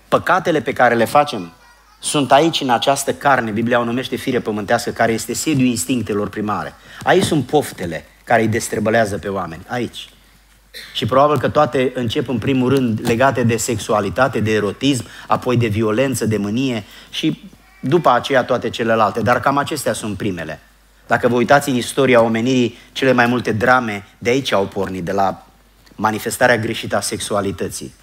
păcatele 0.09 0.61
pe 0.61 0.73
care 0.73 0.95
le 0.95 1.05
facem 1.05 1.53
sunt 1.99 2.33
aici 2.33 2.61
în 2.61 2.71
această 2.71 3.13
carne, 3.13 3.51
Biblia 3.51 3.81
o 3.81 3.85
numește 3.85 4.17
fire 4.17 4.41
pământească, 4.41 4.91
care 4.91 5.13
este 5.13 5.35
sediul 5.35 5.69
instinctelor 5.69 6.29
primare. 6.29 6.75
Aici 7.03 7.25
sunt 7.25 7.47
poftele 7.47 8.05
care 8.25 8.43
îi 8.43 8.49
destrebălează 8.49 9.19
pe 9.19 9.29
oameni, 9.29 9.63
aici. 9.67 10.09
Și 10.93 11.07
probabil 11.07 11.39
că 11.39 11.49
toate 11.49 11.93
încep 11.95 12.29
în 12.29 12.39
primul 12.39 12.69
rând 12.69 13.01
legate 13.03 13.43
de 13.43 13.57
sexualitate, 13.57 14.41
de 14.41 14.53
erotism, 14.53 15.05
apoi 15.27 15.57
de 15.57 15.67
violență, 15.67 16.27
de 16.27 16.37
mânie 16.37 16.85
și 17.11 17.51
după 17.81 18.11
aceea 18.11 18.45
toate 18.45 18.71
celelalte. 18.71 19.21
Dar 19.21 19.41
cam 19.41 19.57
acestea 19.57 19.93
sunt 19.93 20.17
primele. 20.17 20.61
Dacă 21.07 21.29
vă 21.29 21.35
uitați 21.35 21.69
în 21.69 21.75
istoria 21.75 22.23
omenirii, 22.23 22.79
cele 22.93 23.13
mai 23.13 23.27
multe 23.27 23.53
drame 23.53 24.07
de 24.19 24.31
aici 24.31 24.53
au 24.53 24.67
pornit, 24.67 25.05
de 25.05 25.13
la 25.13 25.47
manifestarea 25.95 26.59
greșită 26.59 26.97
a 26.97 27.01
sexualității. 27.01 27.95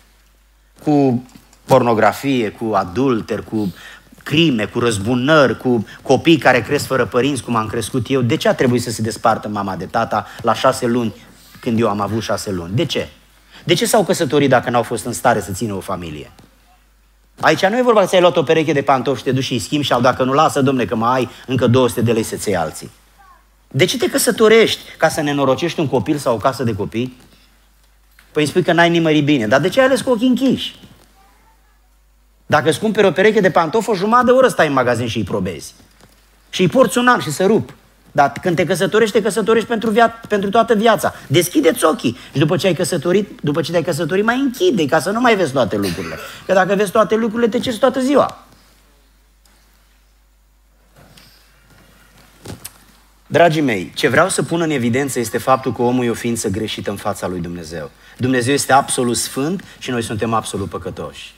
Cu 0.83 1.23
pornografie, 1.65 2.49
cu 2.49 2.73
adulter, 2.73 3.41
cu 3.41 3.73
crime, 4.23 4.65
cu 4.65 4.79
răzbunări, 4.79 5.57
cu 5.57 5.87
copii 6.01 6.37
care 6.37 6.61
cresc 6.61 6.85
fără 6.85 7.05
părinți, 7.05 7.43
cum 7.43 7.55
am 7.55 7.67
crescut 7.67 8.09
eu. 8.09 8.21
De 8.21 8.35
ce 8.35 8.47
a 8.47 8.53
trebuit 8.53 8.81
să 8.81 8.91
se 8.91 9.01
despartă 9.01 9.47
mama 9.47 9.75
de 9.75 9.85
tata 9.85 10.27
la 10.41 10.53
șase 10.53 10.85
luni 10.85 11.13
când 11.59 11.79
eu 11.79 11.89
am 11.89 11.99
avut 11.99 12.21
șase 12.21 12.51
luni? 12.51 12.75
De 12.75 12.85
ce? 12.85 13.09
De 13.63 13.73
ce 13.73 13.85
s-au 13.85 14.03
căsătorit 14.03 14.49
dacă 14.49 14.69
n-au 14.69 14.83
fost 14.83 15.05
în 15.05 15.13
stare 15.13 15.41
să 15.41 15.51
țină 15.51 15.73
o 15.73 15.79
familie? 15.79 16.31
Aici 17.43 17.65
nu 17.65 17.77
e 17.77 17.81
vorba 17.81 17.99
că 17.99 18.05
ți-ai 18.05 18.21
luat 18.21 18.37
o 18.37 18.43
pereche 18.43 18.73
de 18.73 18.81
pantofi 18.81 19.17
și 19.17 19.23
te 19.23 19.31
duci 19.31 19.43
și 19.43 19.59
schimbi 19.59 19.85
sau 19.85 20.01
dacă 20.01 20.23
nu 20.23 20.33
lasă, 20.33 20.61
domne, 20.61 20.85
că 20.85 20.95
mai 20.95 21.13
ai 21.13 21.29
încă 21.47 21.67
200 21.67 22.01
de 22.01 22.11
lei 22.11 22.23
să-ți 22.23 22.53
alții. 22.53 22.91
De 23.67 23.85
ce 23.85 23.97
te 23.97 24.09
căsătorești? 24.09 24.79
Ca 24.97 25.09
să 25.09 25.21
nenorocești 25.21 25.79
un 25.79 25.87
copil 25.87 26.17
sau 26.17 26.35
o 26.35 26.37
casă 26.37 26.63
de 26.63 26.75
copii? 26.75 27.17
Păi 28.31 28.45
spui 28.45 28.63
că 28.63 28.73
n-ai 28.73 28.89
nimărit 28.89 29.23
bine. 29.23 29.47
Dar 29.47 29.61
de 29.61 29.69
ce 29.69 29.79
ai 29.79 29.85
ales 29.85 30.01
cu 30.01 30.09
ochii 30.09 30.27
închiși? 30.27 30.75
Dacă 32.45 32.69
îți 32.69 32.79
cumperi 32.79 33.07
o 33.07 33.11
pereche 33.11 33.39
de 33.39 33.51
pantofi, 33.51 33.89
o 33.89 33.95
jumătate 33.95 34.25
de 34.25 34.31
oră 34.31 34.47
stai 34.47 34.67
în 34.67 34.73
magazin 34.73 35.07
și 35.07 35.17
îi 35.17 35.23
probezi. 35.23 35.73
Și 36.49 36.61
îi 36.61 36.67
porți 36.67 36.97
un 36.97 37.07
an 37.07 37.19
și 37.19 37.31
să 37.31 37.45
rup. 37.45 37.73
Dar 38.15 38.31
când 38.41 38.55
te 38.55 38.65
căsătorești, 38.65 39.15
te 39.15 39.21
căsătorești 39.21 39.67
pentru, 39.67 39.91
via- 39.91 40.27
pentru 40.27 40.49
toată 40.49 40.73
viața. 40.73 41.13
Deschideți 41.27 41.85
ochii 41.85 42.17
și 42.31 42.39
după 42.39 42.57
ce 42.57 42.67
ai 42.67 42.73
căsătorit, 42.73 43.39
după 43.41 43.61
ce 43.61 43.71
te-ai 43.71 43.83
căsătorit, 43.83 44.25
mai 44.25 44.39
închide 44.39 44.85
ca 44.85 44.99
să 44.99 45.09
nu 45.11 45.19
mai 45.19 45.35
vezi 45.35 45.51
toate 45.51 45.75
lucrurile. 45.75 46.15
Că 46.45 46.53
dacă 46.53 46.75
vezi 46.75 46.91
toate 46.91 47.15
lucrurile, 47.15 47.49
te 47.49 47.59
ceri 47.59 47.77
toată 47.77 47.99
ziua. 47.99 48.45
Dragii 53.27 53.61
mei, 53.61 53.91
ce 53.95 54.07
vreau 54.07 54.29
să 54.29 54.43
pun 54.43 54.61
în 54.61 54.69
evidență 54.69 55.19
este 55.19 55.37
faptul 55.37 55.73
că 55.73 55.81
omul 55.81 56.05
e 56.05 56.09
o 56.09 56.13
ființă 56.13 56.49
greșită 56.49 56.89
în 56.89 56.95
fața 56.97 57.27
lui 57.27 57.39
Dumnezeu. 57.39 57.91
Dumnezeu 58.17 58.53
este 58.53 58.73
absolut 58.73 59.17
sfânt 59.17 59.63
și 59.77 59.89
noi 59.89 60.03
suntem 60.03 60.33
absolut 60.33 60.69
păcătoși. 60.69 61.33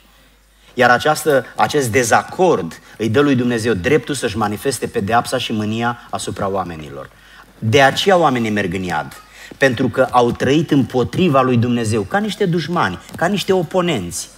Iar 0.78 0.90
această, 0.90 1.44
acest 1.54 1.90
dezacord 1.90 2.80
îi 2.98 3.08
dă 3.08 3.20
lui 3.20 3.34
Dumnezeu 3.34 3.74
dreptul 3.74 4.14
să-și 4.14 4.36
manifeste 4.36 4.86
pedeapsa 4.86 5.38
și 5.38 5.52
mânia 5.52 5.98
asupra 6.10 6.48
oamenilor. 6.48 7.10
De 7.58 7.82
aceea 7.82 8.16
oamenii 8.16 8.50
merg 8.50 8.74
în 8.74 8.82
iad. 8.82 9.22
Pentru 9.58 9.88
că 9.88 10.08
au 10.10 10.32
trăit 10.32 10.70
împotriva 10.70 11.42
lui 11.42 11.56
Dumnezeu, 11.56 12.02
ca 12.02 12.18
niște 12.18 12.46
dușmani, 12.46 12.98
ca 13.16 13.26
niște 13.26 13.52
oponenți. 13.52 14.28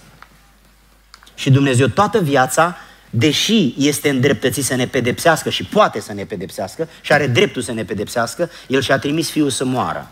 Și 1.35 1.51
Dumnezeu 1.51 1.87
toată 1.87 2.21
viața, 2.21 2.77
deși 3.09 3.73
este 3.77 4.09
îndreptățit 4.09 4.65
să 4.65 4.75
ne 4.75 4.87
pedepsească 4.87 5.49
și 5.49 5.63
poate 5.63 5.99
să 5.99 6.13
ne 6.13 6.23
pedepsească 6.23 6.87
și 7.01 7.13
are 7.13 7.27
dreptul 7.27 7.61
să 7.61 7.71
ne 7.71 7.83
pedepsească, 7.83 8.49
El 8.67 8.81
și-a 8.81 8.99
trimis 8.99 9.29
Fiul 9.29 9.49
să 9.49 9.65
moară. 9.65 10.07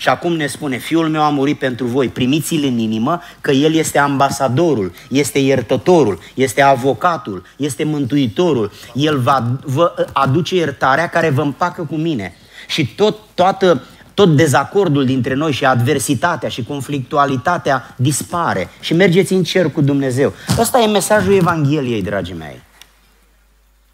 Și 0.00 0.08
acum 0.08 0.32
ne 0.32 0.46
spune, 0.46 0.76
fiul 0.76 1.08
meu 1.08 1.22
a 1.22 1.28
murit 1.28 1.58
pentru 1.58 1.86
voi, 1.86 2.08
primiți-l 2.08 2.64
în 2.64 2.78
inimă 2.78 3.20
că 3.40 3.50
el 3.50 3.74
este 3.74 3.98
ambasadorul, 3.98 4.92
este 5.10 5.38
iertătorul, 5.38 6.18
este 6.34 6.62
avocatul, 6.62 7.42
este 7.56 7.84
mântuitorul. 7.84 8.72
El 8.94 9.18
va, 9.18 9.58
vă 9.64 10.06
aduce 10.12 10.54
iertarea 10.54 11.08
care 11.08 11.30
vă 11.30 11.42
împacă 11.42 11.82
cu 11.82 11.94
mine. 11.94 12.34
Și 12.66 12.86
tot, 12.86 13.16
toată, 13.34 13.82
tot 14.14 14.36
dezacordul 14.36 15.04
dintre 15.04 15.34
noi 15.34 15.52
și 15.52 15.64
adversitatea 15.64 16.48
și 16.48 16.62
conflictualitatea 16.62 17.94
dispare 17.96 18.68
și 18.80 18.94
mergeți 18.94 19.32
în 19.32 19.42
cer 19.42 19.70
cu 19.70 19.80
Dumnezeu. 19.80 20.32
Ăsta 20.58 20.80
e 20.80 20.86
mesajul 20.86 21.34
Evangheliei, 21.34 22.02
dragii 22.02 22.34
mei. 22.34 22.60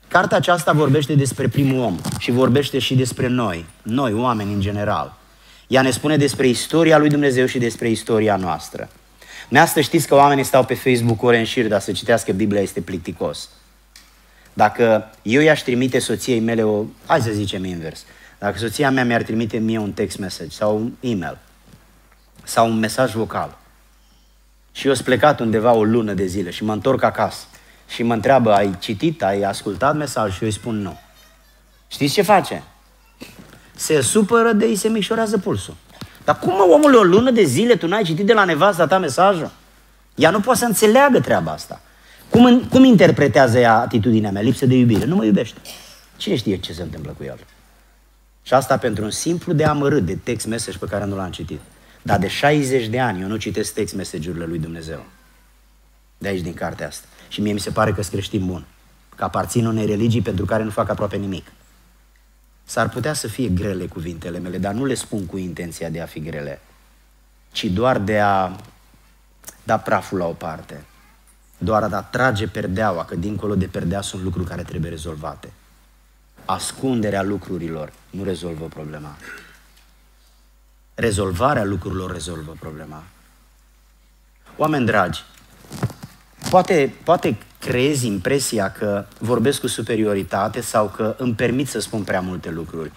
Cartea 0.08 0.36
aceasta 0.36 0.72
vorbește 0.72 1.14
despre 1.14 1.48
primul 1.48 1.84
om 1.84 1.96
și 2.18 2.30
vorbește 2.30 2.78
și 2.78 2.94
despre 2.94 3.28
noi, 3.28 3.64
noi, 3.82 4.12
oameni 4.12 4.52
în 4.52 4.60
general. 4.60 5.24
Ea 5.66 5.82
ne 5.82 5.90
spune 5.90 6.16
despre 6.16 6.46
istoria 6.46 6.98
lui 6.98 7.08
Dumnezeu 7.08 7.46
și 7.46 7.58
despre 7.58 7.88
istoria 7.88 8.36
noastră. 8.36 8.88
Noi 9.48 9.60
astăzi 9.60 9.86
știți 9.86 10.06
că 10.06 10.14
oamenii 10.14 10.44
stau 10.44 10.64
pe 10.64 10.74
Facebook 10.74 11.22
ore 11.22 11.38
în 11.38 11.44
șir, 11.44 11.66
dar 11.66 11.80
să 11.80 11.92
citească 11.92 12.32
Biblia 12.32 12.60
este 12.60 12.80
plicticos. 12.80 13.48
Dacă 14.52 15.10
eu 15.22 15.40
i-aș 15.40 15.60
trimite 15.60 15.98
soției 15.98 16.40
mele 16.40 16.62
o... 16.62 16.84
Hai 17.06 17.20
să 17.20 17.30
zicem 17.30 17.64
invers. 17.64 18.04
Dacă 18.38 18.58
soția 18.58 18.90
mea 18.90 19.04
mi-ar 19.04 19.22
trimite 19.22 19.58
mie 19.58 19.78
un 19.78 19.92
text 19.92 20.18
message 20.18 20.50
sau 20.50 20.76
un 20.76 20.92
email 21.00 21.38
sau 22.44 22.68
un 22.70 22.78
mesaj 22.78 23.12
vocal 23.12 23.58
și 24.72 24.86
eu 24.86 24.94
sunt 24.94 25.06
plecat 25.06 25.40
undeva 25.40 25.72
o 25.72 25.84
lună 25.84 26.12
de 26.12 26.26
zile 26.26 26.50
și 26.50 26.64
mă 26.64 26.72
întorc 26.72 27.02
acasă 27.02 27.44
și 27.88 28.02
mă 28.02 28.14
întreabă, 28.14 28.52
ai 28.52 28.76
citit, 28.78 29.22
ai 29.22 29.42
ascultat 29.42 29.96
mesaj 29.96 30.32
și 30.32 30.38
eu 30.42 30.48
îi 30.48 30.54
spun 30.54 30.80
nu. 30.80 30.98
Știți 31.88 32.12
ce 32.12 32.22
face? 32.22 32.62
Se 33.76 34.00
supără 34.00 34.52
de 34.52 34.66
ei 34.66 34.76
se 34.76 34.88
micșorează 34.88 35.38
pulsul. 35.38 35.74
Dar 36.24 36.38
cum, 36.38 36.52
mă, 36.52 36.66
omul, 36.70 36.94
o 36.94 37.02
lună 37.02 37.30
de 37.30 37.42
zile 37.42 37.76
tu 37.76 37.86
n-ai 37.86 38.02
citit 38.02 38.26
de 38.26 38.32
la 38.32 38.44
nevasta 38.44 38.86
ta 38.86 38.98
mesajul? 38.98 39.50
Ea 40.14 40.30
nu 40.30 40.40
poate 40.40 40.58
să 40.58 40.64
înțeleagă 40.64 41.20
treaba 41.20 41.52
asta. 41.52 41.80
Cum, 42.30 42.60
cum 42.60 42.84
interpretează 42.84 43.58
ea 43.58 43.80
atitudinea 43.80 44.30
mea? 44.30 44.42
Lipsă 44.42 44.66
de 44.66 44.74
iubire. 44.74 45.04
Nu 45.04 45.16
mă 45.16 45.24
iubește. 45.24 45.58
Cine 46.16 46.36
știe 46.36 46.56
ce 46.56 46.72
se 46.72 46.82
întâmplă 46.82 47.14
cu 47.16 47.24
el? 47.24 47.38
Și 48.42 48.54
asta 48.54 48.78
pentru 48.78 49.04
un 49.04 49.10
simplu 49.10 49.52
de 49.52 49.64
amărât 49.64 50.06
de 50.06 50.14
text 50.14 50.46
message 50.46 50.78
pe 50.78 50.86
care 50.86 51.04
nu 51.04 51.16
l-am 51.16 51.30
citit. 51.30 51.60
Dar 52.02 52.18
de 52.18 52.28
60 52.28 52.86
de 52.86 53.00
ani 53.00 53.20
eu 53.20 53.28
nu 53.28 53.36
citesc 53.36 53.74
text 53.74 53.94
message-urile 53.94 54.44
lui 54.44 54.58
Dumnezeu. 54.58 55.04
De 56.18 56.28
aici 56.28 56.42
din 56.42 56.54
cartea 56.54 56.86
asta. 56.86 57.06
Și 57.28 57.40
mie 57.40 57.52
mi 57.52 57.60
se 57.60 57.70
pare 57.70 57.92
că 57.92 58.00
sunt 58.00 58.12
creștin 58.12 58.46
bun. 58.46 58.64
Că 59.16 59.24
aparțin 59.24 59.66
unei 59.66 59.86
religii 59.86 60.22
pentru 60.22 60.44
care 60.44 60.62
nu 60.62 60.70
fac 60.70 60.88
aproape 60.88 61.16
nimic. 61.16 61.46
S-ar 62.68 62.88
putea 62.88 63.12
să 63.12 63.28
fie 63.28 63.48
grele 63.48 63.86
cuvintele 63.86 64.38
mele, 64.38 64.58
dar 64.58 64.72
nu 64.74 64.84
le 64.84 64.94
spun 64.94 65.26
cu 65.26 65.36
intenția 65.36 65.88
de 65.88 66.00
a 66.00 66.06
fi 66.06 66.20
grele, 66.20 66.60
ci 67.52 67.64
doar 67.64 67.98
de 67.98 68.20
a 68.20 68.56
da 69.62 69.78
praful 69.78 70.18
la 70.18 70.26
o 70.26 70.32
parte. 70.32 70.84
Doar 71.58 71.82
a 71.82 71.88
da 71.88 72.02
trage 72.02 72.48
perdeaua, 72.48 73.04
că 73.04 73.14
dincolo 73.14 73.54
de 73.54 73.66
perdea 73.66 74.00
sunt 74.00 74.22
lucruri 74.22 74.48
care 74.48 74.62
trebuie 74.62 74.90
rezolvate. 74.90 75.52
Ascunderea 76.44 77.22
lucrurilor 77.22 77.92
nu 78.10 78.24
rezolvă 78.24 78.66
problema. 78.66 79.16
Rezolvarea 80.94 81.64
lucrurilor 81.64 82.12
rezolvă 82.12 82.56
problema. 82.60 83.02
Oameni 84.56 84.86
dragi, 84.86 85.24
poate, 86.50 86.94
poate 87.04 87.38
creezi 87.66 88.06
impresia 88.06 88.70
că 88.70 89.04
vorbesc 89.18 89.60
cu 89.60 89.66
superioritate 89.66 90.60
sau 90.60 90.92
că 90.96 91.14
îmi 91.18 91.34
permit 91.34 91.68
să 91.68 91.80
spun 91.80 92.02
prea 92.02 92.20
multe 92.20 92.50
lucruri. 92.50 92.92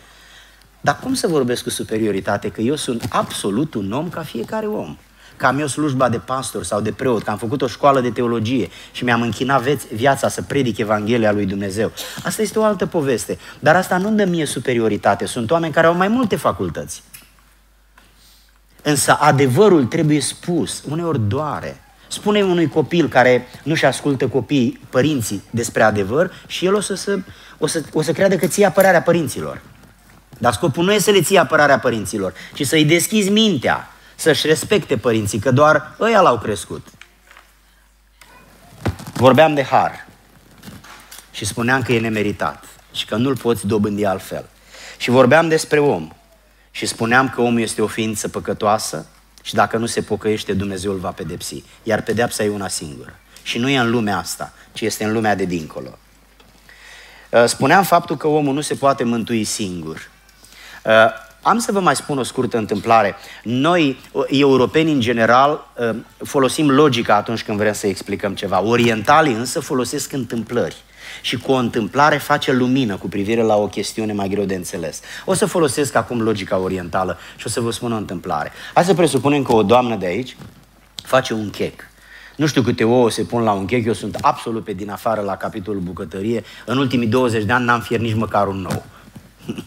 Dar 0.81 0.99
cum 0.99 1.13
să 1.13 1.27
vorbesc 1.27 1.63
cu 1.63 1.69
superioritate? 1.69 2.49
Că 2.49 2.61
eu 2.61 2.75
sunt 2.75 3.05
absolut 3.09 3.73
un 3.73 3.91
om 3.91 4.09
ca 4.09 4.21
fiecare 4.21 4.65
om. 4.65 4.97
Că 5.37 5.45
am 5.45 5.59
eu 5.59 5.67
slujba 5.67 6.09
de 6.09 6.17
pastor 6.17 6.63
sau 6.63 6.81
de 6.81 6.91
preot, 6.91 7.23
că 7.23 7.29
am 7.29 7.37
făcut 7.37 7.61
o 7.61 7.67
școală 7.67 8.01
de 8.01 8.11
teologie 8.11 8.69
și 8.91 9.03
mi-am 9.03 9.21
închinat 9.21 9.63
viața 9.83 10.27
să 10.27 10.41
predic 10.41 10.77
Evanghelia 10.77 11.31
lui 11.31 11.45
Dumnezeu. 11.45 11.91
Asta 12.23 12.41
este 12.41 12.59
o 12.59 12.63
altă 12.63 12.85
poveste. 12.85 13.37
Dar 13.59 13.75
asta 13.75 13.97
nu 13.97 14.11
dă 14.11 14.25
mie 14.25 14.45
superioritate. 14.45 15.25
Sunt 15.25 15.51
oameni 15.51 15.73
care 15.73 15.87
au 15.87 15.95
mai 15.95 16.07
multe 16.07 16.35
facultăți. 16.35 17.03
Însă 18.83 19.17
adevărul 19.19 19.85
trebuie 19.85 20.19
spus. 20.19 20.83
Uneori 20.89 21.19
doare. 21.27 21.81
Spune 22.11 22.41
unui 22.41 22.67
copil 22.67 23.07
care 23.07 23.47
nu-și 23.63 23.85
ascultă 23.85 24.27
copiii, 24.27 24.79
părinții 24.89 25.43
despre 25.49 25.83
adevăr 25.83 26.33
și 26.47 26.65
el 26.65 26.75
o 26.75 26.79
să, 26.79 26.95
să, 26.95 27.19
o 27.57 27.67
să, 27.67 27.83
o 27.93 28.01
să 28.01 28.11
creadă 28.11 28.35
că 28.35 28.47
ție 28.47 28.65
apărarea 28.65 29.01
părinților. 29.01 29.61
Dar 30.37 30.53
scopul 30.53 30.83
nu 30.83 30.93
e 30.93 30.99
să 30.99 31.11
le 31.11 31.21
ții 31.21 31.37
apărarea 31.37 31.79
părinților, 31.79 32.33
ci 32.53 32.65
să-i 32.65 32.85
deschizi 32.85 33.29
mintea, 33.29 33.91
să-și 34.15 34.47
respecte 34.47 34.97
părinții, 34.97 35.39
că 35.39 35.51
doar 35.51 35.95
ăia 35.99 36.21
l-au 36.21 36.37
crescut. 36.37 36.87
Vorbeam 39.13 39.53
de 39.53 39.63
har 39.63 40.07
și 41.31 41.45
spuneam 41.45 41.81
că 41.81 41.91
e 41.91 41.99
nemeritat 41.99 42.63
și 42.91 43.05
că 43.05 43.15
nu-l 43.15 43.37
poți 43.37 43.67
dobândi 43.67 44.05
altfel. 44.05 44.45
Și 44.97 45.09
vorbeam 45.09 45.47
despre 45.47 45.79
om 45.79 46.11
și 46.71 46.85
spuneam 46.85 47.29
că 47.29 47.41
omul 47.41 47.61
este 47.61 47.81
o 47.81 47.87
ființă 47.87 48.27
păcătoasă 48.27 49.05
și 49.41 49.53
dacă 49.53 49.77
nu 49.77 49.85
se 49.85 50.01
pocăiește, 50.01 50.53
Dumnezeu 50.53 50.91
îl 50.91 50.97
va 50.97 51.09
pedepsi. 51.09 51.63
Iar 51.83 52.01
pedeapsa 52.01 52.43
e 52.43 52.49
una 52.49 52.67
singură. 52.67 53.15
Și 53.43 53.57
nu 53.57 53.69
e 53.69 53.77
în 53.77 53.89
lumea 53.89 54.17
asta, 54.17 54.53
ci 54.73 54.81
este 54.81 55.03
în 55.03 55.11
lumea 55.11 55.35
de 55.35 55.45
dincolo. 55.45 55.97
Uh, 57.29 57.43
spuneam 57.45 57.83
faptul 57.83 58.17
că 58.17 58.27
omul 58.27 58.53
nu 58.53 58.61
se 58.61 58.73
poate 58.73 59.03
mântui 59.03 59.43
singur. 59.43 60.09
Uh, 60.85 60.91
am 61.41 61.59
să 61.59 61.71
vă 61.71 61.79
mai 61.79 61.95
spun 61.95 62.17
o 62.17 62.23
scurtă 62.23 62.57
întâmplare. 62.57 63.15
Noi, 63.43 63.99
uh, 64.11 64.23
europeni 64.27 64.91
în 64.91 64.99
general, 64.99 65.67
folosim 66.17 66.69
logica 66.69 67.15
atunci 67.15 67.43
când 67.43 67.57
vrem 67.57 67.73
să 67.73 67.87
explicăm 67.87 68.35
ceva. 68.35 68.61
Orientalii 68.61 69.33
însă 69.33 69.59
folosesc 69.59 70.11
întâmplări 70.11 70.75
și 71.21 71.37
cu 71.37 71.51
o 71.51 71.55
întâmplare 71.55 72.17
face 72.17 72.51
lumină 72.51 72.95
cu 72.95 73.07
privire 73.07 73.41
la 73.41 73.55
o 73.55 73.67
chestiune 73.67 74.13
mai 74.13 74.27
greu 74.27 74.43
de 74.43 74.55
înțeles. 74.55 75.01
O 75.25 75.33
să 75.33 75.45
folosesc 75.45 75.95
acum 75.95 76.21
logica 76.21 76.57
orientală 76.57 77.17
și 77.35 77.47
o 77.47 77.49
să 77.49 77.61
vă 77.61 77.71
spun 77.71 77.91
o 77.93 77.97
întâmplare. 77.97 78.51
Hai 78.73 78.83
să 78.83 78.93
presupunem 78.93 79.43
că 79.43 79.53
o 79.53 79.63
doamnă 79.63 79.95
de 79.95 80.05
aici 80.05 80.35
face 80.95 81.33
un 81.33 81.49
chec. 81.49 81.87
Nu 82.35 82.45
știu 82.45 82.61
câte 82.61 82.83
ouă 82.83 83.09
se 83.09 83.23
pun 83.23 83.41
la 83.41 83.51
un 83.51 83.65
chec, 83.65 83.85
eu 83.85 83.93
sunt 83.93 84.17
absolut 84.21 84.63
pe 84.63 84.73
din 84.73 84.89
afară 84.89 85.21
la 85.21 85.35
capitolul 85.35 85.81
bucătărie. 85.81 86.43
În 86.65 86.77
ultimii 86.77 87.07
20 87.07 87.43
de 87.43 87.51
ani 87.51 87.65
n-am 87.65 87.79
fier 87.79 87.99
nici 87.99 88.15
măcar 88.15 88.47
un 88.47 88.57
nou. 88.57 88.85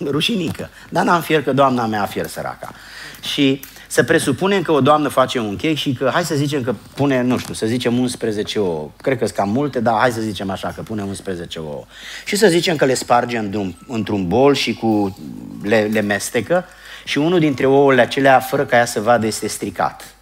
Rușinică. 0.04 0.70
Dar 0.88 1.04
n-am 1.04 1.20
fier 1.20 1.42
că 1.42 1.52
doamna 1.52 1.86
mea 1.86 2.02
a 2.02 2.06
fier 2.06 2.26
săraca. 2.26 2.72
Și 3.20 3.60
să 3.86 4.02
presupunem 4.02 4.62
că 4.62 4.72
o 4.72 4.80
doamnă 4.80 5.08
face 5.08 5.38
un 5.38 5.56
chec 5.56 5.76
și 5.76 5.92
că, 5.92 6.10
hai 6.12 6.24
să 6.24 6.34
zicem 6.34 6.62
că 6.62 6.74
pune, 6.94 7.22
nu 7.22 7.38
știu, 7.38 7.54
să 7.54 7.66
zicem 7.66 7.98
11 7.98 8.58
ouă. 8.58 8.90
Cred 8.96 9.18
că 9.18 9.24
sunt 9.24 9.36
cam 9.36 9.50
multe, 9.50 9.80
dar 9.80 9.98
hai 9.98 10.10
să 10.10 10.20
zicem 10.20 10.50
așa, 10.50 10.72
că 10.74 10.82
pune 10.82 11.02
11 11.02 11.58
ouă. 11.58 11.84
Și 12.24 12.36
să 12.36 12.46
zicem 12.46 12.76
că 12.76 12.84
le 12.84 12.94
sparge 12.94 13.38
într-un, 13.38 13.74
într-un 13.88 14.28
bol 14.28 14.54
și 14.54 14.74
cu, 14.74 15.16
le, 15.62 15.88
le 15.92 16.00
mestecă 16.00 16.64
și 17.04 17.18
unul 17.18 17.38
dintre 17.38 17.66
ouăle 17.66 18.00
acelea, 18.00 18.40
fără 18.40 18.64
ca 18.64 18.76
ea 18.76 18.84
să 18.84 19.00
vadă, 19.00 19.26
este 19.26 19.46
stricat. 19.46 20.14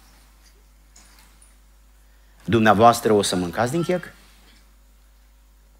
Dumneavoastră 2.45 3.13
o 3.13 3.21
să 3.21 3.35
mâncați 3.35 3.71
din 3.71 3.83
chec? 3.83 4.13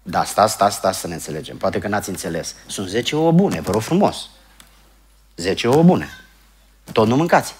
Da, 0.02 0.24
stați, 0.24 0.52
stați, 0.52 0.76
stați 0.76 0.98
să 0.98 1.06
ne 1.06 1.14
înțelegem. 1.14 1.56
Poate 1.56 1.78
că 1.78 1.88
n-ați 1.88 2.08
înțeles. 2.08 2.54
Sunt 2.66 2.88
10 2.88 3.16
ouă 3.16 3.32
bune, 3.32 3.60
vă 3.60 3.70
rog 3.70 3.82
frumos. 3.82 4.28
10 5.36 5.68
ouă 5.68 5.82
bune. 5.82 6.08
Tot 6.92 7.06
nu 7.06 7.16
mâncați. 7.16 7.54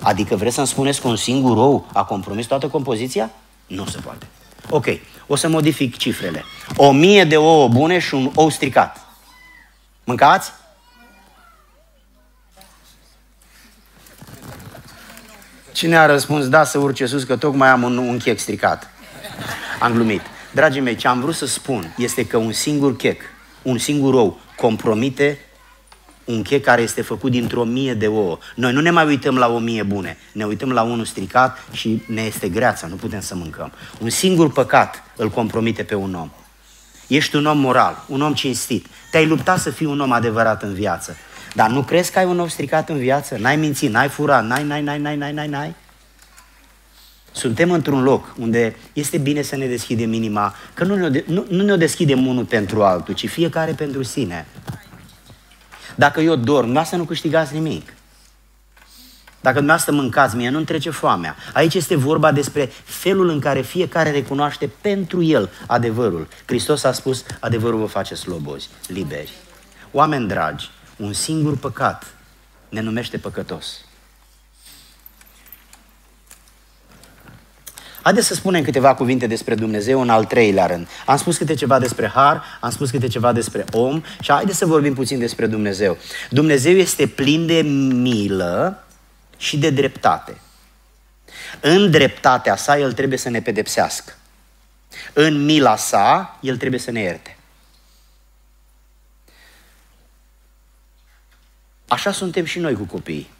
Adică 0.00 0.36
vreți 0.36 0.54
să-mi 0.54 0.66
spuneți 0.66 1.00
că 1.00 1.08
un 1.08 1.16
singur 1.16 1.56
ou 1.56 1.86
a 1.92 2.04
compromis 2.04 2.46
toată 2.46 2.68
compoziția? 2.68 3.30
Nu 3.66 3.86
se 3.86 3.98
poate. 3.98 4.26
Ok, 4.70 4.86
o 5.26 5.36
să 5.36 5.48
modific 5.48 5.96
cifrele. 5.96 6.44
O 6.76 6.92
mie 6.92 7.24
de 7.24 7.36
ouă 7.36 7.68
bune 7.68 7.98
și 7.98 8.14
un 8.14 8.30
ou 8.34 8.48
stricat. 8.48 9.06
Mâncați? 10.04 10.52
Cine 15.72 15.96
a 15.96 16.06
răspuns 16.06 16.48
da 16.48 16.64
să 16.64 16.78
urce 16.78 17.06
sus 17.06 17.24
că 17.24 17.36
tocmai 17.36 17.68
am 17.68 17.82
un, 17.82 17.96
un 17.96 18.18
chec 18.18 18.38
stricat? 18.38 18.90
Am 19.80 19.92
glumit. 19.92 20.22
Dragii 20.54 20.80
mei, 20.80 20.96
ce 20.96 21.08
am 21.08 21.20
vrut 21.20 21.34
să 21.34 21.46
spun 21.46 21.94
este 21.96 22.26
că 22.26 22.36
un 22.36 22.52
singur 22.52 22.96
chec, 22.96 23.20
un 23.62 23.78
singur 23.78 24.14
ou, 24.14 24.40
compromite 24.56 25.38
un 26.24 26.42
chec 26.42 26.64
care 26.64 26.82
este 26.82 27.02
făcut 27.02 27.30
dintr-o 27.30 27.64
mie 27.64 27.94
de 27.94 28.06
ouă. 28.06 28.38
Noi 28.54 28.72
nu 28.72 28.80
ne 28.80 28.90
mai 28.90 29.06
uităm 29.06 29.38
la 29.38 29.48
o 29.48 29.58
mie 29.58 29.82
bune, 29.82 30.16
ne 30.32 30.44
uităm 30.44 30.72
la 30.72 30.82
unul 30.82 31.04
stricat 31.04 31.64
și 31.72 32.02
ne 32.06 32.22
este 32.22 32.48
greața, 32.48 32.86
nu 32.86 32.94
putem 32.94 33.20
să 33.20 33.34
mâncăm. 33.34 33.72
Un 34.00 34.10
singur 34.10 34.52
păcat 34.52 35.02
îl 35.16 35.28
compromite 35.28 35.82
pe 35.82 35.94
un 35.94 36.14
om. 36.14 36.30
Ești 37.06 37.36
un 37.36 37.46
om 37.46 37.58
moral, 37.58 38.04
un 38.08 38.20
om 38.20 38.34
cinstit. 38.34 38.86
Te-ai 39.10 39.26
luptat 39.26 39.58
să 39.58 39.70
fii 39.70 39.86
un 39.86 40.00
om 40.00 40.12
adevărat 40.12 40.62
în 40.62 40.74
viață. 40.74 41.16
Dar 41.54 41.70
nu 41.70 41.82
crezi 41.82 42.12
că 42.12 42.18
ai 42.18 42.24
un 42.24 42.38
om 42.38 42.48
stricat 42.48 42.88
în 42.88 42.98
viață? 42.98 43.36
N-ai 43.38 43.56
mințit, 43.56 43.90
n-ai 43.90 44.08
furat, 44.08 44.44
n-ai, 44.44 44.64
n-ai, 44.64 44.82
n-ai, 44.82 44.98
n-ai, 44.98 45.16
n-ai, 45.16 45.32
n-ai, 45.32 45.48
n-ai? 45.48 45.74
Suntem 47.32 47.70
într-un 47.70 48.02
loc 48.02 48.34
unde 48.38 48.76
este 48.92 49.18
bine 49.18 49.42
să 49.42 49.56
ne 49.56 49.66
deschidem 49.66 50.12
inima, 50.12 50.54
că 50.74 50.84
nu 50.84 50.94
ne, 50.96 51.24
nu, 51.26 51.46
nu 51.48 51.62
ne-o 51.62 51.76
deschidem 51.76 52.26
unul 52.26 52.44
pentru 52.44 52.82
altul, 52.82 53.14
ci 53.14 53.28
fiecare 53.28 53.72
pentru 53.72 54.02
sine. 54.02 54.46
Dacă 55.94 56.20
eu 56.20 56.36
dorm, 56.36 56.84
să 56.84 56.96
nu 56.96 57.04
câștigați 57.04 57.54
nimic. 57.54 57.94
Dacă 59.40 59.56
dumneavoastră 59.56 59.94
mâncați, 59.94 60.36
mie 60.36 60.48
nu-mi 60.48 60.64
trece 60.64 60.90
foamea. 60.90 61.36
Aici 61.52 61.74
este 61.74 61.96
vorba 61.96 62.32
despre 62.32 62.70
felul 62.84 63.28
în 63.28 63.40
care 63.40 63.60
fiecare 63.60 64.10
recunoaște 64.10 64.70
pentru 64.80 65.22
el 65.22 65.50
adevărul. 65.66 66.28
Hristos 66.46 66.84
a 66.84 66.92
spus, 66.92 67.24
adevărul 67.40 67.80
vă 67.80 67.86
face 67.86 68.14
slobozi, 68.14 68.68
liberi. 68.86 69.32
Oameni 69.92 70.28
dragi, 70.28 70.70
un 70.96 71.12
singur 71.12 71.56
păcat 71.56 72.14
ne 72.68 72.80
numește 72.80 73.16
păcătos. 73.16 73.84
Haideți 78.02 78.26
să 78.26 78.34
spunem 78.34 78.62
câteva 78.62 78.94
cuvinte 78.94 79.26
despre 79.26 79.54
Dumnezeu 79.54 80.00
în 80.00 80.08
al 80.08 80.24
treilea 80.24 80.66
rând. 80.66 80.88
Am 81.06 81.16
spus 81.16 81.36
câte 81.36 81.54
ceva 81.54 81.78
despre 81.78 82.08
har, 82.08 82.42
am 82.60 82.70
spus 82.70 82.90
câte 82.90 83.08
ceva 83.08 83.32
despre 83.32 83.64
om 83.72 84.02
și 84.20 84.32
haideți 84.32 84.58
să 84.58 84.66
vorbim 84.66 84.94
puțin 84.94 85.18
despre 85.18 85.46
Dumnezeu. 85.46 85.96
Dumnezeu 86.30 86.72
este 86.72 87.06
plin 87.06 87.46
de 87.46 87.60
milă 87.62 88.84
și 89.36 89.58
de 89.58 89.70
dreptate. 89.70 90.40
În 91.60 91.90
dreptatea 91.90 92.56
sa, 92.56 92.78
El 92.78 92.92
trebuie 92.92 93.18
să 93.18 93.28
ne 93.28 93.40
pedepsească. 93.40 94.12
În 95.12 95.44
mila 95.44 95.76
sa, 95.76 96.38
El 96.40 96.56
trebuie 96.56 96.80
să 96.80 96.90
ne 96.90 97.00
ierte. 97.00 97.36
Așa 101.88 102.12
suntem 102.12 102.44
și 102.44 102.58
noi 102.58 102.74
cu 102.74 102.82
copiii. 102.82 103.30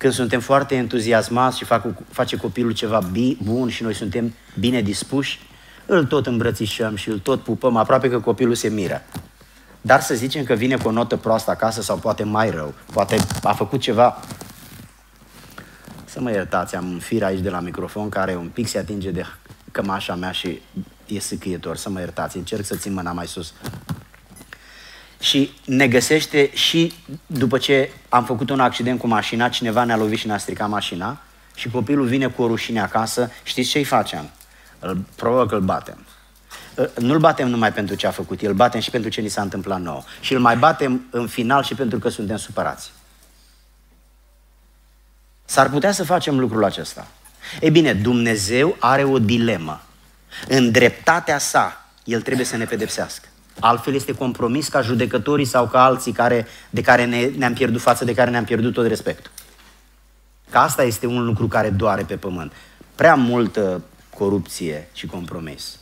Când 0.00 0.12
suntem 0.12 0.40
foarte 0.40 0.74
entuziasmați 0.74 1.58
și 1.58 1.64
fac, 1.64 1.86
face 2.10 2.36
copilul 2.36 2.72
ceva 2.72 3.10
bun 3.42 3.68
și 3.68 3.82
noi 3.82 3.94
suntem 3.94 4.34
bine 4.58 4.80
dispuși, 4.80 5.40
îl 5.86 6.04
tot 6.04 6.26
îmbrățișăm 6.26 6.96
și 6.96 7.08
îl 7.08 7.18
tot 7.18 7.42
pupăm, 7.42 7.76
aproape 7.76 8.10
că 8.10 8.20
copilul 8.20 8.54
se 8.54 8.68
miră. 8.68 9.02
Dar 9.80 10.00
să 10.00 10.14
zicem 10.14 10.44
că 10.44 10.54
vine 10.54 10.76
cu 10.76 10.88
o 10.88 10.90
notă 10.90 11.16
proastă 11.16 11.50
acasă 11.50 11.82
sau 11.82 11.96
poate 11.96 12.24
mai 12.24 12.50
rău, 12.50 12.74
poate 12.92 13.16
a 13.42 13.52
făcut 13.52 13.80
ceva... 13.80 14.20
Să 16.04 16.20
mă 16.20 16.30
iertați, 16.30 16.76
am 16.76 16.90
un 16.90 16.98
fir 16.98 17.22
aici 17.22 17.40
de 17.40 17.50
la 17.50 17.60
microfon 17.60 18.08
care 18.08 18.36
un 18.36 18.48
pic 18.48 18.68
se 18.68 18.78
atinge 18.78 19.10
de 19.10 19.24
cămașa 19.70 20.14
mea 20.14 20.30
și 20.30 20.60
e 21.06 21.18
sâcâietor, 21.18 21.76
să 21.76 21.90
mă 21.90 21.98
iertați, 21.98 22.36
încerc 22.36 22.64
să 22.64 22.76
țin 22.76 22.92
mâna 22.92 23.12
mai 23.12 23.26
sus 23.26 23.52
și 25.20 25.52
ne 25.64 25.88
găsește 25.88 26.50
și 26.54 26.92
după 27.26 27.58
ce 27.58 27.90
am 28.08 28.24
făcut 28.24 28.50
un 28.50 28.60
accident 28.60 28.98
cu 28.98 29.06
mașina, 29.06 29.48
cineva 29.48 29.84
ne-a 29.84 29.96
lovit 29.96 30.18
și 30.18 30.26
ne-a 30.26 30.38
stricat 30.38 30.68
mașina 30.68 31.20
și 31.54 31.68
copilul 31.68 32.06
vine 32.06 32.26
cu 32.26 32.42
o 32.42 32.46
rușine 32.46 32.80
acasă, 32.80 33.30
știți 33.42 33.68
ce-i 33.70 33.84
facem? 33.84 34.30
Îl, 34.78 35.04
probabil 35.16 35.48
că 35.48 35.54
îl 35.54 35.60
batem. 35.60 36.06
Nu-l 36.98 37.18
batem 37.18 37.48
numai 37.48 37.72
pentru 37.72 37.94
ce 37.94 38.06
a 38.06 38.10
făcut, 38.10 38.42
îl 38.42 38.54
batem 38.54 38.80
și 38.80 38.90
pentru 38.90 39.10
ce 39.10 39.20
ni 39.20 39.28
s-a 39.28 39.42
întâmplat 39.42 39.80
nou. 39.80 40.04
Și 40.20 40.32
îl 40.32 40.40
mai 40.40 40.56
batem 40.56 41.06
în 41.10 41.26
final 41.26 41.62
și 41.62 41.74
pentru 41.74 41.98
că 41.98 42.08
suntem 42.08 42.36
supărați. 42.36 42.92
S-ar 45.44 45.70
putea 45.70 45.92
să 45.92 46.04
facem 46.04 46.38
lucrul 46.38 46.64
acesta. 46.64 47.06
E 47.60 47.70
bine, 47.70 47.92
Dumnezeu 47.92 48.76
are 48.78 49.04
o 49.04 49.18
dilemă. 49.18 49.82
În 50.48 50.70
dreptatea 50.70 51.38
sa, 51.38 51.88
El 52.04 52.22
trebuie 52.22 52.46
să 52.46 52.56
ne 52.56 52.64
pedepsească. 52.64 53.28
Altfel 53.60 53.94
este 53.94 54.14
compromis 54.14 54.68
ca 54.68 54.80
judecătorii 54.80 55.44
sau 55.44 55.66
ca 55.66 55.84
alții 55.84 56.12
care, 56.12 56.46
de 56.70 56.80
care 56.80 57.04
ne, 57.04 57.30
ne-am 57.36 57.52
pierdut 57.52 57.80
față 57.80 58.04
de 58.04 58.14
care 58.14 58.30
ne-am 58.30 58.44
pierdut 58.44 58.72
tot 58.72 58.86
respectul. 58.86 59.30
Că 60.50 60.58
asta 60.58 60.82
este 60.82 61.06
un 61.06 61.24
lucru 61.24 61.46
care 61.46 61.70
doare 61.70 62.02
pe 62.02 62.16
pământ. 62.16 62.52
Prea 62.94 63.14
multă 63.14 63.82
corupție 64.16 64.88
și 64.92 65.06
compromis. 65.06 65.78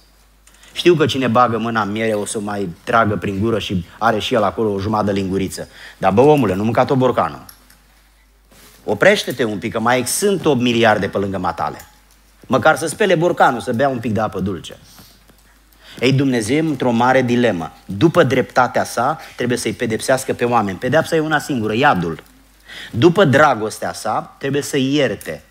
Știu 0.72 0.94
că 0.94 1.06
cine 1.06 1.26
bagă 1.26 1.58
mâna 1.58 1.82
în 1.82 1.90
miere 1.90 2.12
o 2.12 2.24
să 2.24 2.40
mai 2.40 2.68
tragă 2.84 3.16
prin 3.16 3.40
gură 3.40 3.58
și 3.58 3.86
are 3.98 4.18
și 4.18 4.34
el 4.34 4.42
acolo 4.42 4.72
o 4.72 4.78
jumătate 4.78 5.12
de 5.12 5.20
linguriță. 5.20 5.68
Dar 5.98 6.12
bă, 6.12 6.20
omule, 6.20 6.54
nu 6.54 6.64
mânca 6.64 6.84
tot 6.84 6.96
borcanul. 6.96 7.44
Oprește-te 8.84 9.44
un 9.44 9.58
pic, 9.58 9.72
că 9.72 9.80
mai 9.80 10.06
sunt 10.06 10.44
8 10.44 10.60
miliarde 10.60 11.08
pe 11.08 11.18
lângă 11.18 11.38
matale. 11.38 11.78
Măcar 12.46 12.76
să 12.76 12.86
spele 12.86 13.14
borcanul, 13.14 13.60
să 13.60 13.72
bea 13.72 13.88
un 13.88 13.98
pic 13.98 14.12
de 14.12 14.20
apă 14.20 14.40
dulce. 14.40 14.76
Ei, 16.00 16.12
Dumnezeu 16.12 16.66
într-o 16.66 16.90
mare 16.90 17.22
dilemă. 17.22 17.72
După 17.84 18.22
dreptatea 18.22 18.84
sa, 18.84 19.20
trebuie 19.36 19.58
să-i 19.58 19.72
pedepsească 19.72 20.32
pe 20.32 20.44
oameni. 20.44 20.78
Pedepsa 20.78 21.16
e 21.16 21.20
una 21.20 21.38
singură, 21.38 21.74
iadul. 21.74 22.22
După 22.90 23.24
dragostea 23.24 23.92
sa, 23.92 24.36
trebuie 24.38 24.62
să-i 24.62 24.94
ierte. 24.94 25.42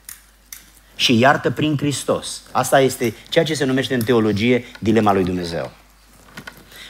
Și 0.96 1.20
iartă 1.20 1.52
prin 1.52 1.78
Hristos. 1.78 2.42
Asta 2.52 2.80
este 2.80 3.14
ceea 3.30 3.46
ce 3.46 3.54
se 3.54 3.66
numește 3.66 3.94
în 3.94 4.04
teologie 4.04 4.66
dilema 4.80 5.14
lui 5.14 5.24
Dumnezeu. 5.24 5.72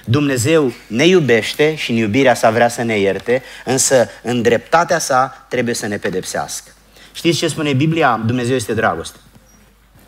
Dumnezeu 0.05 0.74
ne 0.88 1.08
iubește 1.08 1.76
și 1.76 1.91
în 1.91 1.97
iubirea 1.97 2.34
sa 2.34 2.51
vrea 2.51 2.68
să 2.68 2.82
ne 2.82 2.99
ierte, 2.99 3.43
însă 3.66 4.10
în 4.24 4.41
dreptatea 4.41 4.99
sa 4.99 5.45
trebuie 5.49 5.76
să 5.76 5.88
ne 5.88 5.97
pedepsească. 5.97 6.72
Știți 7.14 7.38
ce 7.38 7.47
spune 7.47 7.74
Biblia? 7.74 8.22
Dumnezeu 8.26 8.55
este 8.55 8.74
dragoste. 8.74 9.18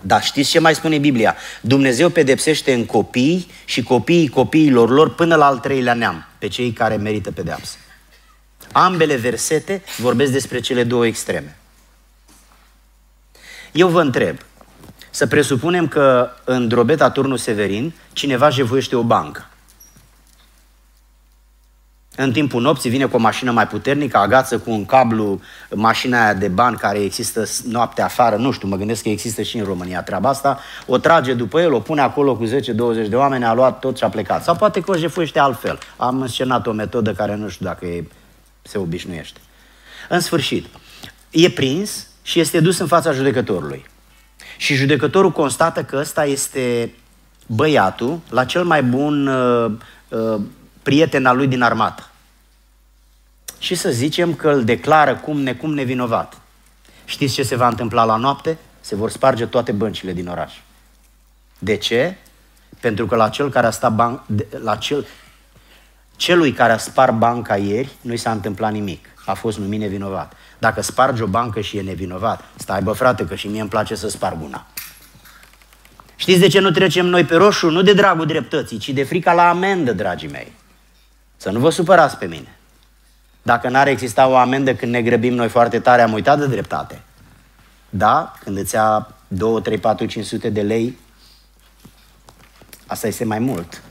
Dar 0.02 0.24
știți 0.24 0.50
ce 0.50 0.60
mai 0.60 0.76
spune 0.76 0.98
Biblia? 0.98 1.36
Dumnezeu 1.62 2.10
pedepsește 2.10 2.74
în 2.74 2.86
copii 2.86 3.48
și 3.66 3.84
copiii 3.84 4.30
copiilor 4.30 4.90
lor 4.90 5.14
până 5.16 5.36
la 5.36 5.46
al 5.46 5.58
treilea 5.58 5.94
neam, 5.94 6.28
pe 6.38 6.48
cei 6.48 6.72
care 6.72 6.96
merită 6.96 7.32
pedeapsă. 7.32 7.78
Ambele 8.72 9.16
versete 9.16 9.84
vorbesc 9.98 10.32
despre 10.32 10.60
cele 10.60 10.84
două 10.84 11.06
extreme. 11.06 11.58
Eu 13.72 13.88
vă 13.88 14.02
întreb, 14.02 14.38
să 15.10 15.28
presupunem 15.28 15.88
că 15.88 16.30
în 16.44 16.68
drobeta 16.68 17.10
turnul 17.10 17.38
Severin 17.38 17.94
cineva 18.14 18.50
jevuiește 18.50 18.96
o 18.96 19.04
bancă. 19.04 19.50
În 22.22 22.32
timpul 22.32 22.62
nopții 22.62 22.90
vine 22.90 23.06
cu 23.06 23.16
o 23.16 23.20
mașină 23.20 23.52
mai 23.52 23.68
puternică, 23.68 24.18
agață 24.18 24.58
cu 24.58 24.72
un 24.72 24.86
cablu 24.86 25.42
mașina 25.76 26.24
aia 26.24 26.34
de 26.34 26.48
bani 26.48 26.78
care 26.78 27.00
există 27.00 27.44
noaptea 27.70 28.06
afară, 28.06 28.36
nu 28.36 28.52
știu, 28.52 28.68
mă 28.68 28.76
gândesc 28.76 29.04
că 29.04 29.10
există 29.10 29.42
și 29.42 29.58
în 29.58 29.64
România 29.64 30.04
treaba 30.04 30.30
asta, 30.30 30.60
o 30.86 30.98
trage 30.98 31.34
după 31.34 31.62
el, 31.62 31.74
o 31.74 31.80
pune 31.80 32.02
acolo 32.02 32.36
cu 32.36 32.46
10-20 32.46 32.50
de 33.10 33.16
oameni, 33.16 33.46
a 33.46 33.54
luat 33.54 33.80
tot 33.80 33.98
și 33.98 34.04
a 34.04 34.10
plecat. 34.10 34.44
Sau 34.44 34.56
poate 34.56 34.82
că 34.82 34.92
o 34.92 34.96
jefuiește 34.96 35.40
altfel. 35.40 35.80
Am 35.98 36.22
înscenat 36.22 36.68
o 36.68 36.72
metodă 36.72 37.14
care 37.14 37.36
nu 37.36 37.50
știu 37.50 37.66
dacă 37.66 37.86
e, 37.86 38.08
se 38.62 38.78
obișnuiește. 38.78 39.40
În 40.10 40.20
sfârșit, 40.20 40.66
e 41.30 41.50
prins 41.50 42.08
și 42.22 42.40
este 42.40 42.60
dus 42.60 42.78
în 42.78 42.88
fața 42.88 43.12
judecătorului. 43.12 43.86
Și 44.58 44.74
judecătorul 44.74 45.32
constată 45.32 45.84
că 45.84 45.98
ăsta 46.00 46.26
este 46.26 46.94
băiatul 47.46 48.20
la 48.30 48.46
cel 48.46 48.64
mai 48.64 48.84
bun 48.84 49.28
uh, 49.28 49.72
uh, 50.10 50.42
prieten 50.84 51.26
al 51.26 51.38
lui 51.38 51.48
din 51.48 51.62
armată. 51.62 52.09
Și 53.60 53.76
să 53.76 53.90
zicem 53.90 54.34
că 54.34 54.50
îl 54.50 54.64
declară 54.64 55.16
cum 55.16 55.42
necum 55.42 55.74
nevinovat. 55.74 56.38
Știți 57.06 57.34
ce 57.34 57.44
se 57.44 57.56
va 57.56 57.68
întâmpla 57.68 58.04
la 58.04 58.16
noapte? 58.16 58.58
Se 58.80 58.96
vor 58.96 59.10
sparge 59.10 59.46
toate 59.46 59.72
băncile 59.72 60.14
din 60.14 60.28
oraș. 60.28 60.54
De 61.60 61.76
ce? 61.76 62.16
Pentru 62.80 63.06
că 63.06 63.16
la 63.16 63.30
cel 63.30 63.50
care 63.50 63.68
a 63.68 63.72
stat 63.72 63.94
ban- 63.96 64.22
la 64.64 64.76
cel, 64.76 65.06
celui 66.16 66.52
care 66.52 66.72
a 66.72 66.78
spart 66.78 67.14
banca 67.14 67.58
ieri 67.58 67.90
nu 68.02 68.14
i 68.14 68.18
s-a 68.18 68.32
întâmplat 68.32 68.72
nimic. 68.72 69.06
A 69.26 69.34
fost 69.34 69.58
numit 69.58 69.80
nevinovat. 69.80 70.34
Dacă 70.58 70.82
spargi 70.82 71.22
o 71.22 71.26
bancă 71.28 71.62
și 71.62 71.78
e 71.78 71.82
nevinovat, 71.82 72.44
stai 72.56 72.82
bă 72.82 72.92
frate 72.92 73.26
că 73.26 73.36
și 73.36 73.48
mie 73.48 73.62
îmi 73.62 73.70
place 73.70 73.96
să 73.96 74.10
sparg 74.10 74.42
una. 74.44 74.66
Știți 76.16 76.40
de 76.40 76.48
ce 76.48 76.60
nu 76.60 76.72
trecem 76.72 77.06
noi 77.06 77.26
pe 77.26 77.36
roșu? 77.36 77.70
Nu 77.70 77.82
de 77.82 77.94
dragul 77.94 78.26
dreptății, 78.26 78.78
ci 78.78 78.90
de 78.90 79.04
frica 79.04 79.34
la 79.34 79.50
amendă, 79.50 79.94
dragii 79.94 80.30
mei. 80.30 80.52
Să 81.38 81.50
nu 81.50 81.60
vă 81.60 81.70
supărați 81.70 82.18
pe 82.18 82.26
mine. 82.26 82.59
Dacă 83.42 83.70
n-ar 83.70 83.88
exista 83.88 84.28
o 84.28 84.36
amendă 84.36 84.76
când 84.76 84.92
ne 84.92 85.02
grăbim 85.02 85.34
noi 85.34 85.50
foarte 85.50 85.80
tare, 85.80 86.02
am 86.02 86.14
uitat 86.14 86.40
de 86.40 86.48
dreptate. 86.48 87.02
Da, 87.90 88.34
când 88.44 88.58
îți 88.58 88.76
ia 88.76 89.16
2, 89.28 89.62
3, 89.62 89.78
4, 89.78 90.06
500 90.06 90.50
de 90.50 90.62
lei, 90.62 90.98
asta 92.88 93.08
este 93.08 93.26
mai 93.26 93.40
mult. 93.40 93.82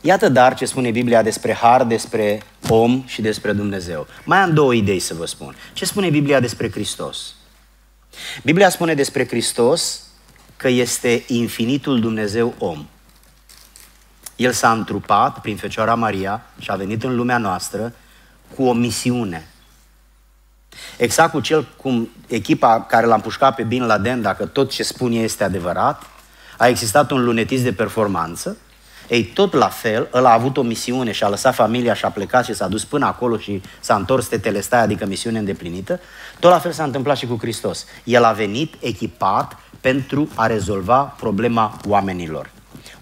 Iată 0.00 0.28
dar 0.28 0.54
ce 0.54 0.64
spune 0.64 0.90
Biblia 0.90 1.22
despre 1.22 1.52
har, 1.52 1.84
despre 1.84 2.42
om 2.68 3.02
și 3.06 3.20
despre 3.20 3.52
Dumnezeu. 3.52 4.06
Mai 4.24 4.38
am 4.38 4.54
două 4.54 4.74
idei 4.74 4.98
să 4.98 5.14
vă 5.14 5.26
spun. 5.26 5.56
Ce 5.72 5.84
spune 5.84 6.10
Biblia 6.10 6.40
despre 6.40 6.70
Hristos? 6.70 7.34
Biblia 8.42 8.68
spune 8.68 8.94
despre 8.94 9.26
Hristos 9.26 10.02
că 10.56 10.68
este 10.68 11.24
infinitul 11.26 12.00
Dumnezeu 12.00 12.54
om. 12.58 12.86
El 14.36 14.52
s-a 14.52 14.72
întrupat 14.72 15.40
prin 15.40 15.56
Fecioara 15.56 15.94
Maria 15.94 16.42
și 16.58 16.70
a 16.70 16.74
venit 16.74 17.04
în 17.04 17.16
lumea 17.16 17.38
noastră 17.38 17.92
cu 18.56 18.64
o 18.64 18.72
misiune. 18.72 19.46
Exact 20.96 21.32
cu 21.32 21.40
cel 21.40 21.66
cum 21.76 22.08
echipa 22.26 22.80
care 22.88 23.06
l-a 23.06 23.14
împușcat 23.14 23.54
pe 23.54 23.62
Bin 23.62 23.86
Laden, 23.86 24.22
dacă 24.22 24.46
tot 24.46 24.70
ce 24.70 24.82
spune 24.82 25.16
este 25.16 25.44
adevărat, 25.44 26.02
a 26.58 26.68
existat 26.68 27.10
un 27.10 27.24
lunetist 27.24 27.62
de 27.62 27.72
performanță, 27.72 28.56
ei, 29.08 29.24
tot 29.24 29.52
la 29.52 29.68
fel, 29.68 30.08
el 30.14 30.26
a 30.26 30.32
avut 30.32 30.56
o 30.56 30.62
misiune 30.62 31.12
și 31.12 31.24
a 31.24 31.28
lăsat 31.28 31.54
familia 31.54 31.94
și 31.94 32.04
a 32.04 32.10
plecat 32.10 32.44
și 32.44 32.54
s-a 32.54 32.68
dus 32.68 32.84
până 32.84 33.06
acolo 33.06 33.38
și 33.38 33.62
s-a 33.80 33.94
întors 33.94 34.26
tetelestai, 34.26 34.80
adică 34.80 35.06
misiune 35.06 35.38
îndeplinită, 35.38 36.00
tot 36.38 36.50
la 36.50 36.58
fel 36.58 36.72
s-a 36.72 36.84
întâmplat 36.84 37.16
și 37.16 37.26
cu 37.26 37.38
Hristos. 37.40 37.86
El 38.04 38.24
a 38.24 38.32
venit 38.32 38.74
echipat 38.80 39.56
pentru 39.80 40.28
a 40.34 40.46
rezolva 40.46 41.00
problema 41.02 41.80
oamenilor. 41.86 42.50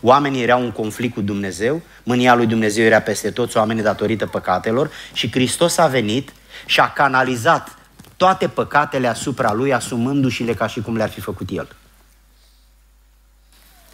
Oamenii 0.00 0.42
erau 0.42 0.62
în 0.62 0.72
conflict 0.72 1.14
cu 1.14 1.20
Dumnezeu, 1.20 1.82
mânia 2.02 2.34
lui 2.34 2.46
Dumnezeu 2.46 2.84
era 2.84 3.00
peste 3.00 3.30
toți 3.30 3.56
oamenii 3.56 3.82
datorită 3.82 4.26
păcatelor 4.26 4.90
și 5.12 5.30
Hristos 5.30 5.78
a 5.78 5.86
venit 5.86 6.32
și 6.66 6.80
a 6.80 6.92
canalizat 6.92 7.78
toate 8.16 8.48
păcatele 8.48 9.06
asupra 9.06 9.52
lui, 9.52 9.72
asumându-și-le 9.72 10.54
ca 10.54 10.66
și 10.66 10.80
cum 10.80 10.96
le-ar 10.96 11.08
fi 11.08 11.20
făcut 11.20 11.48
el. 11.50 11.76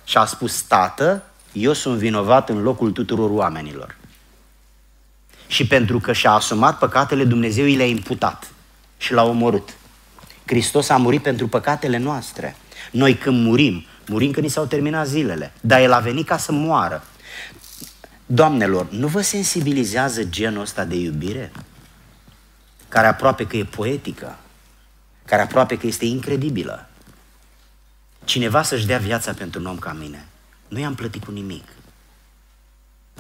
Și 0.05 0.17
a 0.17 0.25
spus, 0.25 0.63
Tată, 0.63 1.23
eu 1.53 1.73
sunt 1.73 1.99
vinovat 1.99 2.49
în 2.49 2.63
locul 2.63 2.93
tuturor 2.93 3.31
oamenilor. 3.31 3.97
Și 5.47 5.67
pentru 5.67 5.99
că 5.99 6.13
și-a 6.13 6.31
asumat 6.31 6.79
păcatele, 6.79 7.25
Dumnezeu 7.25 7.65
i 7.65 7.77
le-a 7.77 7.87
imputat 7.87 8.51
și 8.97 9.13
l-a 9.13 9.25
omorât. 9.25 9.77
Hristos 10.47 10.89
a 10.89 10.97
murit 10.97 11.23
pentru 11.23 11.49
păcatele 11.49 11.97
noastre. 11.97 12.57
Noi 12.91 13.15
când 13.15 13.45
murim, 13.45 13.85
murim 14.09 14.31
când 14.31 14.45
ni 14.45 14.53
s-au 14.53 14.67
terminat 14.67 15.07
zilele, 15.07 15.53
dar 15.61 15.81
El 15.81 15.93
a 15.93 15.99
venit 15.99 16.27
ca 16.27 16.37
să 16.37 16.53
moară. 16.53 17.03
Doamnelor, 18.27 18.91
nu 18.91 19.07
vă 19.07 19.21
sensibilizează 19.21 20.25
genul 20.25 20.61
ăsta 20.61 20.85
de 20.85 20.95
iubire? 20.95 21.53
Care 22.89 23.07
aproape 23.07 23.47
că 23.47 23.57
e 23.57 23.65
poetică, 23.65 24.39
care 25.25 25.43
aproape 25.43 25.79
că 25.79 25.87
este 25.87 26.05
incredibilă. 26.05 26.89
Cineva 28.25 28.63
să-și 28.63 28.87
dea 28.87 28.99
viața 28.99 29.33
pentru 29.33 29.61
un 29.61 29.67
om 29.67 29.79
ca 29.79 29.93
mine. 29.93 30.27
Nu 30.69 30.79
i-am 30.79 30.95
plătit 30.95 31.25
cu 31.25 31.31
nimic. 31.31 31.69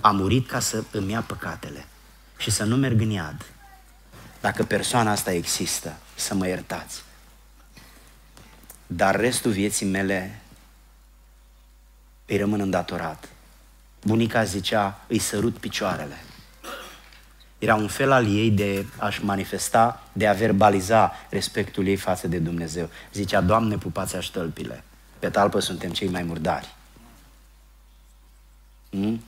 A 0.00 0.10
murit 0.10 0.48
ca 0.48 0.60
să 0.60 0.84
îmi 0.90 1.12
ia 1.12 1.20
păcatele 1.20 1.86
și 2.36 2.50
să 2.50 2.64
nu 2.64 2.76
merg 2.76 3.00
în 3.00 3.10
iad. 3.10 3.44
Dacă 4.40 4.64
persoana 4.64 5.10
asta 5.10 5.32
există, 5.32 5.96
să 6.14 6.34
mă 6.34 6.46
iertați. 6.46 7.02
Dar 8.86 9.16
restul 9.16 9.50
vieții 9.50 9.86
mele 9.86 10.40
îi 12.26 12.36
rămân 12.36 12.60
îndatorat. 12.60 13.28
Bunica 14.02 14.44
zicea, 14.44 15.04
îi 15.06 15.18
sărut 15.18 15.58
picioarele. 15.58 16.16
Era 17.58 17.74
un 17.74 17.88
fel 17.88 18.12
al 18.12 18.26
ei 18.26 18.50
de 18.50 18.86
a-și 18.98 19.24
manifesta, 19.24 20.02
de 20.12 20.26
a 20.26 20.32
verbaliza 20.32 21.12
respectul 21.30 21.86
ei 21.86 21.96
față 21.96 22.28
de 22.28 22.38
Dumnezeu. 22.38 22.88
Zicea, 23.12 23.40
Doamne, 23.40 23.76
pupați 23.76 24.16
aștălpile. 24.16 24.84
Pe 25.18 25.28
talpă 25.28 25.60
suntem 25.60 25.90
cei 25.90 26.08
mai 26.08 26.22
murdari. 26.22 26.74
Hmm? 28.90 29.24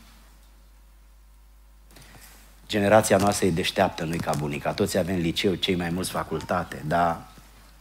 Generația 2.68 3.16
noastră 3.16 3.46
e 3.46 3.50
deșteaptă, 3.50 4.04
nu 4.04 4.16
ca 4.16 4.32
bunica. 4.38 4.72
Toți 4.72 4.98
avem 4.98 5.16
liceu, 5.16 5.54
cei 5.54 5.74
mai 5.74 5.90
mulți 5.90 6.10
facultate, 6.10 6.82
dar 6.86 7.26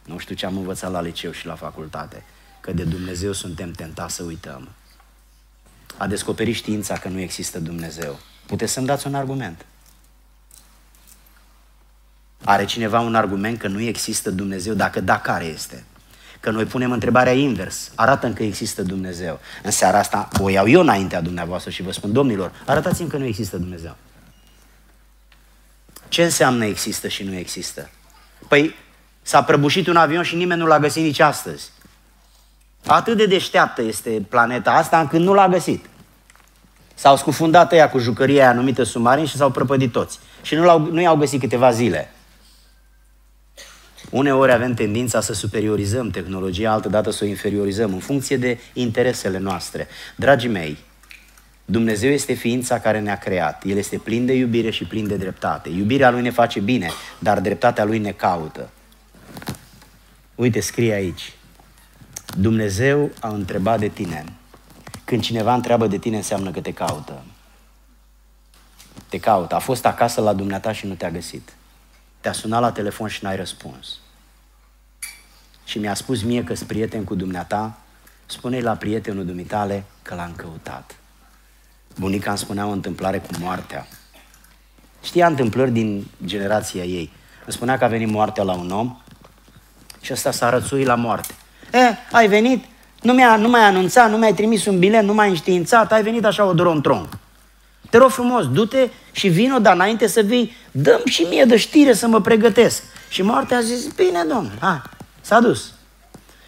nu 0.04 0.18
știu 0.18 0.34
ce 0.34 0.46
am 0.46 0.56
învățat 0.56 0.90
la 0.90 1.00
liceu 1.00 1.30
și 1.30 1.46
la 1.46 1.54
facultate, 1.54 2.22
că 2.60 2.72
de 2.72 2.84
Dumnezeu 2.84 3.32
suntem 3.32 3.72
tentați 3.72 4.14
să 4.14 4.22
uităm. 4.22 4.68
A 5.98 6.06
descoperit 6.06 6.54
știința 6.54 6.94
că 6.94 7.08
nu 7.08 7.20
există 7.20 7.58
Dumnezeu. 7.58 8.18
Puteți 8.46 8.72
să-mi 8.72 8.86
dați 8.86 9.06
un 9.06 9.14
argument. 9.14 9.64
Are 12.44 12.64
cineva 12.64 13.00
un 13.00 13.14
argument 13.14 13.58
că 13.58 13.68
nu 13.68 13.80
există 13.80 14.30
Dumnezeu? 14.30 14.74
Dacă 14.74 15.00
da, 15.00 15.20
care 15.20 15.44
este? 15.44 15.84
Că 16.40 16.50
noi 16.50 16.64
punem 16.64 16.92
întrebarea 16.92 17.32
invers. 17.32 17.90
arată 17.94 18.30
că 18.30 18.42
există 18.42 18.82
Dumnezeu. 18.82 19.40
În 19.62 19.70
seara 19.70 19.98
asta 19.98 20.28
o 20.38 20.48
iau 20.48 20.68
eu 20.68 20.80
înaintea 20.80 21.20
dumneavoastră 21.20 21.70
și 21.70 21.82
vă 21.82 21.92
spun, 21.92 22.12
domnilor, 22.12 22.52
arătați-mi 22.66 23.08
că 23.08 23.16
nu 23.16 23.24
există 23.24 23.56
Dumnezeu. 23.56 23.96
Ce 26.08 26.24
înseamnă 26.24 26.64
există 26.64 27.08
și 27.08 27.22
nu 27.22 27.34
există? 27.34 27.90
Păi 28.48 28.74
s-a 29.22 29.42
prăbușit 29.42 29.86
un 29.86 29.96
avion 29.96 30.22
și 30.22 30.36
nimeni 30.36 30.60
nu 30.60 30.66
l-a 30.66 30.78
găsit 30.78 31.02
nici 31.02 31.20
astăzi. 31.20 31.70
Atât 32.86 33.16
de 33.16 33.26
deșteaptă 33.26 33.82
este 33.82 34.26
planeta 34.28 34.72
asta 34.72 35.00
încât 35.00 35.20
nu 35.20 35.34
l-a 35.34 35.48
găsit. 35.48 35.84
S-au 36.94 37.16
scufundat 37.16 37.72
ea 37.72 37.90
cu 37.90 37.98
jucăria 37.98 38.42
aia 38.42 38.52
numită 38.52 38.82
submarin 38.82 39.24
și 39.24 39.36
s-au 39.36 39.50
prăpădit 39.50 39.92
toți. 39.92 40.18
Și 40.42 40.54
nu, 40.54 40.64
l-au, 40.64 40.80
nu 40.80 41.00
i-au 41.00 41.16
găsit 41.16 41.40
câteva 41.40 41.70
zile. 41.70 42.10
Uneori 44.10 44.52
avem 44.52 44.74
tendința 44.74 45.20
să 45.20 45.32
superiorizăm 45.32 46.10
tehnologia, 46.10 46.72
altădată 46.72 47.10
să 47.10 47.24
o 47.24 47.26
inferiorizăm 47.26 47.92
în 47.92 47.98
funcție 47.98 48.36
de 48.36 48.58
interesele 48.72 49.38
noastre. 49.38 49.86
Dragii 50.16 50.48
mei, 50.48 50.78
Dumnezeu 51.64 52.10
este 52.10 52.32
ființa 52.32 52.80
care 52.80 53.00
ne-a 53.00 53.18
creat. 53.18 53.62
El 53.64 53.76
este 53.76 53.98
plin 53.98 54.26
de 54.26 54.32
iubire 54.32 54.70
și 54.70 54.84
plin 54.84 55.08
de 55.08 55.16
dreptate. 55.16 55.68
Iubirea 55.68 56.10
Lui 56.10 56.22
ne 56.22 56.30
face 56.30 56.60
bine, 56.60 56.90
dar 57.18 57.40
dreptatea 57.40 57.84
Lui 57.84 57.98
ne 57.98 58.10
caută. 58.10 58.70
Uite, 60.34 60.60
scrie 60.60 60.92
aici. 60.92 61.32
Dumnezeu 62.36 63.10
a 63.20 63.28
întrebat 63.28 63.78
de 63.78 63.88
tine. 63.88 64.24
Când 65.04 65.22
cineva 65.22 65.54
întreabă 65.54 65.86
de 65.86 65.98
tine, 65.98 66.16
înseamnă 66.16 66.50
că 66.50 66.60
te 66.60 66.72
caută. 66.72 67.22
te 69.08 69.18
caută, 69.18 69.54
a 69.54 69.58
fost 69.58 69.86
acasă 69.86 70.20
la 70.20 70.32
dumneata 70.32 70.72
și 70.72 70.86
nu 70.86 70.94
te-a 70.94 71.10
găsit. 71.10 71.52
Te-a 72.20 72.32
sunat 72.32 72.60
la 72.60 72.72
telefon 72.72 73.08
și 73.08 73.24
n-ai 73.24 73.36
răspuns. 73.36 73.98
Și 75.64 75.78
mi-a 75.78 75.94
spus 75.94 76.22
mie 76.22 76.44
că-s 76.44 76.62
prieten 76.62 77.04
cu 77.04 77.14
dumneata, 77.14 77.78
spune 78.26 78.60
la 78.60 78.76
prietenul 78.76 79.26
dumitale 79.26 79.84
că 80.02 80.14
l-am 80.14 80.32
căutat. 80.36 80.96
Bunica 81.98 82.30
îmi 82.30 82.38
spunea 82.38 82.66
o 82.66 82.70
întâmplare 82.70 83.18
cu 83.18 83.28
moartea. 83.38 83.86
Știa 85.02 85.26
întâmplări 85.26 85.70
din 85.70 86.06
generația 86.24 86.84
ei. 86.84 87.12
Îmi 87.44 87.54
spunea 87.54 87.78
că 87.78 87.84
a 87.84 87.88
venit 87.88 88.08
moartea 88.08 88.42
la 88.42 88.52
un 88.52 88.70
om 88.70 89.00
și 90.00 90.12
ăsta 90.12 90.30
s-a 90.30 90.50
rățuit 90.50 90.86
la 90.86 90.94
moarte. 90.94 91.34
E, 91.72 91.96
ai 92.12 92.28
venit? 92.28 92.64
Nu, 93.02 93.12
mi-a, 93.12 93.36
nu 93.36 93.48
mi-ai 93.48 93.64
anunțat, 93.64 94.10
nu 94.10 94.16
mi-ai 94.16 94.34
trimis 94.34 94.66
un 94.66 94.78
bilet, 94.78 95.02
nu 95.02 95.14
m-ai 95.14 95.28
înștiințat, 95.28 95.92
ai 95.92 96.02
venit 96.02 96.24
așa 96.24 96.44
o 96.44 96.52
dron 96.52 97.08
Te 97.90 97.98
rog 97.98 98.10
frumos, 98.10 98.48
du-te 98.52 98.88
și 99.12 99.28
vino, 99.28 99.58
dar 99.58 99.74
înainte 99.74 100.06
să 100.06 100.20
vii, 100.20 100.56
dăm 100.70 101.00
și 101.04 101.22
mie 101.22 101.44
de 101.44 101.56
știre 101.56 101.92
să 101.92 102.08
mă 102.08 102.20
pregătesc. 102.20 102.82
Și 103.08 103.22
moartea 103.22 103.56
a 103.56 103.60
zis, 103.60 103.86
bine, 103.86 104.24
domnule, 104.28 104.58
ha, 104.60 104.82
s-a 105.20 105.40
dus. 105.40 105.72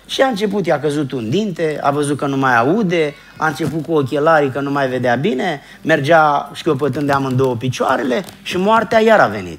Și 0.06 0.22
a 0.22 0.26
început, 0.26 0.66
i-a 0.66 0.80
căzut 0.80 1.12
un 1.12 1.30
dinte, 1.30 1.78
a 1.82 1.90
văzut 1.90 2.16
că 2.18 2.26
nu 2.26 2.36
mai 2.36 2.56
aude, 2.56 3.14
a 3.36 3.46
început 3.46 3.84
cu 3.84 3.92
ochelarii 3.92 4.50
că 4.50 4.60
nu 4.60 4.70
mai 4.70 4.88
vedea 4.88 5.14
bine, 5.14 5.60
mergea 5.82 6.50
șchiopătând 6.54 7.06
de 7.06 7.12
amândouă 7.12 7.56
picioarele 7.56 8.24
și 8.42 8.56
moartea 8.56 9.00
iar 9.00 9.20
a 9.20 9.26
venit. 9.26 9.58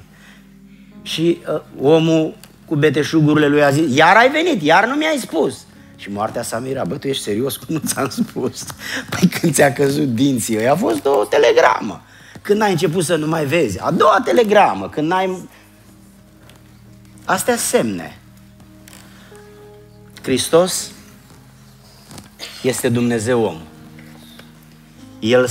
Și 1.02 1.38
uh, 1.54 1.60
omul 1.80 2.34
cu 2.72 2.78
beteșugurile 2.78 3.46
lui 3.46 3.64
a 3.64 3.70
zis, 3.70 3.96
iar 3.96 4.16
ai 4.16 4.30
venit, 4.30 4.62
iar 4.62 4.86
nu 4.86 4.94
mi-ai 4.94 5.18
spus. 5.18 5.66
Și 5.96 6.10
moartea 6.10 6.42
s-a 6.42 6.58
mirat, 6.58 6.86
bă, 6.86 6.96
tu 6.96 7.06
ești 7.06 7.22
serios 7.22 7.56
cum 7.56 7.66
nu 7.74 7.80
ți-am 7.86 8.08
spus? 8.08 8.64
Păi 9.10 9.28
când 9.28 9.54
ți-a 9.54 9.72
căzut 9.72 10.14
dinții, 10.14 10.68
a 10.68 10.76
fost 10.76 11.06
o 11.06 11.24
telegramă. 11.24 12.02
Când 12.42 12.62
ai 12.62 12.70
început 12.70 13.04
să 13.04 13.16
nu 13.16 13.26
mai 13.26 13.44
vezi, 13.44 13.80
a 13.80 13.90
doua 13.90 14.20
telegramă, 14.24 14.88
când 14.88 15.12
ai... 15.12 15.48
Astea 17.24 17.56
semne. 17.56 18.18
Hristos 20.22 20.90
este 22.62 22.88
Dumnezeu 22.88 23.42
om. 23.42 23.60
El 25.20 25.48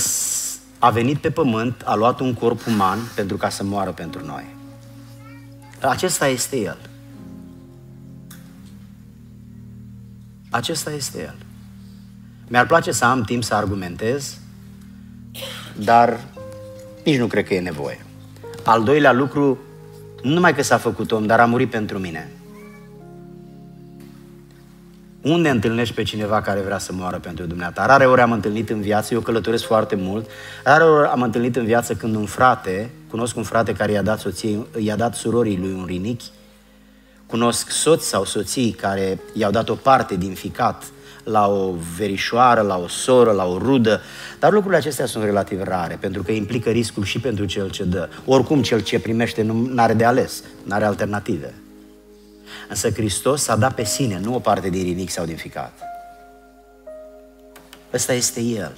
a 0.80 0.89
venit 0.89 1.17
pe 1.17 1.32
pământ, 1.32 1.82
a 1.86 1.95
luat 1.95 2.19
un 2.19 2.34
corp 2.34 2.67
uman 2.67 2.99
pentru 3.15 3.38
ca 3.38 3.49
să 3.49 3.63
moară 3.63 3.91
pentru 3.91 4.26
noi. 4.26 4.45
Acesta 5.82 6.28
este 6.28 6.57
El. 6.57 6.91
Acesta 10.54 10.91
este 10.91 11.20
El. 11.20 11.36
Mi-ar 12.47 12.66
place 12.66 12.91
să 12.91 13.06
am 13.06 13.24
timp 13.24 13.43
să 13.43 13.56
argumentez, 13.56 14.38
dar 15.78 16.20
nici 17.06 17.18
nu 17.18 17.28
cred 17.28 17.45
că 17.45 17.54
e 17.54 17.60
nevoie. 17.60 18.06
Al 18.64 18.84
doilea 18.84 19.12
lucru, 19.12 19.60
nu 20.24 20.34
numai 20.34 20.56
că 20.56 20.62
s-a 20.62 20.78
făcut 20.78 21.12
om, 21.12 21.26
dar 21.26 21.39
a 21.39 21.45
murit 21.45 21.70
pentru 21.70 21.97
mine. 21.97 22.32
Unde 25.22 25.49
întâlnești 25.49 25.95
pe 25.95 26.04
cineva 26.04 26.41
care 26.41 26.60
vrea 26.60 26.78
să 26.78 26.93
moară 26.93 27.18
pentru 27.18 27.45
dumneata? 27.45 27.86
Rare 27.86 28.06
ori 28.06 28.22
am 28.22 28.32
întâlnit 28.32 28.70
în 28.70 28.82
viață, 28.82 29.14
eu 29.14 29.20
călătoresc 29.20 29.66
foarte 29.66 29.95
mult, 29.95 30.30
rare 30.64 30.84
ori 30.84 31.08
am 31.08 31.22
întâlnit 31.22 31.56
în 31.56 31.66
viață 31.66 31.93
când 31.93 32.16
un 32.16 32.26
frate, 32.26 32.89
cunosc 33.10 33.36
un 33.36 33.43
frate 33.43 33.74
care 33.74 33.91
i-a 33.91 34.02
dat, 34.02 34.20
soției, 34.20 34.66
i-a 34.80 34.95
dat 34.95 35.16
surorii 35.16 35.58
lui 35.58 35.74
un 35.74 35.86
rinichi, 35.86 36.26
cunosc 37.32 37.70
soți 37.70 38.08
sau 38.08 38.26
soții 38.26 38.72
care 38.72 39.20
i-au 39.34 39.52
dat 39.52 39.70
o 39.70 39.76
parte 39.76 40.16
din 40.16 40.34
ficat 40.34 40.84
la 41.24 41.48
o 41.48 41.74
verișoară, 41.98 42.62
la 42.62 42.78
o 42.78 42.88
soră, 42.88 43.32
la 43.32 43.46
o 43.46 43.58
rudă, 43.58 44.02
dar 44.40 44.52
lucrurile 44.52 44.80
acestea 44.80 45.06
sunt 45.06 45.24
relativ 45.24 45.64
rare, 45.64 45.98
pentru 46.00 46.24
că 46.24 46.32
implică 46.32 46.70
riscul 46.70 47.04
și 47.04 47.20
pentru 47.20 47.46
cel 47.46 47.70
ce 47.70 47.84
dă. 47.84 48.10
Oricum, 48.26 48.62
cel 48.62 48.80
ce 48.80 49.00
primește 49.00 49.42
nu 49.42 49.74
are 49.76 49.94
de 49.94 50.06
ales, 50.06 50.44
nu 50.64 50.76
are 50.76 50.86
alternative. 50.86 51.54
Însă 52.70 52.90
Hristos 52.90 53.42
s-a 53.42 53.56
dat 53.56 53.74
pe 53.74 53.84
sine, 53.84 54.20
nu 54.24 54.36
o 54.36 54.40
parte 54.40 54.70
din 54.70 54.84
rinic 54.84 55.10
sau 55.10 55.26
din 55.26 55.36
ficat. 55.36 55.80
Ăsta 57.94 58.14
este 58.14 58.42
El. 58.42 58.74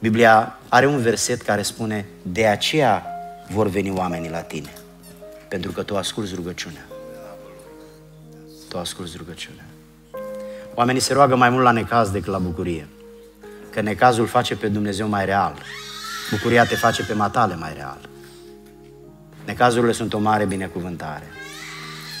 Biblia 0.00 0.58
are 0.68 0.86
un 0.86 0.98
verset 0.98 1.42
care 1.42 1.62
spune, 1.62 2.06
de 2.22 2.46
aceea 2.46 3.06
vor 3.52 3.68
veni 3.68 3.90
oamenii 3.90 4.30
la 4.30 4.40
tine, 4.40 4.72
pentru 5.52 5.72
că 5.72 5.82
tu 5.82 5.96
asculți 5.96 6.34
rugăciunea. 6.34 6.86
Tu 8.68 8.78
asculți 8.78 9.16
rugăciunea. 9.16 9.64
Oamenii 10.74 11.00
se 11.00 11.12
roagă 11.12 11.36
mai 11.36 11.50
mult 11.50 11.62
la 11.62 11.70
necaz 11.70 12.10
decât 12.10 12.32
la 12.32 12.38
bucurie. 12.38 12.88
Că 13.70 13.80
necazul 13.80 14.26
face 14.26 14.56
pe 14.56 14.68
Dumnezeu 14.68 15.08
mai 15.08 15.24
real. 15.24 15.54
Bucuria 16.30 16.64
te 16.64 16.74
face 16.74 17.02
pe 17.02 17.12
matale 17.12 17.54
mai 17.54 17.72
real. 17.76 17.98
Necazurile 19.44 19.92
sunt 19.92 20.12
o 20.12 20.18
mare 20.18 20.44
binecuvântare. 20.44 21.26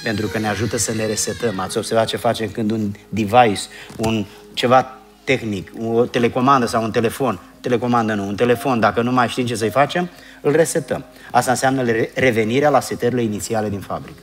Pentru 0.02 0.26
că 0.26 0.38
ne 0.38 0.48
ajută 0.48 0.76
să 0.76 0.94
ne 0.94 1.06
resetăm. 1.06 1.58
Ați 1.58 1.76
observat 1.76 2.06
ce 2.06 2.16
facem 2.16 2.50
când 2.50 2.70
un 2.70 2.92
device, 3.08 3.62
un 3.96 4.26
ceva 4.52 4.98
tehnic, 5.24 5.72
o 5.78 6.04
telecomandă 6.04 6.66
sau 6.66 6.82
un 6.82 6.90
telefon, 6.90 7.40
telecomandă 7.60 8.14
nu, 8.14 8.26
un 8.26 8.34
telefon, 8.34 8.80
dacă 8.80 9.02
nu 9.02 9.12
mai 9.12 9.28
știm 9.28 9.46
ce 9.46 9.54
să-i 9.54 9.70
facem, 9.70 10.10
îl 10.42 10.52
resetăm. 10.52 11.04
Asta 11.30 11.50
înseamnă 11.50 11.82
revenirea 12.14 12.70
la 12.70 12.80
setările 12.80 13.22
inițiale 13.22 13.68
din 13.68 13.80
fabrică. 13.80 14.20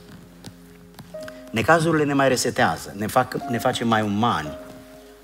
Necazurile 1.50 2.04
ne 2.04 2.14
mai 2.14 2.28
resetează, 2.28 2.94
ne, 2.96 3.06
fac, 3.06 3.36
ne 3.48 3.58
face 3.58 3.84
mai 3.84 4.02
umani, 4.02 4.58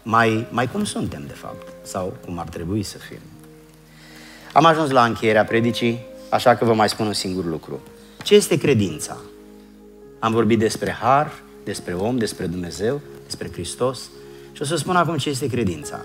mai, 0.03 0.47
mai 0.51 0.70
cum 0.70 0.84
suntem, 0.84 1.24
de 1.26 1.32
fapt, 1.32 1.68
sau 1.82 2.16
cum 2.24 2.38
ar 2.38 2.49
trebui 2.49 2.82
să 2.82 2.99
fim. 2.99 3.20
Am 4.53 4.64
ajuns 4.64 4.90
la 4.90 5.05
încheierea 5.05 5.44
predicii. 5.44 6.01
Așa 6.28 6.57
că 6.57 6.64
vă 6.64 6.74
mai 6.74 6.88
spun 6.88 7.07
un 7.07 7.12
singur 7.12 7.44
lucru. 7.44 7.80
Ce 8.22 8.34
este 8.34 8.59
credința? 8.59 9.16
Am 10.18 10.32
vorbit 10.32 10.59
despre 10.59 10.90
har, 10.90 11.32
despre 11.64 11.94
om, 11.94 12.18
despre 12.18 12.47
Dumnezeu, 12.47 13.01
despre 13.24 13.51
Hristos 13.53 14.01
și 14.53 14.62
o 14.62 14.64
să 14.64 14.76
spun 14.76 14.97
acum 14.97 15.16
ce 15.16 15.28
este 15.28 15.47
credința. 15.47 16.05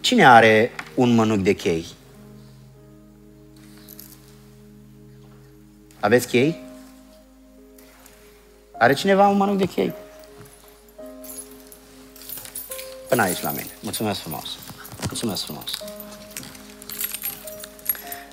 Cine 0.00 0.26
are 0.26 0.70
un 0.94 1.14
mănuc 1.14 1.38
de 1.38 1.52
chei? 1.52 1.86
Aveți 6.06 6.26
chei? 6.26 6.62
Are 8.78 8.92
cineva 8.92 9.28
un 9.28 9.36
mănuc 9.36 9.56
de 9.56 9.64
chei? 9.64 9.92
Până 13.08 13.22
aici 13.22 13.42
la 13.42 13.50
mine. 13.50 13.70
Mulțumesc 13.80 14.20
frumos. 14.20 14.56
Mulțumesc 15.06 15.44
frumos. 15.44 15.84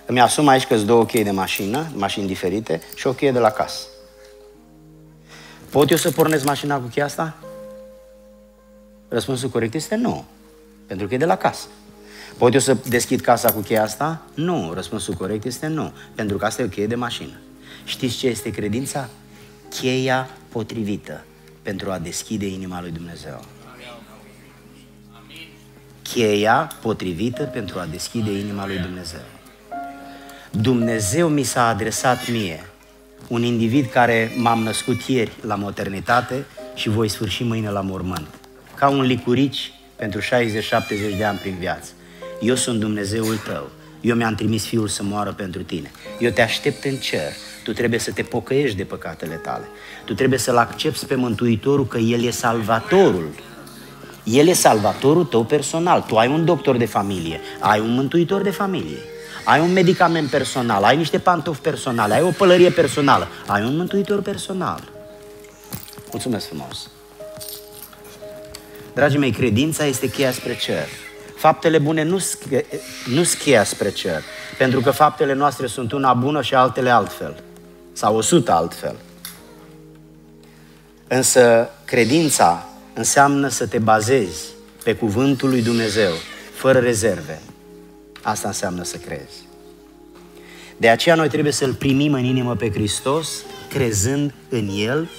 Îmi 0.05 0.21
asum 0.21 0.47
aici 0.47 0.65
că 0.65 0.77
două 0.77 1.05
chei 1.05 1.23
de 1.23 1.31
mașină, 1.31 1.91
mașini 1.95 2.27
diferite, 2.27 2.81
și 2.95 3.07
o 3.07 3.13
cheie 3.13 3.31
de 3.31 3.39
la 3.39 3.49
casă. 3.49 3.85
Pot 5.69 5.89
eu 5.89 5.97
să 5.97 6.11
pornesc 6.11 6.45
mașina 6.45 6.79
cu 6.79 6.87
cheia 6.87 7.05
asta? 7.05 7.35
Răspunsul 9.07 9.49
corect 9.49 9.73
este 9.73 9.95
nu, 9.95 10.25
pentru 10.87 11.07
că 11.07 11.13
e 11.13 11.17
de 11.17 11.25
la 11.25 11.37
casă. 11.37 11.67
Pot 12.37 12.53
eu 12.53 12.59
să 12.59 12.77
deschid 12.87 13.21
casa 13.21 13.51
cu 13.51 13.59
cheia 13.59 13.83
asta? 13.83 14.21
Nu. 14.33 14.71
Răspunsul 14.73 15.13
corect 15.13 15.45
este 15.45 15.67
nu, 15.67 15.93
pentru 16.15 16.37
că 16.37 16.45
asta 16.45 16.61
e 16.61 16.65
o 16.65 16.67
cheie 16.67 16.87
de 16.87 16.95
mașină. 16.95 17.33
Știți 17.83 18.17
ce 18.17 18.27
este 18.27 18.49
credința? 18.49 19.09
Cheia 19.69 20.29
potrivită 20.49 21.25
pentru 21.61 21.91
a 21.91 21.99
deschide 21.99 22.45
inima 22.45 22.81
lui 22.81 22.91
Dumnezeu. 22.91 23.45
Cheia 26.01 26.71
potrivită 26.81 27.43
pentru 27.43 27.79
a 27.79 27.85
deschide 27.85 28.31
inima 28.31 28.67
lui 28.67 28.77
Dumnezeu. 28.77 29.21
Dumnezeu 30.51 31.29
mi 31.29 31.43
s-a 31.43 31.67
adresat 31.67 32.29
mie, 32.29 32.65
un 33.27 33.43
individ 33.43 33.89
care 33.89 34.31
m-am 34.37 34.63
născut 34.63 35.01
ieri 35.01 35.31
la 35.41 35.55
maternitate 35.55 36.45
și 36.75 36.89
voi 36.89 37.07
sfârși 37.07 37.43
mâine 37.43 37.69
la 37.69 37.81
mormânt. 37.81 38.27
Ca 38.75 38.89
un 38.89 39.01
licurici 39.01 39.73
pentru 39.95 40.19
60-70 40.21 40.25
de 41.17 41.23
ani 41.23 41.37
prin 41.37 41.55
viață. 41.59 41.91
Eu 42.41 42.55
sunt 42.55 42.79
Dumnezeul 42.79 43.37
tău. 43.37 43.69
Eu 44.01 44.15
mi-am 44.15 44.35
trimis 44.35 44.65
Fiul 44.65 44.87
să 44.87 45.03
moară 45.03 45.31
pentru 45.31 45.63
tine. 45.63 45.91
Eu 46.19 46.31
te 46.31 46.41
aștept 46.41 46.83
în 46.83 46.95
cer. 46.95 47.31
Tu 47.63 47.73
trebuie 47.73 47.99
să 47.99 48.11
te 48.11 48.21
pocăiești 48.21 48.77
de 48.77 48.83
păcatele 48.83 49.35
tale. 49.35 49.63
Tu 50.05 50.13
trebuie 50.13 50.39
să-L 50.39 50.57
accepti 50.57 51.05
pe 51.05 51.15
Mântuitorul 51.15 51.87
că 51.87 51.97
El 51.97 52.23
e 52.23 52.29
salvatorul. 52.29 53.29
El 54.23 54.47
e 54.47 54.53
salvatorul 54.53 55.25
tău 55.25 55.43
personal. 55.43 56.01
Tu 56.01 56.17
ai 56.17 56.27
un 56.27 56.45
doctor 56.45 56.77
de 56.77 56.85
familie, 56.85 57.39
ai 57.59 57.79
un 57.79 57.93
mântuitor 57.93 58.41
de 58.41 58.49
familie 58.49 58.97
ai 59.43 59.59
un 59.59 59.71
medicament 59.73 60.29
personal, 60.29 60.83
ai 60.83 60.97
niște 60.97 61.19
pantofi 61.19 61.61
personale, 61.61 62.13
ai 62.13 62.21
o 62.21 62.29
pălărie 62.29 62.69
personală, 62.69 63.27
ai 63.47 63.63
un 63.63 63.75
mântuitor 63.75 64.21
personal. 64.21 64.91
Mulțumesc 66.11 66.47
frumos! 66.47 66.89
Dragii 68.93 69.19
mei, 69.19 69.31
credința 69.31 69.85
este 69.85 70.09
cheia 70.09 70.31
spre 70.31 70.57
cer. 70.57 70.87
Faptele 71.35 71.77
bune 71.77 72.03
nu 72.03 72.23
nu 73.05 73.23
cheia 73.43 73.63
spre 73.63 73.91
cer, 73.91 74.21
pentru 74.57 74.79
că 74.79 74.91
faptele 74.91 75.33
noastre 75.33 75.67
sunt 75.67 75.91
una 75.91 76.13
bună 76.13 76.41
și 76.41 76.55
altele 76.55 76.89
altfel, 76.89 77.43
sau 77.93 78.15
o 78.15 78.21
sută 78.21 78.51
altfel. 78.51 78.95
Însă 81.07 81.69
credința 81.85 82.69
înseamnă 82.93 83.47
să 83.47 83.67
te 83.67 83.77
bazezi 83.77 84.43
pe 84.83 84.95
cuvântul 84.95 85.49
lui 85.49 85.61
Dumnezeu, 85.61 86.11
fără 86.53 86.79
rezerve. 86.79 87.41
Asta 88.21 88.47
înseamnă 88.47 88.83
să 88.83 88.97
crezi. 88.97 89.47
De 90.77 90.89
aceea 90.89 91.15
noi 91.15 91.29
trebuie 91.29 91.53
să-L 91.53 91.73
primim 91.73 92.13
în 92.13 92.23
inimă 92.23 92.55
pe 92.55 92.71
Hristos, 92.71 93.29
crezând 93.69 94.33
în 94.49 94.69
El, 94.77 95.09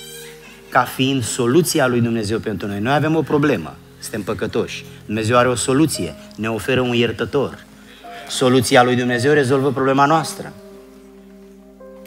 ca 0.69 0.83
fiind 0.83 1.25
soluția 1.25 1.87
lui 1.87 2.01
Dumnezeu 2.01 2.39
pentru 2.39 2.67
noi. 2.67 2.81
Noi 2.81 2.95
avem 2.95 3.17
o 3.17 3.23
problemă, 3.23 3.77
suntem 3.99 4.23
păcătoși. 4.23 4.85
Dumnezeu 5.05 5.37
are 5.37 5.49
o 5.49 5.55
soluție, 5.55 6.15
ne 6.37 6.51
oferă 6.51 6.81
un 6.81 6.95
iertător. 6.95 7.65
Soluția 8.29 8.83
lui 8.83 8.97
Dumnezeu 8.97 9.33
rezolvă 9.33 9.73
problema 9.73 10.07
noastră. 10.07 10.53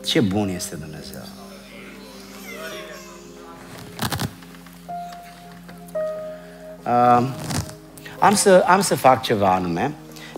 Ce 0.08 0.20
bun 0.20 0.50
este 0.50 0.76
Dumnezeu! 0.76 1.22
Uh, 6.84 7.30
am, 8.20 8.36
să, 8.36 8.64
am 8.68 8.82
să 8.82 8.96
fac 8.96 9.22
ceva 9.22 9.54
anume, 9.54 9.94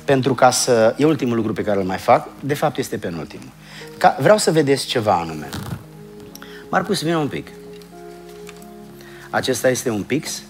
pentru 0.05 0.33
ca 0.33 0.51
să... 0.51 0.95
E 0.97 1.05
ultimul 1.05 1.35
lucru 1.35 1.53
pe 1.53 1.63
care 1.63 1.79
îl 1.79 1.85
mai 1.85 1.97
fac, 1.97 2.27
de 2.39 2.53
fapt 2.53 2.77
este 2.77 2.97
penultimul. 2.97 3.49
Ca, 3.97 4.17
vreau 4.19 4.37
să 4.37 4.51
vedeți 4.51 4.85
ceva 4.85 5.13
anume. 5.13 5.49
Marcus, 6.69 7.03
vină 7.03 7.17
un 7.17 7.27
pic. 7.27 7.47
Acesta 9.29 9.69
este 9.69 9.89
un 9.89 10.03
pix. 10.03 10.41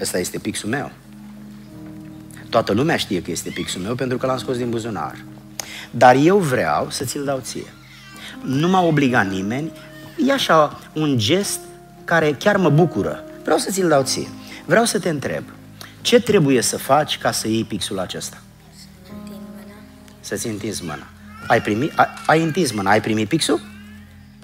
Ăsta 0.00 0.18
este 0.18 0.38
pixul 0.38 0.68
meu. 0.68 0.90
Toată 2.48 2.72
lumea 2.72 2.96
știe 2.96 3.22
că 3.22 3.30
este 3.30 3.50
pixul 3.50 3.80
meu 3.80 3.94
pentru 3.94 4.18
că 4.18 4.26
l-am 4.26 4.38
scos 4.38 4.56
din 4.56 4.70
buzunar. 4.70 5.14
Dar 5.90 6.14
eu 6.14 6.38
vreau 6.38 6.90
să 6.90 7.04
ți-l 7.04 7.24
dau 7.24 7.38
ție. 7.42 7.72
Nu 8.42 8.68
m-a 8.68 8.82
obligat 8.82 9.30
nimeni, 9.30 9.70
e 10.26 10.32
așa 10.32 10.80
un 10.92 11.18
gest 11.18 11.60
care 12.04 12.32
chiar 12.32 12.56
mă 12.56 12.68
bucură. 12.68 13.24
Vreau 13.42 13.58
să 13.58 13.70
ți-l 13.70 13.88
dau 13.88 14.02
ție. 14.02 14.28
Vreau 14.64 14.84
să 14.84 14.98
te 14.98 15.08
întreb, 15.08 15.44
ce 16.00 16.20
trebuie 16.20 16.60
să 16.60 16.78
faci 16.78 17.18
ca 17.18 17.30
să 17.30 17.48
iei 17.48 17.64
pixul 17.64 17.98
acesta? 17.98 18.42
Să-ți 20.20 20.46
întinzi 20.46 20.82
mâna. 20.82 21.06
Ai, 21.46 21.62
primit, 21.62 21.98
ai, 21.98 22.06
ai 22.26 22.42
întins 22.42 22.72
mâna, 22.72 22.90
ai 22.90 23.00
primit 23.00 23.28
pixul? 23.28 23.60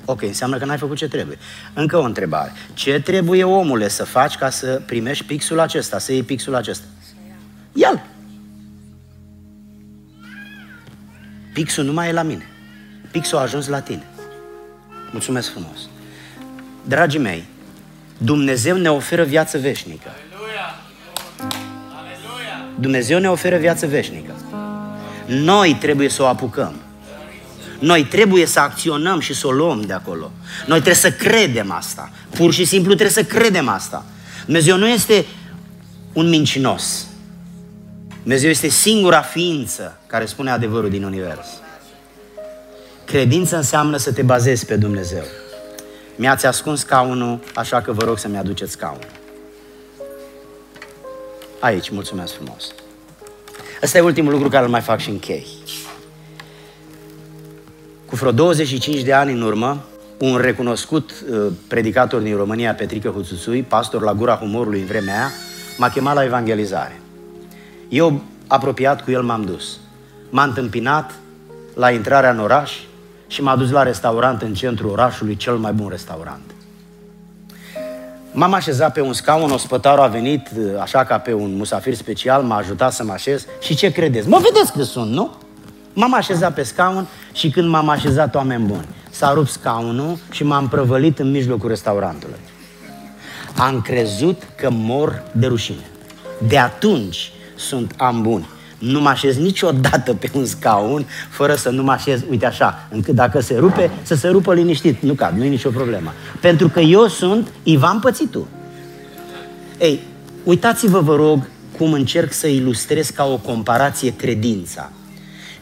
Ok, 0.04 0.22
înseamnă 0.22 0.58
că 0.58 0.64
n-ai 0.64 0.78
făcut 0.78 0.96
ce 0.96 1.08
trebuie. 1.08 1.38
Încă 1.74 1.96
o 1.96 2.02
întrebare. 2.02 2.52
Ce 2.74 3.00
trebuie, 3.00 3.44
omule, 3.44 3.88
să 3.88 4.04
faci 4.04 4.36
ca 4.36 4.50
să 4.50 4.82
primești 4.86 5.24
pixul 5.24 5.60
acesta, 5.60 5.98
să 5.98 6.12
iei 6.12 6.22
pixul 6.22 6.54
acesta? 6.54 6.84
Ia-l! 7.72 8.06
Pixul 11.56 11.84
nu 11.84 11.92
mai 11.92 12.08
e 12.08 12.12
la 12.12 12.22
mine. 12.22 12.46
Pixul 13.10 13.38
a 13.38 13.40
ajuns 13.40 13.68
la 13.68 13.80
tine. 13.80 14.06
Mulțumesc 15.12 15.50
frumos. 15.50 15.78
Dragii 16.84 17.18
mei, 17.20 17.44
Dumnezeu 18.18 18.76
ne 18.76 18.90
oferă 18.90 19.24
viață 19.24 19.58
veșnică. 19.58 20.10
Dumnezeu 22.80 23.18
ne 23.18 23.28
oferă 23.28 23.56
viață 23.56 23.86
veșnică. 23.86 24.32
Noi 25.26 25.76
trebuie 25.80 26.08
să 26.08 26.22
o 26.22 26.26
apucăm. 26.26 26.74
Noi 27.78 28.04
trebuie 28.04 28.46
să 28.46 28.60
acționăm 28.60 29.20
și 29.20 29.34
să 29.34 29.46
o 29.46 29.52
luăm 29.52 29.80
de 29.80 29.92
acolo. 29.92 30.32
Noi 30.66 30.80
trebuie 30.80 30.94
să 30.94 31.12
credem 31.12 31.70
asta. 31.70 32.10
Pur 32.30 32.52
și 32.52 32.64
simplu 32.64 32.94
trebuie 32.94 33.24
să 33.24 33.24
credem 33.24 33.68
asta. 33.68 34.04
Dumnezeu 34.44 34.76
nu 34.76 34.88
este 34.88 35.26
un 36.12 36.28
mincinos. 36.28 37.06
Dumnezeu 38.26 38.50
este 38.50 38.68
singura 38.68 39.20
ființă 39.20 39.98
care 40.06 40.24
spune 40.24 40.50
adevărul 40.50 40.90
din 40.90 41.04
univers. 41.04 41.46
Credință 43.04 43.56
înseamnă 43.56 43.96
să 43.96 44.12
te 44.12 44.22
bazezi 44.22 44.66
pe 44.66 44.76
Dumnezeu. 44.76 45.22
Mi-ați 46.16 46.46
ascuns 46.46 46.80
scaunul, 46.80 47.40
așa 47.54 47.80
că 47.80 47.92
vă 47.92 48.04
rog 48.04 48.18
să-mi 48.18 48.36
aduceți 48.36 48.72
scaunul. 48.72 49.06
Aici, 51.60 51.90
mulțumesc 51.90 52.34
frumos. 52.34 52.74
Ăsta 53.82 53.98
e 53.98 54.00
ultimul 54.00 54.32
lucru 54.32 54.48
care 54.48 54.64
îl 54.64 54.70
mai 54.70 54.80
fac 54.80 54.98
și 54.98 55.10
închei. 55.10 55.46
Cu 58.06 58.16
vreo 58.16 58.32
25 58.32 59.02
de 59.02 59.12
ani 59.12 59.32
în 59.32 59.42
urmă, 59.42 59.84
un 60.18 60.36
recunoscut 60.36 61.10
uh, 61.30 61.52
predicator 61.68 62.20
din 62.20 62.36
România, 62.36 62.74
Petrică 62.74 63.08
Huțuțui, 63.08 63.62
pastor 63.62 64.02
la 64.02 64.14
gura 64.14 64.34
humorului 64.34 64.80
în 64.80 64.86
vremea 64.86 65.14
aia, 65.14 65.32
m-a 65.76 65.88
chemat 65.88 66.14
la 66.14 66.24
evangelizare. 66.24 67.00
Eu, 67.88 68.20
apropiat 68.46 69.04
cu 69.04 69.10
el, 69.10 69.22
m-am 69.22 69.44
dus. 69.44 69.78
M-a 70.30 70.42
întâmpinat 70.42 71.14
la 71.74 71.90
intrarea 71.90 72.30
în 72.30 72.38
oraș 72.38 72.72
și 73.26 73.42
m-a 73.42 73.56
dus 73.56 73.70
la 73.70 73.82
restaurant 73.82 74.42
în 74.42 74.54
centrul 74.54 74.90
orașului, 74.90 75.36
cel 75.36 75.56
mai 75.56 75.72
bun 75.72 75.88
restaurant. 75.88 76.40
M-am 78.32 78.52
așezat 78.52 78.92
pe 78.92 79.00
un 79.00 79.12
scaun, 79.12 79.50
ospătarul 79.50 80.04
a 80.04 80.06
venit 80.06 80.48
așa 80.80 81.04
ca 81.04 81.18
pe 81.18 81.32
un 81.32 81.56
musafir 81.56 81.94
special, 81.94 82.42
m-a 82.42 82.56
ajutat 82.56 82.92
să 82.92 83.04
mă 83.04 83.12
așez 83.12 83.46
și 83.60 83.74
ce 83.74 83.90
credeți? 83.90 84.28
Mă 84.28 84.40
vedeți 84.42 84.72
că 84.72 84.82
sunt, 84.82 85.10
nu? 85.10 85.34
M-am 85.92 86.14
așezat 86.14 86.54
pe 86.54 86.62
scaun 86.62 87.06
și 87.32 87.50
când 87.50 87.68
m-am 87.68 87.88
așezat 87.88 88.34
oameni 88.34 88.64
buni, 88.64 88.86
s-a 89.10 89.32
rupt 89.32 89.48
scaunul 89.48 90.18
și 90.30 90.44
m-am 90.44 90.68
prăvălit 90.68 91.18
în 91.18 91.30
mijlocul 91.30 91.68
restaurantului. 91.68 92.38
Am 93.56 93.80
crezut 93.80 94.42
că 94.56 94.70
mor 94.70 95.22
de 95.32 95.46
rușine. 95.46 95.90
De 96.48 96.58
atunci 96.58 97.32
sunt 97.56 97.94
am 97.96 98.22
buni. 98.22 98.46
Nu 98.78 99.00
mă 99.00 99.08
așez 99.08 99.36
niciodată 99.36 100.14
pe 100.14 100.30
un 100.34 100.44
scaun 100.44 101.06
fără 101.30 101.54
să 101.54 101.70
nu 101.70 101.82
mă 101.82 101.92
așez, 101.92 102.20
uite 102.30 102.46
așa, 102.46 102.88
încât 102.90 103.14
dacă 103.14 103.40
se 103.40 103.56
rupe, 103.58 103.90
să 104.02 104.14
se 104.14 104.28
rupă 104.28 104.54
liniștit. 104.54 105.02
Nu 105.02 105.12
cad, 105.12 105.36
nu 105.36 105.44
e 105.44 105.48
nicio 105.48 105.70
problemă. 105.70 106.12
Pentru 106.40 106.68
că 106.68 106.80
eu 106.80 107.06
sunt 107.06 107.48
Ivan 107.62 107.98
Pățitu. 107.98 108.48
Ei, 109.78 110.00
uitați-vă, 110.44 111.00
vă 111.00 111.14
rog, 111.14 111.48
cum 111.78 111.92
încerc 111.92 112.32
să 112.32 112.46
ilustrez 112.46 113.10
ca 113.10 113.24
o 113.24 113.36
comparație 113.36 114.14
credința. 114.16 114.90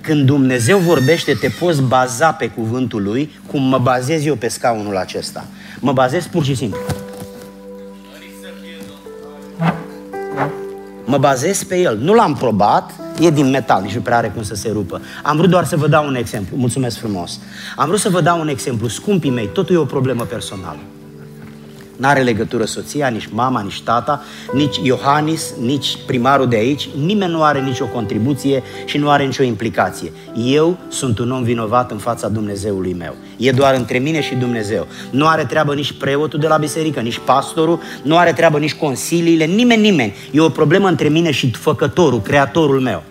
Când 0.00 0.26
Dumnezeu 0.26 0.78
vorbește, 0.78 1.34
te 1.34 1.48
poți 1.48 1.82
baza 1.82 2.32
pe 2.32 2.48
cuvântul 2.48 3.02
Lui, 3.02 3.30
cum 3.46 3.62
mă 3.62 3.78
bazez 3.78 4.26
eu 4.26 4.34
pe 4.34 4.48
scaunul 4.48 4.96
acesta. 4.96 5.46
Mă 5.80 5.92
bazez 5.92 6.26
pur 6.26 6.44
și 6.44 6.54
simplu. 6.54 6.78
Mă 11.04 11.18
bazez 11.18 11.62
pe 11.62 11.78
el. 11.78 11.98
Nu 11.98 12.14
l-am 12.14 12.34
probat, 12.34 12.90
e 13.20 13.30
din 13.30 13.50
metal, 13.50 13.82
nici 13.82 13.94
nu 13.94 14.00
prea 14.00 14.16
are 14.16 14.28
cum 14.28 14.42
să 14.42 14.54
se 14.54 14.70
rupă. 14.72 15.00
Am 15.22 15.36
vrut 15.36 15.50
doar 15.50 15.64
să 15.64 15.76
vă 15.76 15.88
dau 15.88 16.06
un 16.06 16.14
exemplu. 16.14 16.56
Mulțumesc 16.56 16.98
frumos. 16.98 17.38
Am 17.76 17.86
vrut 17.86 18.00
să 18.00 18.08
vă 18.08 18.20
dau 18.20 18.40
un 18.40 18.48
exemplu. 18.48 18.88
Scumpii 18.88 19.30
mei, 19.30 19.46
totul 19.46 19.74
e 19.74 19.78
o 19.78 19.84
problemă 19.84 20.24
personală. 20.24 20.78
N-are 21.96 22.22
legătură 22.22 22.64
soția, 22.64 23.08
nici 23.08 23.28
mama, 23.32 23.60
nici 23.60 23.82
tata, 23.82 24.22
nici 24.52 24.76
Iohannis, 24.82 25.54
nici 25.60 25.98
primarul 26.06 26.48
de 26.48 26.56
aici. 26.56 26.88
Nimeni 27.04 27.32
nu 27.32 27.42
are 27.42 27.60
nicio 27.60 27.86
contribuție 27.86 28.62
și 28.84 28.98
nu 28.98 29.10
are 29.10 29.24
nicio 29.24 29.42
implicație. 29.42 30.12
Eu 30.44 30.78
sunt 30.88 31.18
un 31.18 31.30
om 31.30 31.42
vinovat 31.42 31.90
în 31.90 31.98
fața 31.98 32.28
Dumnezeului 32.28 32.92
meu. 32.92 33.14
E 33.36 33.50
doar 33.50 33.74
între 33.74 33.98
mine 33.98 34.20
și 34.20 34.34
Dumnezeu. 34.34 34.86
Nu 35.10 35.26
are 35.26 35.44
treabă 35.44 35.74
nici 35.74 35.92
preotul 35.92 36.38
de 36.38 36.46
la 36.46 36.56
biserică, 36.56 37.00
nici 37.00 37.20
pastorul, 37.24 37.80
nu 38.02 38.16
are 38.16 38.32
treabă 38.32 38.58
nici 38.58 38.74
consiliile, 38.74 39.44
nimeni, 39.44 39.82
nimeni. 39.82 40.14
E 40.30 40.40
o 40.40 40.48
problemă 40.48 40.88
între 40.88 41.08
mine 41.08 41.30
și 41.30 41.50
făcătorul, 41.50 42.20
creatorul 42.20 42.80
meu. 42.80 43.02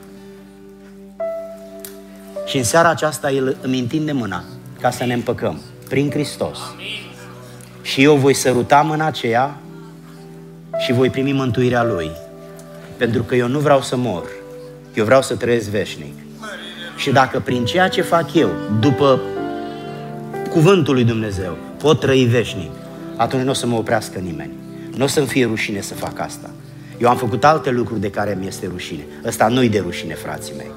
Și 2.46 2.58
în 2.58 2.64
seara 2.64 2.90
aceasta 2.90 3.32
el 3.32 3.58
îmi 3.62 3.80
întinde 3.80 4.12
mâna 4.12 4.44
ca 4.82 4.90
să 4.90 5.06
ne 5.06 5.14
împăcăm 5.14 5.62
prin 5.90 6.10
Hristos. 6.10 6.58
Amin 6.74 7.13
și 7.84 8.04
eu 8.04 8.16
voi 8.16 8.34
săruta 8.34 8.82
mâna 8.82 9.06
aceea 9.06 9.58
și 10.78 10.94
voi 10.94 11.10
primi 11.10 11.32
mântuirea 11.32 11.84
Lui. 11.84 12.12
Pentru 12.98 13.24
că 13.24 13.36
eu 13.36 13.48
nu 13.48 13.60
vreau 13.60 13.82
să 13.82 13.96
mor, 13.96 14.24
eu 14.94 15.06
vreau 15.06 15.22
să 15.22 15.36
trăiesc 15.36 15.70
veșnic. 15.70 16.14
Și 16.98 17.12
dacă 17.12 17.40
prin 17.40 17.66
ceea 17.66 17.88
ce 17.88 18.02
fac 18.02 18.34
eu, 18.34 18.50
după 18.80 19.22
cuvântul 20.50 20.94
lui 20.94 21.04
Dumnezeu, 21.04 21.58
pot 21.78 22.00
trăi 22.00 22.24
veșnic, 22.24 22.72
atunci 23.16 23.44
nu 23.44 23.50
o 23.50 23.54
să 23.54 23.68
mă 23.68 23.76
oprească 23.76 24.20
nimeni. 24.20 24.52
Nu 24.96 25.04
o 25.04 25.08
să-mi 25.08 25.28
fie 25.28 25.46
rușine 25.46 25.82
să 25.82 25.94
fac 25.94 26.20
asta. 26.20 26.50
Eu 26.98 27.10
am 27.10 27.18
făcut 27.18 27.44
alte 27.44 27.72
lucruri 27.72 28.00
de 28.00 28.10
care 28.10 28.38
mi 28.40 28.48
este 28.48 28.68
rușine. 28.72 29.06
Ăsta 29.26 29.48
nu-i 29.48 29.70
de 29.70 29.80
rușine, 29.80 30.14
frații 30.14 30.54
mei. 30.58 30.72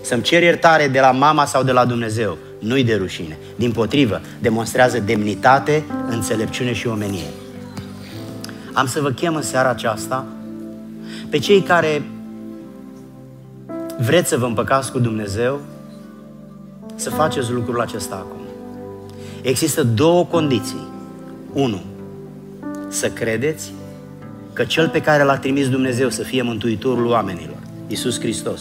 Să-mi 0.00 0.22
cer 0.22 0.42
iertare 0.42 0.88
de 0.88 1.00
la 1.00 1.10
mama 1.10 1.44
sau 1.44 1.62
de 1.62 1.72
la 1.72 1.84
Dumnezeu 1.84 2.38
nu-i 2.66 2.84
de 2.84 2.94
rușine. 2.94 3.38
Din 3.56 3.72
potrivă, 3.72 4.20
demonstrează 4.40 4.98
demnitate, 4.98 5.84
înțelepciune 6.08 6.72
și 6.72 6.86
omenie. 6.86 7.26
Am 8.72 8.86
să 8.86 9.00
vă 9.00 9.10
chem 9.10 9.34
în 9.34 9.42
seara 9.42 9.68
aceasta 9.68 10.26
pe 11.28 11.38
cei 11.38 11.60
care 11.60 12.02
vreți 13.98 14.28
să 14.28 14.36
vă 14.36 14.46
împăcați 14.46 14.92
cu 14.92 14.98
Dumnezeu, 14.98 15.60
să 16.94 17.10
faceți 17.10 17.52
lucrul 17.52 17.80
acesta 17.80 18.14
acum. 18.14 18.40
Există 19.42 19.82
două 19.82 20.24
condiții. 20.24 20.86
Unu, 21.52 21.82
să 22.88 23.08
credeți 23.08 23.72
că 24.52 24.64
Cel 24.64 24.88
pe 24.88 25.00
care 25.00 25.22
l-a 25.22 25.38
trimis 25.38 25.68
Dumnezeu 25.68 26.08
să 26.08 26.22
fie 26.22 26.42
Mântuitorul 26.42 27.06
oamenilor, 27.06 27.56
Iisus 27.86 28.20
Hristos, 28.20 28.60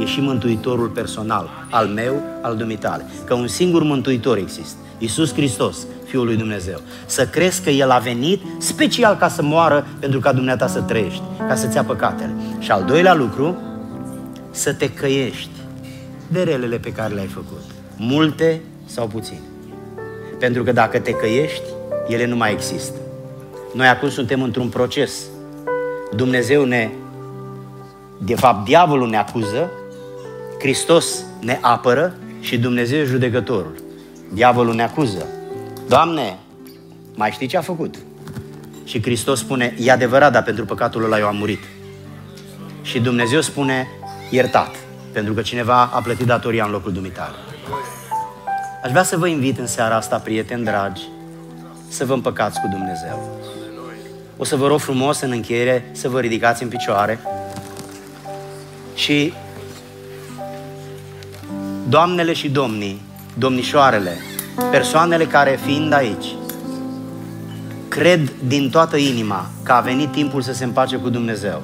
e 0.00 0.04
și 0.04 0.20
mântuitorul 0.20 0.88
personal, 0.88 1.50
al 1.70 1.86
meu, 1.86 2.22
al 2.42 2.56
dumitale. 2.56 3.06
Că 3.24 3.34
un 3.34 3.46
singur 3.46 3.82
mântuitor 3.82 4.36
există, 4.36 4.78
Iisus 4.98 5.32
Hristos, 5.32 5.76
Fiul 6.06 6.24
lui 6.24 6.36
Dumnezeu. 6.36 6.80
Să 7.06 7.26
crezi 7.26 7.62
că 7.62 7.70
El 7.70 7.90
a 7.90 7.98
venit 7.98 8.42
special 8.58 9.16
ca 9.16 9.28
să 9.28 9.42
moară 9.42 9.86
pentru 9.98 10.20
ca 10.20 10.32
dumneata 10.32 10.66
să 10.66 10.80
trăiești, 10.80 11.22
ca 11.48 11.54
să-ți 11.54 11.76
ia 11.76 11.84
păcatele. 11.84 12.34
Și 12.58 12.70
al 12.70 12.84
doilea 12.84 13.14
lucru, 13.14 13.56
să 14.50 14.72
te 14.72 14.90
căiești 14.90 15.50
de 16.28 16.42
relele 16.42 16.76
pe 16.76 16.92
care 16.92 17.14
le-ai 17.14 17.26
făcut. 17.26 17.62
Multe 17.96 18.60
sau 18.84 19.06
puține. 19.06 19.40
Pentru 20.38 20.62
că 20.62 20.72
dacă 20.72 20.98
te 20.98 21.10
căiești, 21.10 21.62
ele 22.08 22.26
nu 22.26 22.36
mai 22.36 22.52
există. 22.52 22.96
Noi 23.74 23.86
acum 23.86 24.08
suntem 24.08 24.42
într-un 24.42 24.68
proces. 24.68 25.22
Dumnezeu 26.16 26.64
ne, 26.64 26.90
de 28.18 28.34
fapt, 28.34 28.64
diavolul 28.64 29.08
ne 29.08 29.16
acuză, 29.16 29.70
Hristos 30.64 31.24
ne 31.40 31.58
apără 31.60 32.16
și 32.40 32.58
Dumnezeu 32.58 32.98
e 32.98 33.04
judecătorul. 33.04 33.74
Diavolul 34.32 34.74
ne 34.74 34.82
acuză. 34.82 35.26
Doamne, 35.88 36.38
mai 37.14 37.30
știi 37.30 37.46
ce 37.46 37.56
a 37.56 37.60
făcut? 37.60 37.94
Și 38.84 39.02
Hristos 39.02 39.38
spune, 39.38 39.74
e 39.78 39.90
adevărat, 39.90 40.32
dar 40.32 40.42
pentru 40.42 40.64
păcatul 40.64 41.04
ăla 41.04 41.18
eu 41.18 41.26
am 41.26 41.36
murit. 41.36 41.58
Și 42.82 43.00
Dumnezeu 43.00 43.40
spune, 43.40 43.88
iertat, 44.30 44.74
pentru 45.12 45.32
că 45.32 45.42
cineva 45.42 45.90
a 45.92 46.00
plătit 46.00 46.26
datoria 46.26 46.64
în 46.64 46.70
locul 46.70 46.92
dumitale. 46.92 47.34
Aș 48.84 48.90
vrea 48.90 49.02
să 49.02 49.16
vă 49.16 49.26
invit 49.26 49.58
în 49.58 49.66
seara 49.66 49.96
asta, 49.96 50.16
prieteni 50.16 50.64
dragi, 50.64 51.02
să 51.88 52.04
vă 52.04 52.12
împăcați 52.12 52.60
cu 52.60 52.68
Dumnezeu. 52.70 53.40
O 54.36 54.44
să 54.44 54.56
vă 54.56 54.66
rog 54.66 54.80
frumos 54.80 55.20
în 55.20 55.30
încheiere 55.30 55.90
să 55.92 56.08
vă 56.08 56.20
ridicați 56.20 56.62
în 56.62 56.68
picioare 56.68 57.20
și 58.94 59.32
doamnele 61.88 62.32
și 62.32 62.48
domnii, 62.48 63.00
domnișoarele, 63.38 64.16
persoanele 64.70 65.24
care 65.24 65.58
fiind 65.64 65.92
aici, 65.92 66.26
cred 67.88 68.32
din 68.46 68.70
toată 68.70 68.96
inima 68.96 69.46
că 69.62 69.72
a 69.72 69.80
venit 69.80 70.12
timpul 70.12 70.42
să 70.42 70.52
se 70.52 70.64
împace 70.64 70.96
cu 70.96 71.08
Dumnezeu. 71.08 71.62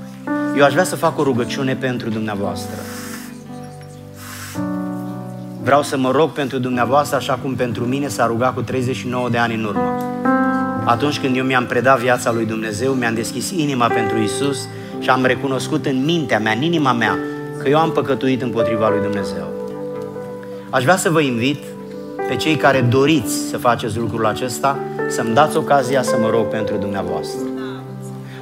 Eu 0.56 0.64
aș 0.64 0.72
vrea 0.72 0.84
să 0.84 0.96
fac 0.96 1.18
o 1.18 1.22
rugăciune 1.22 1.74
pentru 1.74 2.08
dumneavoastră. 2.08 2.76
Vreau 5.62 5.82
să 5.82 5.96
mă 5.96 6.10
rog 6.10 6.30
pentru 6.30 6.58
dumneavoastră 6.58 7.16
așa 7.16 7.38
cum 7.42 7.54
pentru 7.54 7.84
mine 7.84 8.08
s-a 8.08 8.26
rugat 8.26 8.54
cu 8.54 8.62
39 8.62 9.28
de 9.28 9.38
ani 9.38 9.54
în 9.54 9.64
urmă. 9.64 9.94
Atunci 10.84 11.18
când 11.18 11.36
eu 11.36 11.44
mi-am 11.44 11.66
predat 11.66 11.98
viața 11.98 12.32
lui 12.32 12.46
Dumnezeu, 12.46 12.92
mi-am 12.92 13.14
deschis 13.14 13.50
inima 13.50 13.86
pentru 13.86 14.18
Isus 14.18 14.68
și 14.98 15.10
am 15.10 15.24
recunoscut 15.24 15.86
în 15.86 16.04
mintea 16.04 16.38
mea, 16.38 16.52
în 16.52 16.62
inima 16.62 16.92
mea, 16.92 17.18
că 17.58 17.68
eu 17.68 17.78
am 17.78 17.92
păcătuit 17.92 18.42
împotriva 18.42 18.88
lui 18.88 19.00
Dumnezeu. 19.00 19.59
Aș 20.70 20.82
vrea 20.82 20.96
să 20.96 21.10
vă 21.10 21.20
invit 21.20 21.58
pe 22.28 22.36
cei 22.36 22.56
care 22.56 22.80
doriți 22.80 23.34
să 23.34 23.56
faceți 23.58 23.98
lucrul 23.98 24.26
acesta, 24.26 24.78
să-mi 25.08 25.34
dați 25.34 25.56
ocazia 25.56 26.02
să 26.02 26.16
mă 26.20 26.28
rog 26.30 26.46
pentru 26.46 26.76
dumneavoastră. 26.76 27.40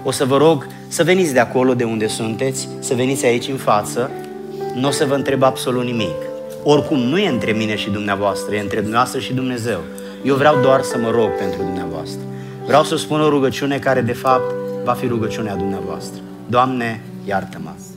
O 0.04 0.10
să 0.10 0.24
vă 0.24 0.36
rog 0.36 0.66
să 0.88 1.02
veniți 1.02 1.32
de 1.32 1.38
acolo 1.38 1.74
de 1.74 1.84
unde 1.84 2.06
sunteți, 2.06 2.68
să 2.78 2.94
veniți 2.94 3.26
aici 3.26 3.48
în 3.48 3.56
față, 3.56 4.10
nu 4.74 4.88
o 4.88 4.90
să 4.90 5.04
vă 5.04 5.14
întreb 5.14 5.42
absolut 5.42 5.84
nimic. 5.84 6.16
Oricum, 6.62 6.98
nu 6.98 7.18
e 7.18 7.28
între 7.28 7.52
mine 7.52 7.76
și 7.76 7.90
dumneavoastră, 7.90 8.54
e 8.54 8.60
între 8.60 8.80
dumneavoastră 8.80 9.20
și 9.20 9.32
Dumnezeu. 9.32 9.80
Eu 10.24 10.34
vreau 10.34 10.60
doar 10.60 10.82
să 10.82 10.98
mă 10.98 11.10
rog 11.10 11.30
pentru 11.38 11.62
dumneavoastră. 11.62 12.20
Vreau 12.66 12.84
să 12.84 12.96
spun 12.96 13.20
o 13.20 13.28
rugăciune 13.28 13.78
care, 13.78 14.00
de 14.00 14.12
fapt, 14.12 14.54
va 14.84 14.92
fi 14.92 15.06
rugăciunea 15.06 15.54
dumneavoastră. 15.54 16.20
Doamne, 16.46 17.00
iartă-mă! 17.24 17.78